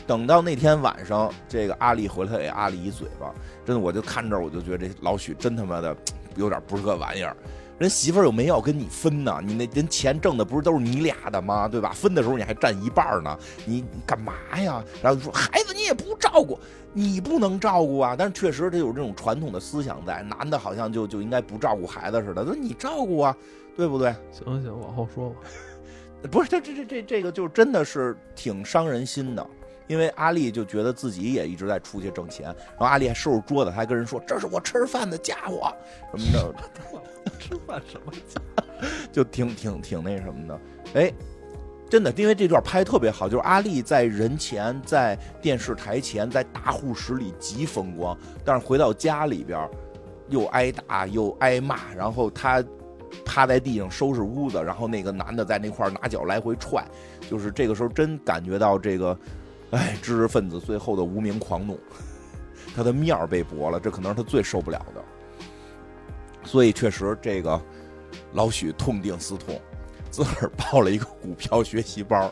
[0.06, 3.34] 等到那天晚上，这个阿丽回来给阿丽一嘴巴，
[3.66, 5.96] 真的我就看这我就觉得这老许真他妈的
[6.36, 7.36] 有点不是个玩意儿。
[7.78, 11.68] 人媳妇儿又没要跟你分呢，你那人钱挣的不是都是你俩的吗？
[11.68, 11.92] 对吧？
[11.94, 14.84] 分的时候你还占一半呢，你干嘛呀？
[15.04, 16.58] 然后说孩子你也不照顾，
[16.94, 18.16] 你不能照顾啊。
[18.18, 23.36] 但是确实他有这种传统的思想在，男的好像就就应该不照顾孩子似的，那你照顾啊，
[23.76, 24.16] 对不对？
[24.32, 25.36] 行行，往后说吧。
[26.32, 29.46] 不是，这这这这这个就真的是挺伤人心的。
[29.88, 35.74] 因为阿丽就觉得自己也一直在出去挣钱，然后阿丽还收拾桌子，还跟人说这是我吃饭的家伙
[36.16, 36.54] 什么的，
[37.40, 38.42] 吃饭什么家
[39.12, 40.60] 就挺挺挺那什么的，
[40.94, 41.14] 哎。
[41.88, 49.70] 真的，因为这段拍特别好，就是阿丽在人前，在电视台前，在大户室里极风光，但是回到家里边，
[50.28, 52.62] 又挨打又挨骂，然后他
[53.24, 56.84] 趴在地上收拾屋子，然后那个男的在那块拿脚来回踹，
[57.30, 59.18] 就是这个时候真感觉到这个，
[59.76, 61.78] 哎，知识分子最后的无名狂怒，
[62.76, 65.04] 他的面儿被驳了，这可能是他最受不了的，
[66.46, 67.62] 所以确实这个
[68.34, 69.60] 老许痛定思痛。
[70.10, 72.32] 自个儿报了一个股票学习班儿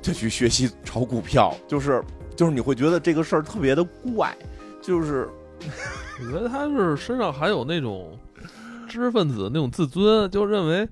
[0.00, 2.02] 就去学习炒股票，就是
[2.34, 4.34] 就是你会觉得这个事儿特别的怪，
[4.80, 5.28] 就是
[6.18, 8.18] 我觉得他是身上还有那种
[8.88, 10.88] 知识分子那种自尊，就认为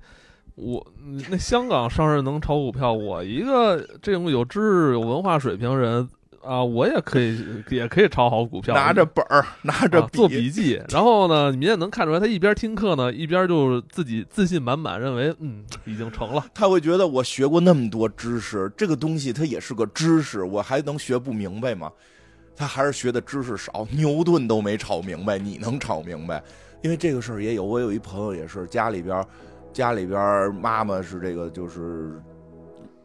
[0.55, 0.85] 我
[1.29, 6.07] 那香港商人能炒股票，我一个这种有知识有文化水平人。
[6.43, 7.37] 啊，我也可以，
[7.69, 10.81] 也可以炒好股票，拿着本儿，拿着做笔记。
[10.89, 16.43] 然后呢，你也能看出来，他一边听课呢，一边就自己自信满满，认为嗯，已经成了。
[16.51, 21.91] 他会觉得我学过那么多知识，这个东西它也是个知识，我还能学不明白吗？
[22.55, 26.43] 他还是学的知识少，牛顿都没炒明白，你能炒明白？
[26.81, 29.23] 因为这个事儿也有，我有一朋友也是家里边，
[29.73, 32.21] 家里边妈妈是这个就是。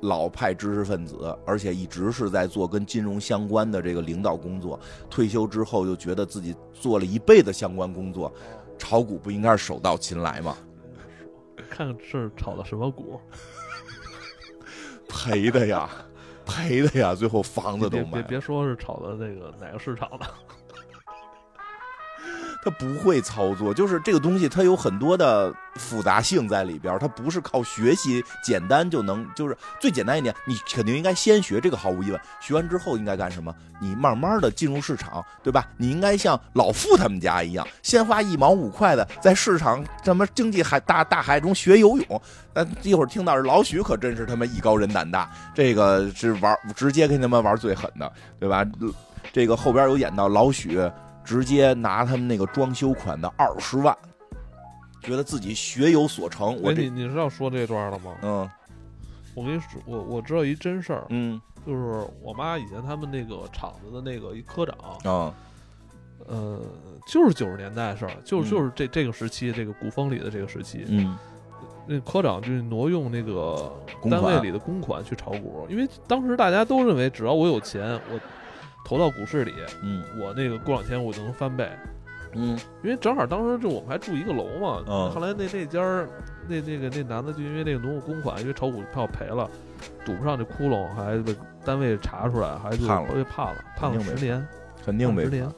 [0.03, 4.79] 老派知识分子，而且一直是在做跟金融相关的这个领导工作。
[5.09, 8.31] 退休之后又觉得自己做了一辈子相关工作，
[8.77, 10.55] 炒股不应该是手到擒来吗？
[11.71, 13.19] 看 是炒的什么股？
[15.09, 15.89] 赔的呀，
[16.45, 20.27] 赔的呀，最后房子都别别说是炒的那个哪个市场的。
[22.67, 32.21] 他不会操作，就是这个东西，它有很多的复杂性在里边它不是靠学习简单就能，就是最简单一点，你肯定应该先学，这个毫无疑问。
[32.41, 33.55] 学完之后应该干什么？
[33.81, 35.69] 你慢慢的进入市场，对吧？
[35.77, 42.23] 你应该像老傅他们家一样，先花一毛五块的在市场什么经济海大大海中学游泳。
[42.53, 48.67] 那一会儿听到老许，可真是他妈艺高人胆大，这个是玩直接跟他们玩最狠的，对吧？
[49.33, 50.81] 这个后边有演到老许。
[51.27, 53.95] 直接拿他们那个装修款的二十万，
[55.03, 56.57] 觉得自己学有所成。
[56.63, 58.15] 我你你是要说这段了吗？
[58.23, 58.49] 嗯，
[59.35, 61.05] 我跟你说，我我知道一真事儿。
[61.09, 65.35] 嗯，就是我妈以前他们那个厂子的那个一科长啊，
[66.29, 66.61] 呃，
[67.09, 70.85] 就是九十年代的事儿，就就是这这个时期，这个古风里的这个时期。
[70.87, 71.19] 嗯，
[71.89, 73.73] 那科长就挪用那个
[74.09, 78.21] 单位里的公款去炒股，因为当时大家都认为，只要我有钱，我。
[78.87, 79.53] 投到股市里，
[79.83, 81.69] 嗯，我那个过两天我就能翻倍，
[82.35, 86.09] 嗯，因为正好当时就我们还住一个楼嘛，嗯，后来那那家儿
[86.47, 89.51] 那那个那男的就因为那个挪用公款，因为炒股票赔了，
[90.05, 91.35] 堵不上这窟窿，还被
[91.65, 94.47] 单位查出来，还就被判了，判了十年，
[94.85, 95.53] 肯定没十年，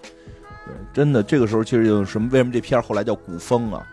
[0.64, 2.30] 对，真的这个时候其实就什么？
[2.32, 3.86] 为什么这片后来叫古风啊？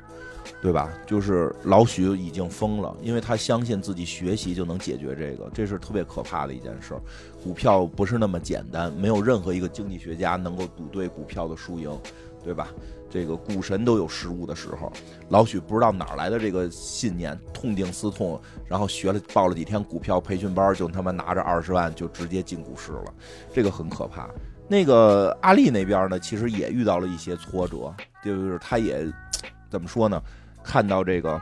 [0.61, 0.91] 对吧？
[1.05, 6.93] 就是老许已经疯了，因为他相信自己学习就能解决这个，这是特别可怕的一件事。
[7.43, 11.89] 股票不是那么简单，没有任何一个经济学家能够赌对股票的输赢，
[12.43, 12.69] 对吧？
[13.07, 14.91] 这个股神都有失误的时候。
[15.29, 23.13] 老许不知道哪来的这个信念，痛定思痛，然后学了报了几天股票培训班，就他妈拿着二十万就直接进股市了，
[23.53, 24.29] 这个很可怕。
[24.67, 27.93] 那个阿丽那边呢，其实也遇到了一些挫折，
[28.23, 29.05] 就是他也
[29.75, 30.21] 怎么说呢？
[30.63, 31.41] 看到这个，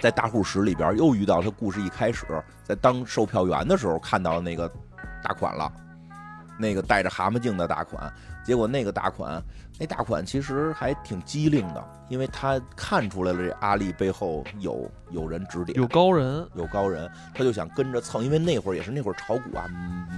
[0.00, 2.26] 在大户室里边又遇到他故事一开始
[2.64, 4.68] 在当售票员的时候看到那个
[5.22, 5.72] 大款了，
[6.58, 8.12] 那个戴着蛤蟆镜的大款，
[8.44, 9.40] 结果那个大款，
[9.78, 19.64] 那大款其实还挺机灵的，因为他看出来了这阿丽背后有有人指点，有高人，有高人，他就想跟着蹭，因为那会儿也是那会儿炒股啊，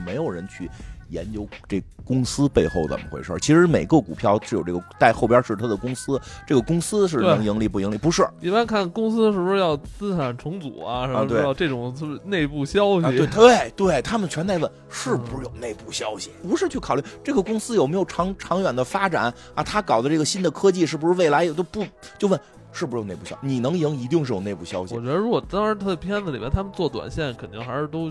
[0.06, 0.70] 没有人去。
[1.10, 3.32] 研究这公司背后怎么回事？
[3.40, 7.96] 其实每个股票是有这个带后边是它的公司，这个公司是能盈利不盈利？
[7.98, 11.06] 不是，一般看公司是不是要资产重组啊？
[11.06, 13.16] 什么的这种内部消息？
[13.16, 16.30] 对对对，他们全在问是不是有内部消息？
[16.42, 19.62] 不是去考虑这个公司有没有长长远的发展啊？
[19.62, 21.84] 他搞的这个新的科技是不是未来都不
[22.18, 22.40] 就问
[22.72, 23.46] 是不是有内部消息？
[23.46, 24.94] 你能赢一定是有内部消息。
[24.94, 28.10] 我觉得如果当时他的片子里面他们做短线，肯定还是都。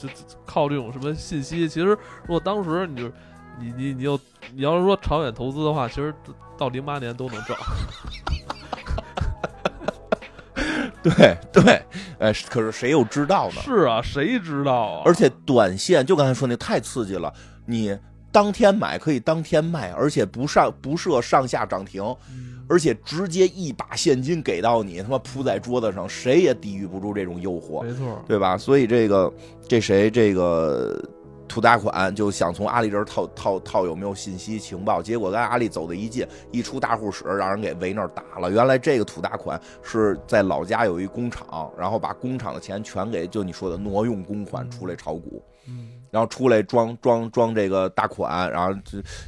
[0.00, 3.10] 就就靠这种什么信息，其实如果当时你就
[3.58, 4.18] 你你你又
[4.54, 6.14] 你要是说长远投资的话，其实
[6.58, 7.56] 到零八年都能挣。
[11.02, 11.82] 对对，
[12.20, 13.60] 哎，可是谁又知道呢？
[13.60, 15.02] 是啊，谁知道啊？
[15.04, 17.32] 而且短线就刚才说那太刺激了，
[17.66, 17.98] 你
[18.30, 22.02] 当天买可以当天卖，而且不上不设上下涨停。
[22.72, 28.56] 而且直接一把现金给到你，他妈铺在桌子上，谁也抵御不住这种诱惑，没错，对吧？
[28.56, 29.30] 所以这个
[29.68, 30.98] 这谁这个
[31.46, 38.50] 土大款就想从阿里这儿套套套有没有信息情报，结果跟阿里走的一近，一出大户室，让人给围那儿打了。
[38.50, 45.44] 原来这个土大款是在老家有一工厂，然后把工厂的钱全给就你说的挪用公款出来炒股，
[46.12, 48.78] 然后出来装装装这个大款，然后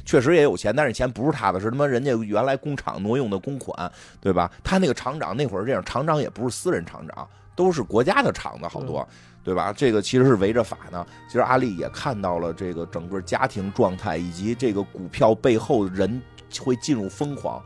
[0.05, 3.91] 确实也有钱，但是钱不是他的，是他妈人家原来工厂挪用的公款，
[4.21, 4.49] 对吧？
[4.63, 9.05] 他那个厂长那会儿这样，厂长也不是私人厂长，都是国家的厂子，好多。
[9.43, 9.71] 对吧？
[9.71, 11.05] 这个其实是围着法呢。
[11.27, 16.19] 其实阿丽也看到了这个整个家庭状态，以及这个股票背后人
[16.59, 17.61] 会进入疯狂。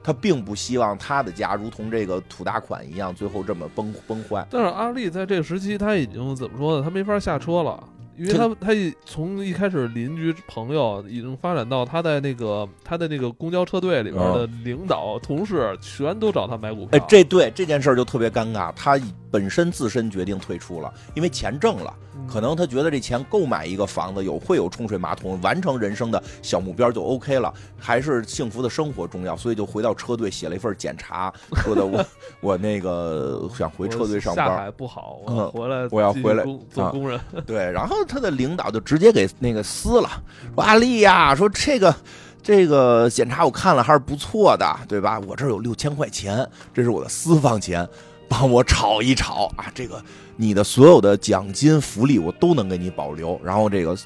[0.00, 4.46] 他并不希望他的家如同这个土大款一样，最后这么崩崩坏。
[4.48, 6.84] 但是阿丽在这个时期，他已经怎么说呢？
[6.84, 7.82] 他没法下车了。
[8.18, 16.98] 因为他他一从一开始邻居朋友，已经发展到他在那个他的那个公交车队里边的领导同事，全都找他买股票。
[16.98, 18.72] 哎，这对这件事就特别尴尬。
[18.74, 18.98] 他
[19.30, 21.94] 本身自身决定退出了，因为钱挣了。
[22.26, 31.32] 可能他觉得这钱购买一个房子有会有冲水马桶，完成人生的小目标就 OK 了，还是幸福的生活重要，所以就回到车队写了一份检查，
[31.62, 32.04] 说的我
[32.40, 34.46] 我那个想回车队上班。
[34.46, 37.18] 下海不好，我回来我要回来做工人。
[37.46, 40.08] 对，然后他的领导就直接给那个撕了，
[40.54, 41.94] 说阿丽呀，说这个
[42.42, 45.20] 这个检查我看了还是不错的，对吧？
[45.20, 47.88] 我这儿有六千块钱，这是我的私房钱。
[48.28, 49.66] 帮我炒一炒啊！
[49.74, 50.02] 这个
[50.36, 53.40] 你的所有的奖金福利我都能给你保留。
[53.42, 53.96] 然后这个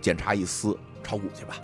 [0.00, 1.54] 检查一撕，炒股去吧。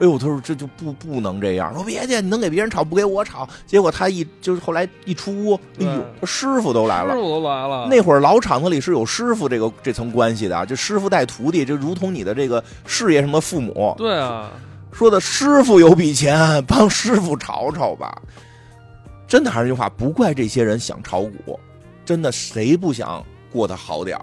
[0.00, 1.74] 哎呦，他说这就不不能这样。
[1.74, 3.48] 说别介，你能给别人炒，不给我炒。
[3.66, 7.88] 结果他一就是后来一出屋，哎呦，师傅都来了，师傅都来了。
[7.90, 13.92] 那会儿老厂子里是有师傅这个这层关系的，就师傅带徒弟，就如同你的这个事业什么父母。
[13.98, 14.52] 对啊，
[14.92, 18.22] 说的师傅有笔钱，帮师傅炒炒吧。
[19.28, 21.60] 真的还是那句话，不怪这些人想炒股，
[22.04, 24.18] 真的谁不想过得好点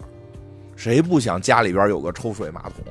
[0.76, 2.84] 谁不想家里边有个抽水马桶，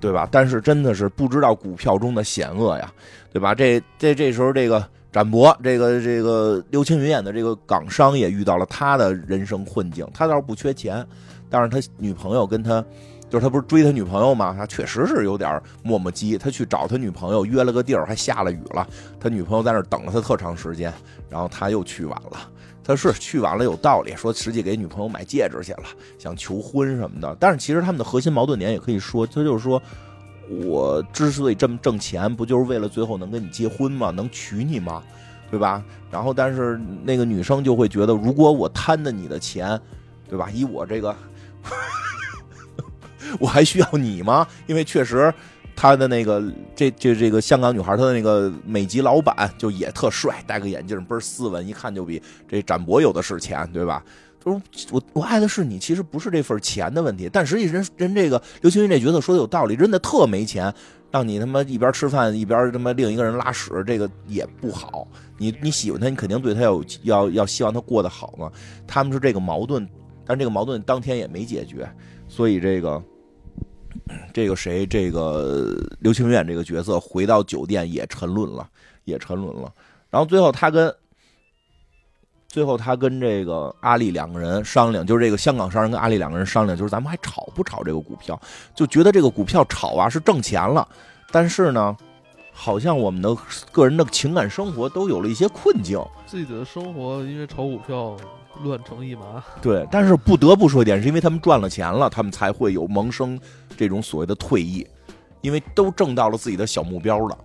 [0.00, 0.26] 对吧？
[0.32, 2.92] 但是真的是不知道股票中的险恶呀，
[3.32, 3.54] 对吧？
[3.54, 10.04] 这这这时候，这个展博，这个这个刘青云演的这个港商也遇到了他的人生困境。
[10.12, 11.06] 他倒是不缺钱，
[11.50, 12.84] 但是他女朋友跟他。
[13.32, 14.54] 就是他不是追他女朋友吗？
[14.54, 16.36] 他确实是有点磨磨唧。
[16.36, 18.86] 他去找他女朋友，约了个地儿，还下了雨了。
[19.18, 20.92] 他女朋友在那儿等了他特长时间，
[21.30, 22.50] 然后他又去晚了。
[22.84, 25.84] 他是去晚了有道理，说实际给女朋友买戒指去了，
[26.18, 27.34] 想求婚什么的。
[27.40, 29.80] 但是其实他们的核心矛盾点也可以说，他就是说
[30.66, 34.10] 我之所以这么挣钱，不就是为了最后能跟你结婚吗？
[34.10, 35.02] 能娶你吗？
[35.50, 35.82] 对吧？
[36.10, 39.80] 然后但是那个女生就会觉得，如果我贪的你的钱，
[40.28, 40.50] 对吧？
[40.52, 41.16] 以我这个。
[43.38, 44.46] 我还需要你吗？
[44.66, 45.32] 因为确实，
[45.74, 46.42] 他的那个
[46.74, 54.04] 这这这个香港女孩，她的那个美籍老板就也特帅，戴个眼镜倍儿斯文，一看就比这展博有的是钱，对吧？
[54.42, 54.60] 说
[54.90, 60.72] 我我爱的是你，其实不是这份钱的问题，但实际人人这个刘青云这角色说的有道理，真的特没钱，
[61.12, 65.06] 让你他妈一边吃饭一边他妈另一个人拉屎，这个也不好。
[65.38, 68.50] 你你喜欢他，你肯定对他要要要希望他过得好嘛。
[68.84, 69.88] 他们是这个矛盾，
[70.26, 71.88] 但这个矛盾当天也没解决，
[72.28, 73.02] 所以这个。
[74.32, 74.86] 这个谁？
[74.86, 78.68] 这个刘青远这个角色回到酒店也沉沦了，
[79.04, 79.72] 也沉沦了。
[80.10, 80.94] 然后最后他跟
[82.48, 88.38] 最后他跟这个阿丽两个人商量，就是这个香港商人跟阿丽两个人商量，就是咱们还炒不炒这个股票？
[88.74, 90.86] 就觉得这个股票炒啊是挣钱了，
[91.30, 91.96] 但是呢，
[92.52, 93.34] 好像我们的
[93.70, 95.98] 个人的情感生活都有了一些困境。
[96.26, 98.16] 自己的生活因为炒股票。
[98.62, 103.38] 乱成一麻，对，但是不得不说一点，是因为他们赚了钱了，他们才会有萌生
[103.76, 104.86] 这种所谓的退役，
[105.40, 107.36] 因为都挣到了自己的小目标了。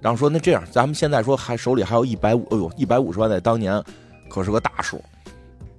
[0.00, 3.82] 然后说，那这样，咱们现在说还手里还有一百五，哎呦，一百五十万在当年
[4.28, 5.00] 可是个大数。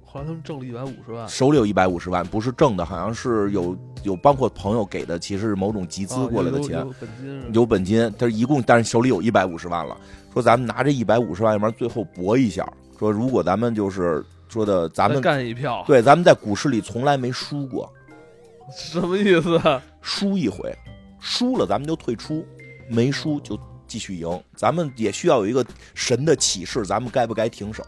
[0.04, 9.96] 好像他们挣了一百五十万，手里有一百五十万，不是挣的，好像是有有包括朋友给的，其实是某种集资过来的钱，有本金，有本金，但是一共，但是手里有一百五十万了。
[10.32, 12.66] 说咱们拿这一百五十万，要不然最后搏一下，
[12.98, 14.24] 说如果咱们就是。
[14.54, 17.92] 说的咱们干一票，对，咱们在股市里从来没输过，
[18.72, 19.60] 什么意思？
[20.00, 20.72] 输一回，
[21.18, 22.46] 输了咱们就退出，
[22.88, 23.58] 没输就
[23.88, 24.40] 继续赢。
[24.54, 27.82] 咱们也需要有一个神的启示，咱们该不该停手，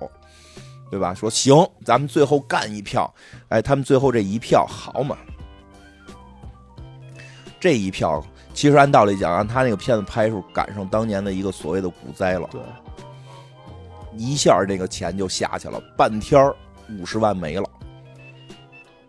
[0.90, 1.14] 对吧？
[1.14, 3.14] 说行，咱们最后干一票。
[3.48, 5.16] 哎，他们最后这一票好嘛？
[7.60, 8.20] 这一票
[8.54, 12.48] 其实按道理讲，按他那个片子拍出，赶上当年的一个所谓的股灾了。
[12.50, 12.60] 对。
[14.16, 16.52] 一下这个钱就下去了，半天
[16.98, 17.64] 五十万没了，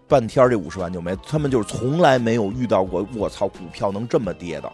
[0.07, 4.71] 半天这五十万就没，他们就是从来没有遇到过，我操，股票能这么跌的，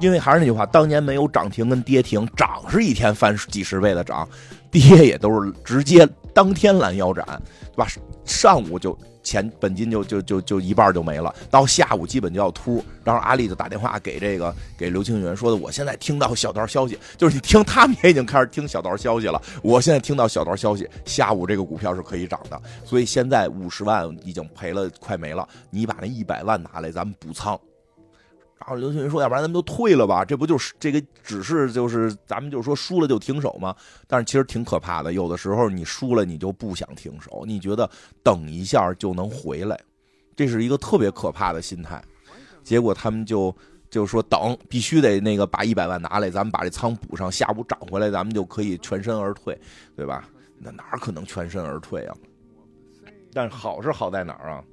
[0.00, 4.28] 因为还是那句话，当年没有涨停跟跌停，涨是一天翻几十倍的涨，
[4.70, 7.24] 跌也都是直接当天拦腰斩，
[7.72, 7.86] 对吧？
[8.24, 12.84] 上午就钱本金就就就就一半就没了，到下午基本就要秃。
[13.04, 19.40] 然后阿丽就打电话给这个给刘青云说的，我现在听到小道消息，就是你听他们也已经开始听小道消息了。
[19.62, 27.58] 我现在听到小道消息，下午这个股票是可以涨的，所以现在五十万已经赔了快没了，你把那一百万拿来，咱们补仓。
[28.56, 30.24] 然后刘青云说：“要不然咱们都退了吧？
[30.24, 33.74] 这不就是这个只是就是咱们就说输了就停手吗？
[34.06, 35.12] 但是其实挺可怕的。
[35.12, 37.88] 有的时候你输了你就不想停手，你觉得
[38.22, 39.78] 等一下就能回来，
[40.34, 42.02] 这是一个特别可怕的心态。
[42.62, 43.54] 结果他们就
[43.90, 49.60] 就说等，必须得那个把一百万拿来，咱们把这仓补上，下午涨回来，咱们就可以全身而退，
[49.94, 50.26] 对吧？
[50.58, 52.16] 那哪可能全身而退啊？
[53.34, 54.64] 但好是好在哪儿啊？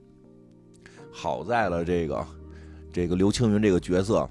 [1.11, 2.25] 好在了这个。”
[2.91, 4.29] 这个刘青云这个角色，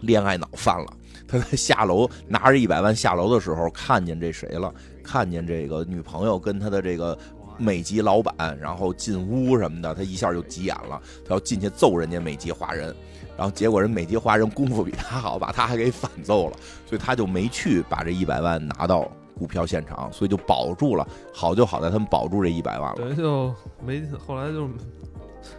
[0.00, 0.86] 恋爱脑犯了。
[1.26, 4.72] 他在下楼拿着一百万下楼的时候，看见这谁了？
[5.02, 7.16] 看见这个女朋友跟他的这个
[7.56, 11.00] 美籍老板，然后进屋什么的，他一下就急眼了。
[11.24, 12.94] 他要进去揍人家美籍华人，
[13.36, 16.56] 然后结果人美籍华人功夫比他好，把他还给反揍了。
[16.86, 21.06] 所以他就没去把这一百万拿到股票现场，所以就保住了。
[21.32, 22.96] 好就好在他们保住这一百万了。
[22.96, 23.54] 等于就
[23.84, 24.68] 没后来就。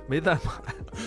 [0.07, 0.41] 没再买，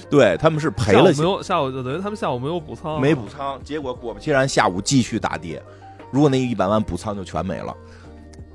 [0.09, 1.13] 对他们是赔了。
[1.13, 5.63] 没有下午就等于他们下午没有补仓，没补仓，结果果不其然下午继续大跌。
[6.11, 7.77] 如果那一百万补仓就全没了，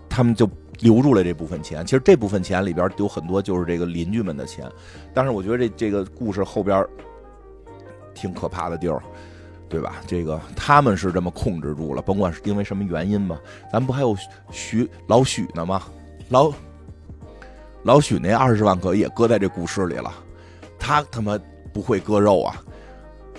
[0.10, 0.50] 他们就
[0.80, 1.86] 留住了这部分钱。
[1.86, 4.70] 其实这部分钱里边有很多就是这个邻居们的钱，
[5.14, 6.86] 但是我觉得这这个故事后边
[8.14, 9.02] 挺可怕的地儿，
[9.70, 9.96] 对吧？
[10.08, 13.40] 这个他们是这么控制住了，甭管是因为什么原因吧。
[13.72, 14.18] 咱不还有
[14.50, 15.84] 许老许呢吗？
[16.30, 16.52] 老。
[17.84, 20.14] 老许那二十万可也搁在这股市里了，
[20.82, 21.40] 他他妈
[21.72, 22.62] 不会割肉啊！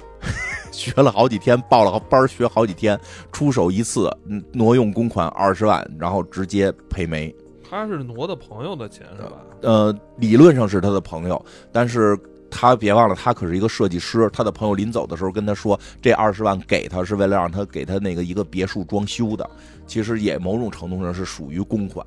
[0.70, 2.98] 学了好几天，报了个班学好几天，
[3.32, 4.10] 出手一次
[4.52, 7.34] 挪用公款二十万，然后直接赔没。
[7.68, 9.44] 他是挪的朋友的钱是吧？
[9.60, 12.18] 呃，理论上是他的朋友，但是
[12.50, 14.30] 他别忘了，他可是一个设计师。
[14.32, 19.48] 他的朋友临走的时候跟他说，这二十万给他是为了让他给他那个一个别墅装修的，
[19.86, 22.04] 其实也某种程度上是属于公款。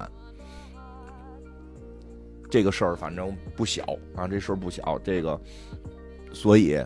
[2.50, 3.84] 这个事儿反正不小
[4.16, 5.40] 啊，这事儿不小，这个，
[6.32, 6.78] 所以，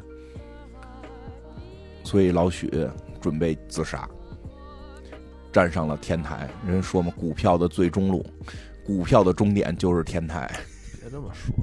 [2.04, 2.72] 所以老许
[3.22, 4.10] 准备自杀，
[5.52, 6.50] 站上了天台。
[6.66, 8.26] 人说嘛，股票的最终路，
[8.86, 10.50] 股票的终点就是天台。
[11.02, 11.54] 别这么说，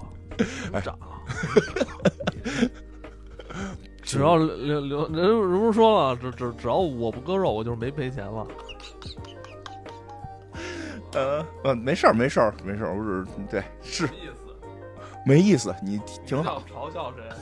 [0.81, 0.99] 涨。
[4.03, 8.47] 只要刘刘人人不是说了，只只只要我不割肉，我就是没赔钱了。
[11.15, 14.09] 呃呃，没事儿，没事儿，没事儿，我是对是，
[15.25, 16.63] 没意思，你挺好。
[16.73, 17.23] 嘲笑谁？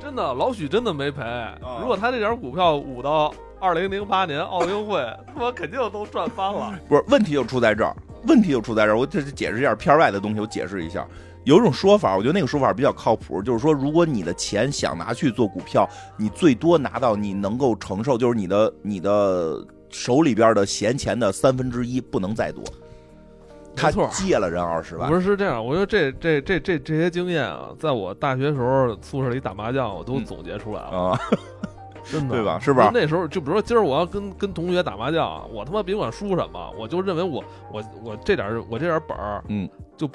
[0.00, 1.22] 真的，老许真的没赔。
[1.80, 5.00] 如果他这点股票捂到二零零八年奥运会，
[5.32, 6.76] 他妈肯定都赚翻了。
[6.88, 7.94] 不是，问题就出在这儿，
[8.26, 8.98] 问题就出在这儿。
[8.98, 11.06] 我这解释一下片外的东西，我解释一下。
[11.44, 22.62] 有一种说法，我觉得那个说法比较靠谱，就是说，如果你的钱想拿去做股票，你最多拿到你能够承受，就是你的你的手里边的闲钱的三分之一，不能再多。
[23.74, 25.64] 他借了人二十万，不是是这样。
[25.64, 31.20] 我觉得这这这这这些经验啊，在我大学时候宿舍里打麻将，我都总结出来了啊，
[32.04, 32.58] 真的对吧？
[32.60, 32.90] 是吧？
[32.94, 37.42] 那时候就比如说今儿我要跟跟同学打麻将，我他妈别管输什么，我就认为我
[37.72, 40.08] 我我这点我这点本儿，嗯，就。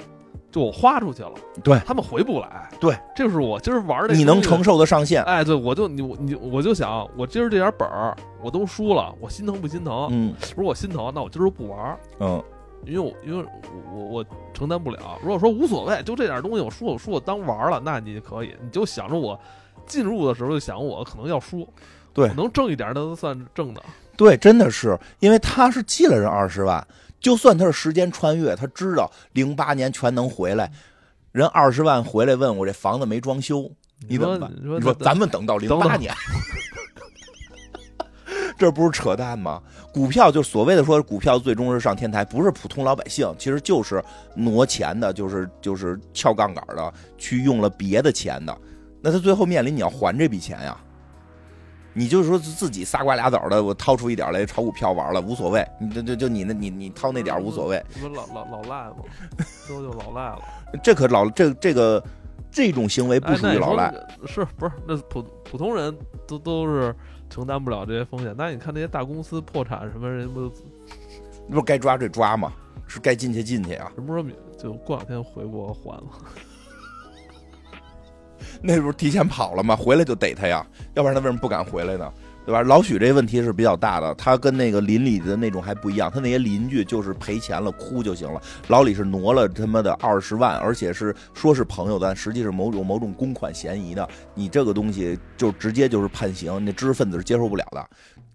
[0.58, 1.32] 就我花出去了，
[1.62, 10.08] 对他们回不来，对，这是我今儿玩的，你能承受的上限，哎，对，我就你你我就想，我今儿这点本儿我都输了，我心疼不心疼？
[10.10, 12.42] 嗯，如果心疼，那我今儿就不玩，嗯，
[12.84, 13.46] 因为我因为
[13.94, 14.98] 我我承担不了。
[15.22, 19.38] 如果说无所谓，就这点东西，我输我输我当玩了，那你可以，你就想着我
[19.86, 21.68] 进入的时候就想我可能要输，
[22.12, 23.80] 对，能挣一点那都算挣的，
[24.16, 26.84] 对，真的是，因为他是借了人二十万。
[27.20, 30.70] 就算他是时间穿越，他知道零八年全能回来，
[31.32, 33.70] 人二十万回来问我这房子没装修，
[34.08, 34.52] 你怎么办？
[34.56, 36.14] 你说咱们等到零八年，
[38.56, 39.62] 这不是扯淡吗？
[39.92, 44.02] 股票就所谓的说股票最终是上天台，不是普通老百姓，其实就是
[44.34, 48.56] 挪钱的，就是就是撬杠杆的，去用了别的钱的，
[49.00, 50.76] 那他最后面临你要还这笔钱呀。
[51.92, 55.66] 你就是说自己仨瓜俩枣的，我掏出一点来炒股票玩了，无所谓。
[55.80, 57.82] 你就就就你那，你你掏那点无所谓。
[58.00, 58.96] 不老老老赖吗？
[59.68, 60.40] 都就老赖了。
[60.82, 62.02] 这可老这这个
[62.50, 63.92] 这种行为不属于老赖。
[64.26, 64.72] 是不是？
[64.86, 65.96] 那普普通人
[66.26, 66.94] 都都是
[67.28, 68.34] 承担不了这些风险。
[68.36, 70.52] 那你看那些大公司破产什么人不？
[71.48, 72.52] 那不该抓这抓吗？
[72.86, 73.90] 是该进去进去啊。
[73.94, 76.04] 什么时候就过两天回国还了？
[78.62, 79.74] 那不是提前跑了吗？
[79.76, 82.10] 回来就逮他呀，要不然他为什么不敢回来呢？
[82.46, 82.62] 对吧？
[82.62, 97.86] 老许这问题是比较大的，他跟那个邻里的那种还不一样，他那些邻居就是赔钱了哭就行了，老李是挪了他妈的二十万，而且是说是朋友，但实际是某种某种公款嫌疑的，你这个东西就直接就是判刑，那知识分子是接受不了的。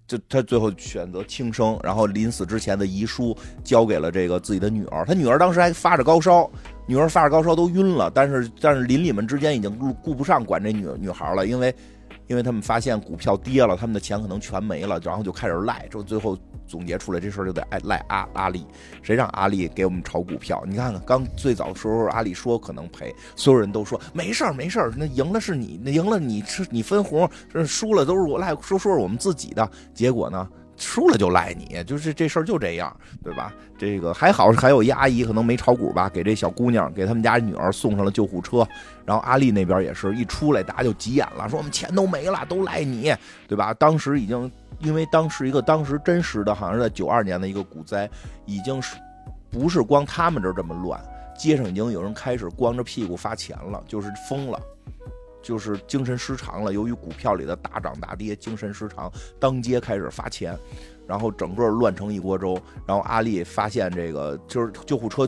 [0.06, 5.06] 就他最后选择轻生，然后临死之前的遗书交给了这个自己的女儿。
[5.06, 6.48] 他女儿当时还发着高烧，
[6.86, 8.12] 女儿发着高烧都晕了。
[8.14, 11.74] 但是但是邻里们之间已经顾不上管这女女孩了，因为
[12.28, 15.88] 因为他们发现股票跌了，他们的钱可能全没了，然后就开始赖。
[15.92, 18.66] 就最后总结出来这事儿就得赖阿阿里，
[19.02, 20.64] 谁让阿里给我们炒股票？
[20.66, 27.30] 你看看刚最早的时候阿里说可能赔，所有人都说没事儿没事儿，那赢了是你，那赢了你吃你分红，
[27.66, 29.70] 输了都是我赖，说说是我们自己的。
[29.94, 30.48] 结果呢？
[30.78, 33.54] 输了就赖你，就是这事儿就这样，对吧？
[33.78, 38.68] 这个还好，还有一阿姨可能没炒股吧，给这小姑娘给他们家女儿送上了救护车。
[39.06, 43.14] 然后阿丽那边也是一出来，大家就急眼了，说我们钱都没了，都赖你，
[43.48, 43.74] 对吧？
[43.80, 48.10] 当时已经因为当时一个当时真实的，好像是在九二年的一个股灾，
[48.46, 48.96] 已经是
[49.50, 51.00] 不是光他们这儿这么乱，
[51.38, 54.60] 街上已经有人开始光着屁股发钱了，就是疯了。
[55.44, 60.58] 就是精神失常了，由于股票里的大涨大跌，精神失常，当街开始发钱，
[61.06, 62.60] 然后整个乱成一锅粥。
[62.88, 65.28] 然后阿丽发现这个，就是救护车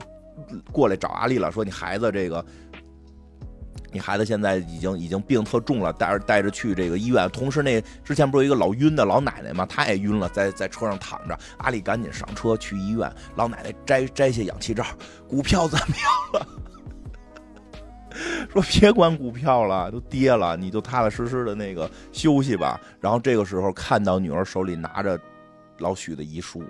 [0.72, 2.44] 过来找阿丽了，说你孩子这个，
[3.92, 7.30] 你孩子现在已经已经病特重了，带着带着去这个医院。
[7.30, 9.66] 同时那之前不是有一个老晕的老奶奶吗？
[9.66, 11.38] 她也晕了，在在车上躺着。
[11.58, 14.84] 阿丽赶紧上车去医院，老奶奶摘摘下氧气罩，
[15.28, 16.48] 股票怎么样了？
[18.52, 22.80] 说别管股票了，都跌了，你就踏踏实实的那个休息吧。
[23.00, 25.20] 然后这个时候看到女儿手里拿着
[25.80, 26.64] 老许的遗书。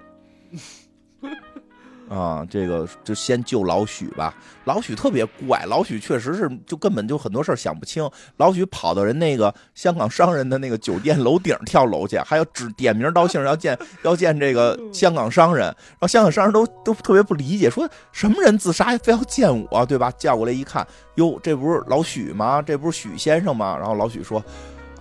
[2.09, 4.33] 啊，这个就先救老许吧。
[4.65, 8.07] 老许特别怪，老许确实是就根本就很多事儿想不清。
[8.37, 15.65] 老许跑到人那个香港商人的那个酒店楼顶跳楼去，还要指点名道姓 要见要见这个香港商人。
[15.65, 20.11] 然后香港商人都都特别不理解，说什么人自杀非要见我，对吧？
[20.17, 22.61] 叫过来一看，哟，这不是老许吗？
[22.61, 23.75] 这不是许先生吗？
[23.77, 24.43] 然后老许说。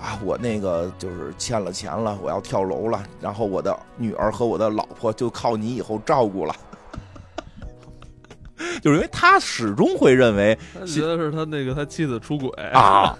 [0.01, 3.03] 啊，我那个就是欠了钱了，我要跳楼了。
[3.23, 6.55] 然后我的女儿和我的老婆就靠你以后照顾了。
[8.81, 13.17] 就是因为他始终会认为，觉得是他那个他妻子出轨啊。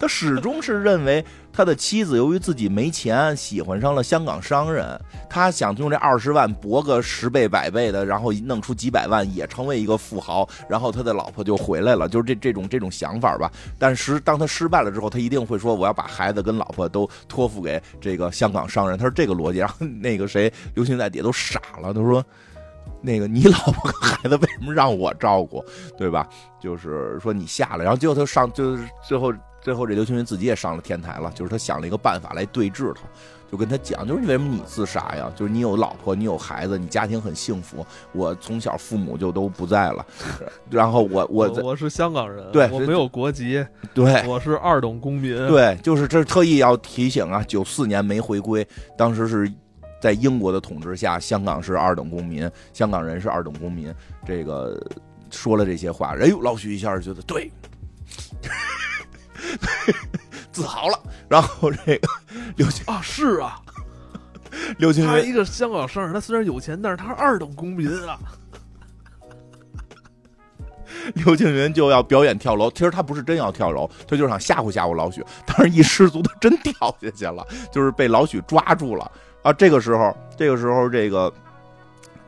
[0.00, 4.96] 他始终是认为他的妻子由于自己没钱，喜欢上了香港商人，
[5.28, 13.50] 他想用这二十万博个十倍百倍的，然后弄出几百万，也成为一个富豪，然后他的老婆就回来了，就是这这种这种想法吧。
[13.76, 19.58] 但是当他失败了之后，他一定会说我要把孩子跟老婆都托付给这个香港商人，他是这个逻辑。
[19.58, 22.24] 然后那个谁刘星在底下都傻了，他说。
[23.00, 25.64] 那个你老婆和孩子为什么让我照顾，
[25.96, 26.28] 对吧？
[26.60, 33.02] 就是说你下来，然后最后他上，就是最后最后这刘青云自己也上了天台了，就是他想了一个办法来对峙他，
[33.50, 35.30] 就跟他讲，就是你为什么你自杀呀？
[35.36, 40.04] 就是你有老婆，你有孩子，你家庭很幸福，我从小父母就都不在了，
[40.68, 48.66] 然后我我我是香港人，对，我没有国籍，对，我是二等公民，对，就是这特意要提醒啊，九四年没回归，
[48.96, 49.52] 当时是。
[50.00, 53.92] 在英国的统治下，香港是二等公民，香港人是二等公民。
[54.26, 54.80] 这个
[55.30, 57.50] 说了这些话，哎呦，老许一下觉得对，
[60.52, 60.98] 自豪了。
[61.28, 62.08] 然后这个
[62.56, 63.60] 刘青啊，是啊，
[64.78, 68.18] 刘青他一个香港商人，他虽然有钱，但是他是二等公民啊。
[71.14, 75.24] 刘青云就要表演跳楼，其实他不是真要跳楼，他就想吓唬吓唬老许。
[75.46, 79.10] 但是一失足，他真跳下去了，就是被老许抓住了。
[79.42, 81.32] 啊，这个时候，这个时候，这个，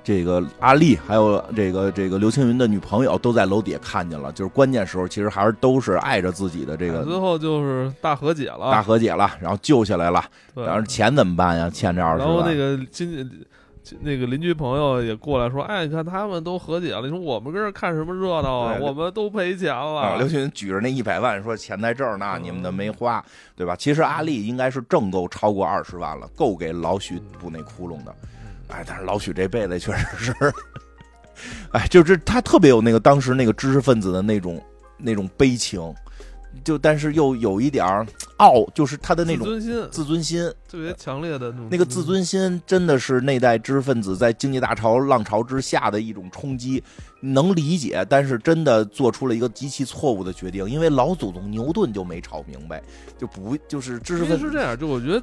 [0.03, 4.33] 这个阿丽还有这个这个刘青云的女朋友都在楼底下看见了。
[4.33, 7.05] 就是关键时候，其实还是都是爱着自己的这个。
[7.05, 10.25] 最后就是大和解了，大和解了，然后救下来了。
[10.55, 11.69] 然后钱怎么办呀？
[11.69, 12.29] 欠这二十万。
[12.29, 13.29] 然后那个亲，
[14.01, 18.77] 那个邻居朋友也过来说：“哎，你看他们都和解了，你说我们跟这看什么热闹啊？
[18.81, 23.25] 我们都赔钱了。”刘群举着那一百万说：“钱在这儿呢，你们的没花。”
[23.57, 23.75] 对吧？
[23.75, 28.15] 其实阿丽应该是挣够超过二十万了，够给老许补那窟窿的。
[28.69, 30.35] 哎，但是老许这辈子确实是，
[31.73, 34.63] 哎，就是他特别有那个当时那个知识分子的那种
[34.97, 35.81] 那种悲情。
[36.65, 37.87] 就但是又有一点
[38.39, 46.83] 傲，就是他的那种自尊心，自尊心特别强烈的那个自尊心，真的是那代知识分子在经济大潮浪潮之下的一种冲击，
[47.21, 52.83] 能理解，但是真的做出了一个极其错误的决定，因为老祖宗牛顿就没吵明白，
[53.17, 55.23] 就不就是知识分子是这样，就我觉得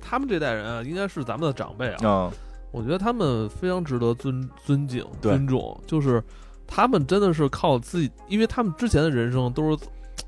[0.00, 2.30] 他们这代人啊，应该是咱们的长辈啊，
[2.70, 6.22] 我觉得他们非常值得尊尊敬尊重，就是
[6.66, 9.78] 他们真的是靠自己，因为他们之前的人生都是。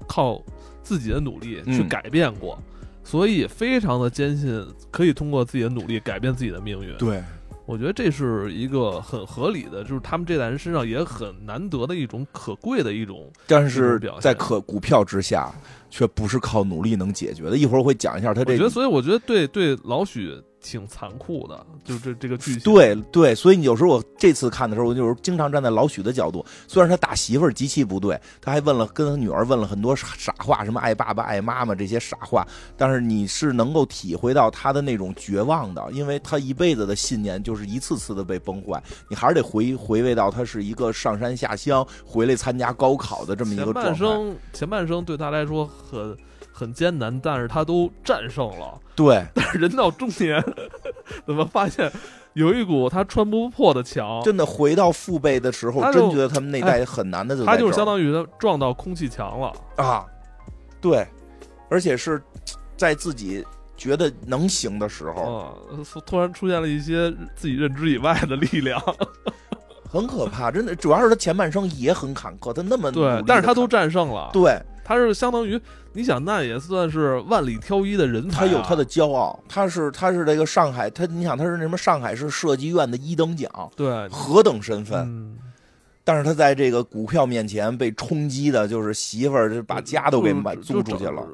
[0.06, 0.42] 靠
[0.82, 2.58] 自己的努力去改变过，
[3.02, 6.96] 所以非常的坚信可以通过自己的努力改变自己的命运。
[6.98, 7.22] 对。
[7.66, 15.50] 我觉得这是一个很合理的，就是他们这代人身上也很难得的一种可贵的一种，但是在可股票之下，
[15.88, 17.56] 却不是靠努力能解决的。
[17.56, 18.52] 一会儿我会讲一下他这。
[18.52, 20.38] 我觉得，所以我觉得对对老许。
[20.64, 22.60] 挺残酷的，就这这个剧情。
[22.62, 26.44] 对对，所以有时候我这次看的时候，我就是经常站在老许的角度。
[26.66, 30.08] 虽然他打媳妇儿极其不对，他还问了跟他女儿问了很多傻
[30.38, 32.46] 话，什么爱爸爸爱妈妈这些傻话，
[32.78, 38.82] 但是你是能够体会到他的那种绝望的，因为他一辈子的信念就是一次次的被崩坏。
[39.10, 46.16] 你还是得回回味到他是一个上山下乡回来参加高考的这么一个前半生，前半生对他来说很。
[46.56, 48.80] 很艰难，但是他都战胜了。
[48.94, 50.40] 对， 但是人到中年，
[51.26, 51.90] 怎么发现
[52.34, 54.22] 有一股他穿不破的墙？
[54.22, 57.44] 真的回到父辈的时候，真觉得他们那代很难的。
[57.44, 60.06] 他就是相当于他撞到空气墙了啊！
[60.80, 61.04] 对，
[61.68, 62.22] 而且是
[62.76, 63.44] 在自己
[63.76, 65.58] 觉得能行的时候，
[66.06, 68.80] 突然出现了一些自己认知以外的力量，
[69.90, 70.52] 很可怕。
[70.52, 74.30] 真的，主要是他前半生也很坎坷，他那么对，但是他都战胜了。
[74.32, 74.56] 对。
[74.84, 75.58] 他是相当于，
[75.94, 85.36] 你想那也算是万里挑一的人才，他有他的骄傲，他是他是这个上海，他你想他是那什么上海市设计院的一等奖，对，何等身份，
[86.04, 91.26] 但是他在这个股票面前被冲击的，就是媳妇儿把家都给买租出去了，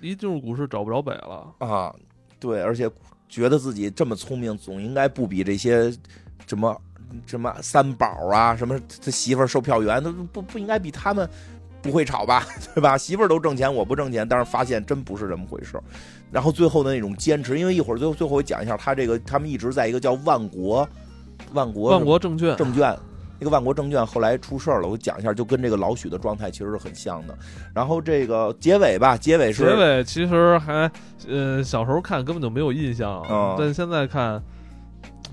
[0.00, 1.46] 一进入股市找不着北了。
[1.58, 1.94] 啊，
[2.40, 2.90] 对，而且
[3.28, 5.94] 觉得自己这么聪明，总应该不比这些
[6.44, 6.76] 什么
[7.24, 11.28] 什么三宝啊，什么他媳妇儿售票员，都不不应该比他们。
[11.86, 12.44] 不会吵吧，
[12.74, 12.98] 对吧？
[12.98, 15.82] 媳妇儿都挣钱，我不挣钱，但是发现真不是这么回事儿
[16.30, 20.86] 然后最后的那种坚持，因为一会儿最后最后我讲一下他这个，他们一直在一个叫万国，
[21.52, 22.94] 万国万国证券证券，
[23.38, 27.38] 那个万国证券后来出事儿了，我讲一下，就跟这个老许的状态其实是很像的。
[27.72, 30.90] 然后这个结尾吧，结尾是结尾，其实还
[31.28, 33.24] 呃小时候看根本就没有印象，
[33.58, 34.42] 但现在看。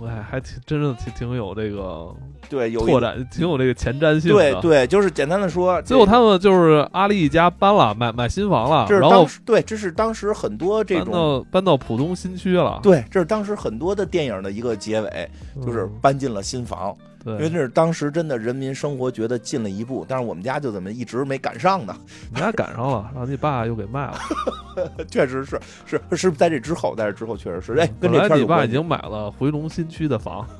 [0.07, 2.13] 哎，还挺真的，挺挺有这个
[2.49, 4.31] 对有拓展，挺有这个前瞻性。
[4.31, 8.87] 对对，就是简单的说，最后他们就是阿丽一家搬了，买买新房了。
[8.89, 12.79] 然后对，这是当时很多这种搬到搬到浦东新区了。
[12.83, 15.29] 对，这是当时很多的电影的一个结尾，
[15.65, 16.95] 就是搬进了新房。
[17.25, 21.95] 因为那是当时真的人民生活觉得进了一步，但是我们家就怎么一直没赶上呢？
[22.33, 24.17] 你家赶上了，然后你爸又给卖了。
[25.09, 30.45] 确实是是是在这之后，在这之后确实是哎，跟这片你爸已经买了回龙新区的房。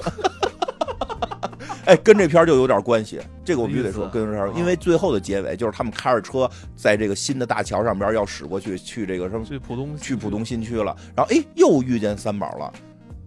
[1.85, 12.71] 哎，跟这片就有点关系，这个我必须得说，跟这片，因为最后的结尾就是他们开着车在这个新的大桥上边要驶过去，去这个什么去浦东去浦东新区了，然后哎又遇见三宝了。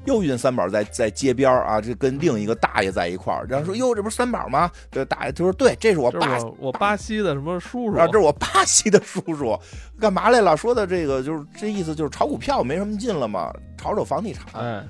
[0.07, 9.59] 又遇见三宝在在街边啊，这跟另一个大爷在一块儿，然后说：“哟，这不是三宝吗？”这大爷就说：“对，这是我爸我巴西的什么叔叔啊，这是我巴西的叔叔，
[10.01, 10.57] 干嘛来了？
[10.57, 14.45] 说的这个就是这意思，就是炒股票没什么劲了嘛，炒炒房地产。
[14.55, 14.85] 哎，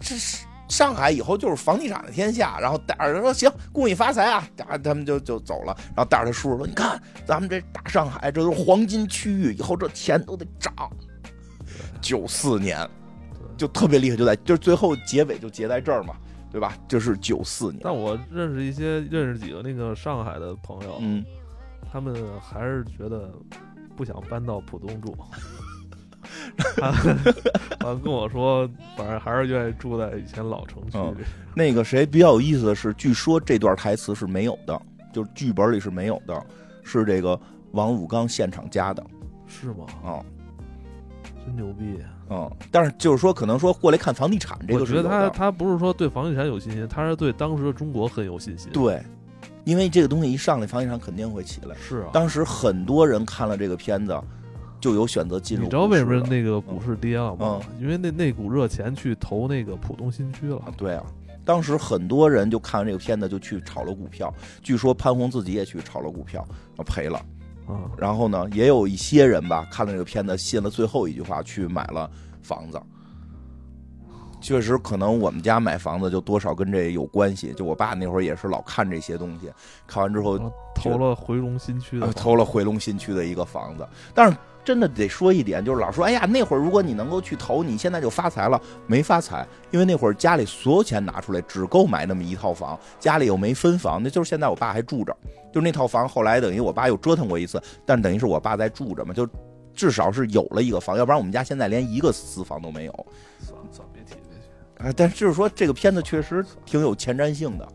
[0.00, 2.58] 这是上海以后就是房地产的天下。
[2.58, 4.48] 然后带着说行，恭喜发财啊！
[4.66, 5.76] 啊，他们就就走了。
[5.94, 10.72] 然后带着他叔叔说：“你看，咱们这大上海，这都是黄金区域，以后这钱都得涨。”
[12.00, 12.88] 九四年。
[13.56, 16.14] 就特别厉害，就在就是最后结尾就结在这儿嘛，
[16.50, 16.76] 对吧？
[16.86, 17.80] 就是九四年。
[17.82, 21.24] 但我认识一些认识几个那个上海的朋友，嗯，
[21.90, 23.32] 他们还是觉得
[23.96, 25.16] 不想搬到浦东住，
[27.84, 31.24] 完跟我说，反正还是愿意住在以前老城区里。
[31.54, 34.80] 那个谁比较有意思的是，据说这段台词是没有的，
[35.12, 36.46] 就是剧本里是没有的，
[36.82, 37.38] 是这个
[37.72, 39.04] 王武刚现场加的，
[39.46, 39.86] 是吗？
[40.04, 40.24] 啊，
[41.44, 41.98] 真牛逼！
[42.28, 48.70] 嗯，但是就是说，可能说过来看房地产这个，我觉得他他不是说对房地产有信心，他是对当时的中国很有信心。
[48.72, 49.00] 对，
[49.64, 51.76] 因为这个东西一上来，房地产肯定会起来。
[51.76, 54.20] 是啊，当时很多人看了这个片子，
[54.80, 55.64] 就有选择进入。
[55.64, 57.60] 你知道为什么那个股市跌了吗？
[57.80, 60.60] 因为那那股热钱去投那个浦东新区了。
[60.76, 61.04] 对啊，
[61.44, 66.44] 当时很多人就看完这个片子就去炒了股票，据说潘虹自己也去炒了股票，
[66.84, 67.24] 赔了。
[67.68, 72.10] 嗯，然后呢，也有一些人吧，看了这个片子，信了最后一句话，去买了
[72.42, 72.80] 房子。
[74.40, 77.52] 确实，可能我们家买房子就多少跟这有关系。
[77.54, 79.50] 就我爸那会儿也是老看这些东西，
[79.86, 80.38] 看完之后
[80.74, 84.36] 投了回龙新区的，投了回龙新区的一个房子，但是。
[84.66, 88.60] 真的得说一点，就是老说，哎呀，那会儿如果你能够去投，你现在就发财了。
[88.88, 95.16] 没发财，因为那会儿家里所有钱拿出来，只够买那么一套房，家里又没分房，那就是现在我爸还住着，
[95.52, 99.24] 就那套房后来等于我爸又折腾过一次，但等于是我爸在住着嘛，就
[99.72, 103.06] 至少是有了一个房，要不然我们家现在连一个私房都没有。
[103.38, 104.88] 算了算了，别提这些。
[104.88, 107.68] 哎，但是就是说这个片子确实挺有前瞻性的，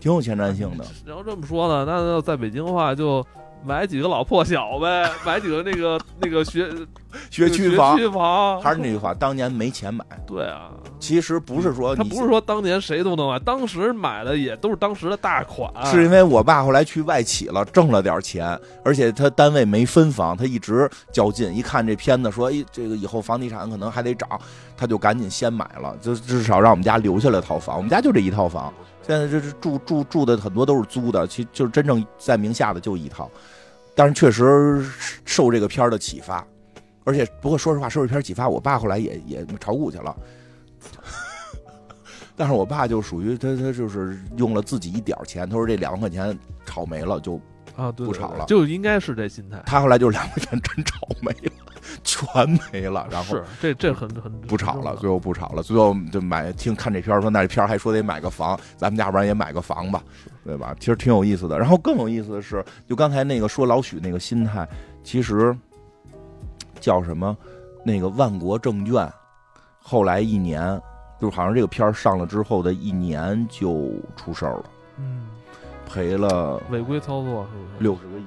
[0.00, 0.86] 挺有前瞻性的。
[1.06, 3.22] 要这么说呢，那要在北京的话就。
[3.64, 6.70] 买几个老破小呗， 买几个那个那个学
[7.30, 8.60] 学区房，房。
[8.60, 10.04] 还是那句话，当年没钱买。
[10.26, 15.70] 对啊，其实不是说他不是说当年谁都能买，当时买的也都是当时的大款。
[15.84, 21.52] 是因为我爸后来去外企了，挣了点钱，而且他单位没分房，他一直较劲。
[21.54, 24.28] 一看这片子，说哎，这个以后房地产可能还得涨，
[24.76, 27.76] 他就赶紧先买了，就至少让我们家留下了套房。
[27.76, 28.72] 我们家就这一套房。
[29.10, 33.28] 现在这是住住住的很多都是租的，其实就是真正在名下的就一套，
[33.92, 34.88] 但是确实
[35.24, 36.46] 受这个片儿的启发，
[37.02, 40.16] 而且不过说实话，受这片启发，我爸后来也也炒股去了，
[42.36, 47.40] 但是我爸就属于他他就是用了自己一点钱，他说这两万块钱炒没了就
[47.74, 49.60] 啊对不炒了，就应该是这心态。
[49.66, 51.34] 他后来就是两万块钱真炒没
[52.34, 52.46] 了。
[52.46, 60.02] 全没了，然后是这这很很不吵了，最后不吵了，最后就买听看这片说那这片还说得买个房，咱们家不然也买个房吧，
[60.44, 60.74] 对吧？
[60.78, 61.58] 其实挺有意思的。
[61.58, 64.68] 然后更有意思的是，就刚才那个说老许那个心态，
[65.02, 65.56] 其实
[66.80, 67.36] 叫什么？
[67.82, 69.10] 那个万国证券
[69.82, 70.80] 后来一年，
[71.18, 74.64] 就好像这个片上了之后的一年就出事儿了，
[74.98, 75.26] 嗯，
[75.88, 78.24] 赔了违规操作是不是六十个亿？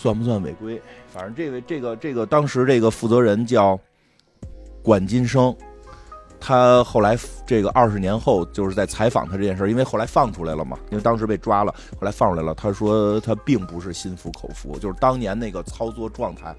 [0.00, 0.80] 算不算违规？
[1.12, 3.76] 反正这位这个这个当时这个负责人叫
[4.80, 5.52] 管金生，
[6.38, 12.54] 他后来这个二十年后就是在采访他这件事因为后来放出来了嘛，因为当时被抓了，后来放出来了。
[12.54, 16.54] 他说他并不是心服口服，就是当年那个操作状态，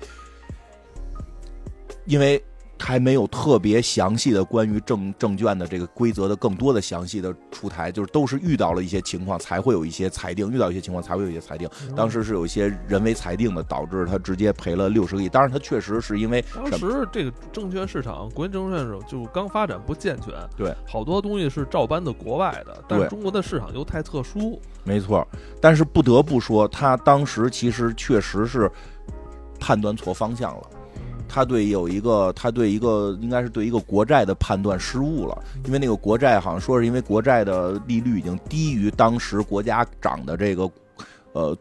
[2.04, 2.44] 因为。
[2.80, 11.70] 还没有特别详细的关于证证券的这个规则的更多的详细的出台，就是都是遇到了一些情况才会有一些裁定，遇到一些情况才会有一些裁定。
[11.96, 15.30] 当时是有一些人为裁定的，导致他直接赔了六十个亿。
[15.30, 24.60] 当然，他确实是因为当时这个证券市场，国内证券市场就刚发展不健全，对，好多东西是照搬的国外的，但是中国的市场又太特殊。
[24.84, 25.28] 没错，
[25.62, 28.72] 但是不得不说，他当时其实确实是
[29.60, 30.64] 判断错方向了。
[31.30, 40.70] 他对有一个，他对一个应该是对一个国债的判断失误了，因为那个国债好像说是因为国债的利率已经低于当时国家涨的这个，
[41.34, 41.56] 呃，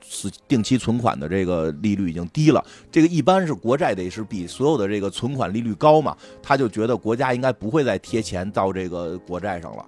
[0.48, 2.64] 定期存款的这个利率已经低了。
[2.90, 9.84] 这个一般是国债得是比所有的这个存款利率高嘛，他就觉得国家应该不会再贴钱到这个国债上了。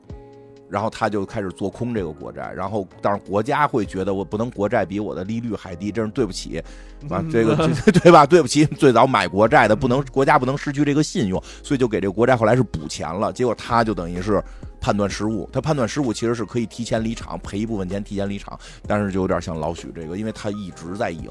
[0.71, 6.63] 然后他就开始做空这个国债，然后但是国家会觉得我不能国债比我的利率还低，真是对不起，
[7.09, 7.57] 啊，这个
[8.01, 8.25] 对吧？
[8.25, 13.33] 对不起， 最早买国债的不能国家不能失去这个信用，所以就给这个国债后来是补钱了。
[13.33, 14.43] 结果他就等于是
[14.81, 21.31] 判断失误，他判断失误其实是可以提前离场赔一部分钱提前离场，但是就有点像老许这个，因为他一直在赢，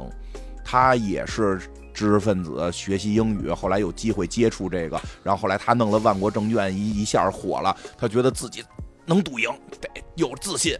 [0.66, 1.60] 他也是
[1.94, 8.61] 知识分子，学习英语，后来有机会接触这个，然后后来他弄了万国证券一一下火了，他觉得自己。
[9.10, 9.49] 能赌赢，
[9.81, 10.77] 得有自信。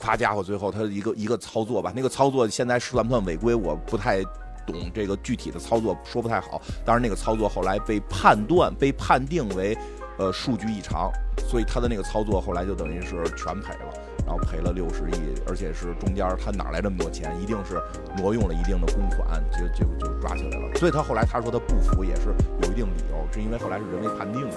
[0.00, 3.54] 夸家伙，最后他一个一个操作吧，那个操作现在算不算违规？
[3.54, 4.20] 我不太
[4.66, 6.60] 懂这个具体的操作，说不太好。
[6.84, 9.78] 但是那个操作后来被判断、被判定为
[10.18, 11.08] 呃数据异常，
[11.48, 13.94] 所以他的那个操作后来就等于是全赔了，
[14.26, 17.40] 然后赔了六十亿，而且是中间他哪来这么多钱？
[17.40, 17.80] 一定是
[18.18, 20.74] 挪用了一定的公款，就就就抓起来了。
[20.74, 22.34] 所以他后来他说他不服也是
[22.64, 24.56] 有一定理由，是因为后来是人为判定的。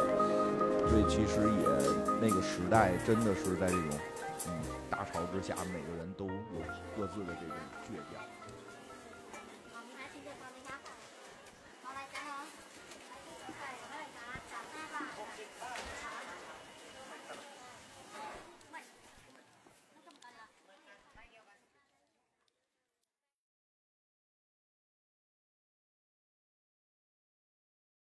[0.90, 2.06] 所以其实也。
[2.22, 3.90] 那个时代真的是在这种
[4.48, 4.54] 嗯
[4.90, 6.32] 大潮之下，每个人都有
[6.96, 7.56] 各自的这种。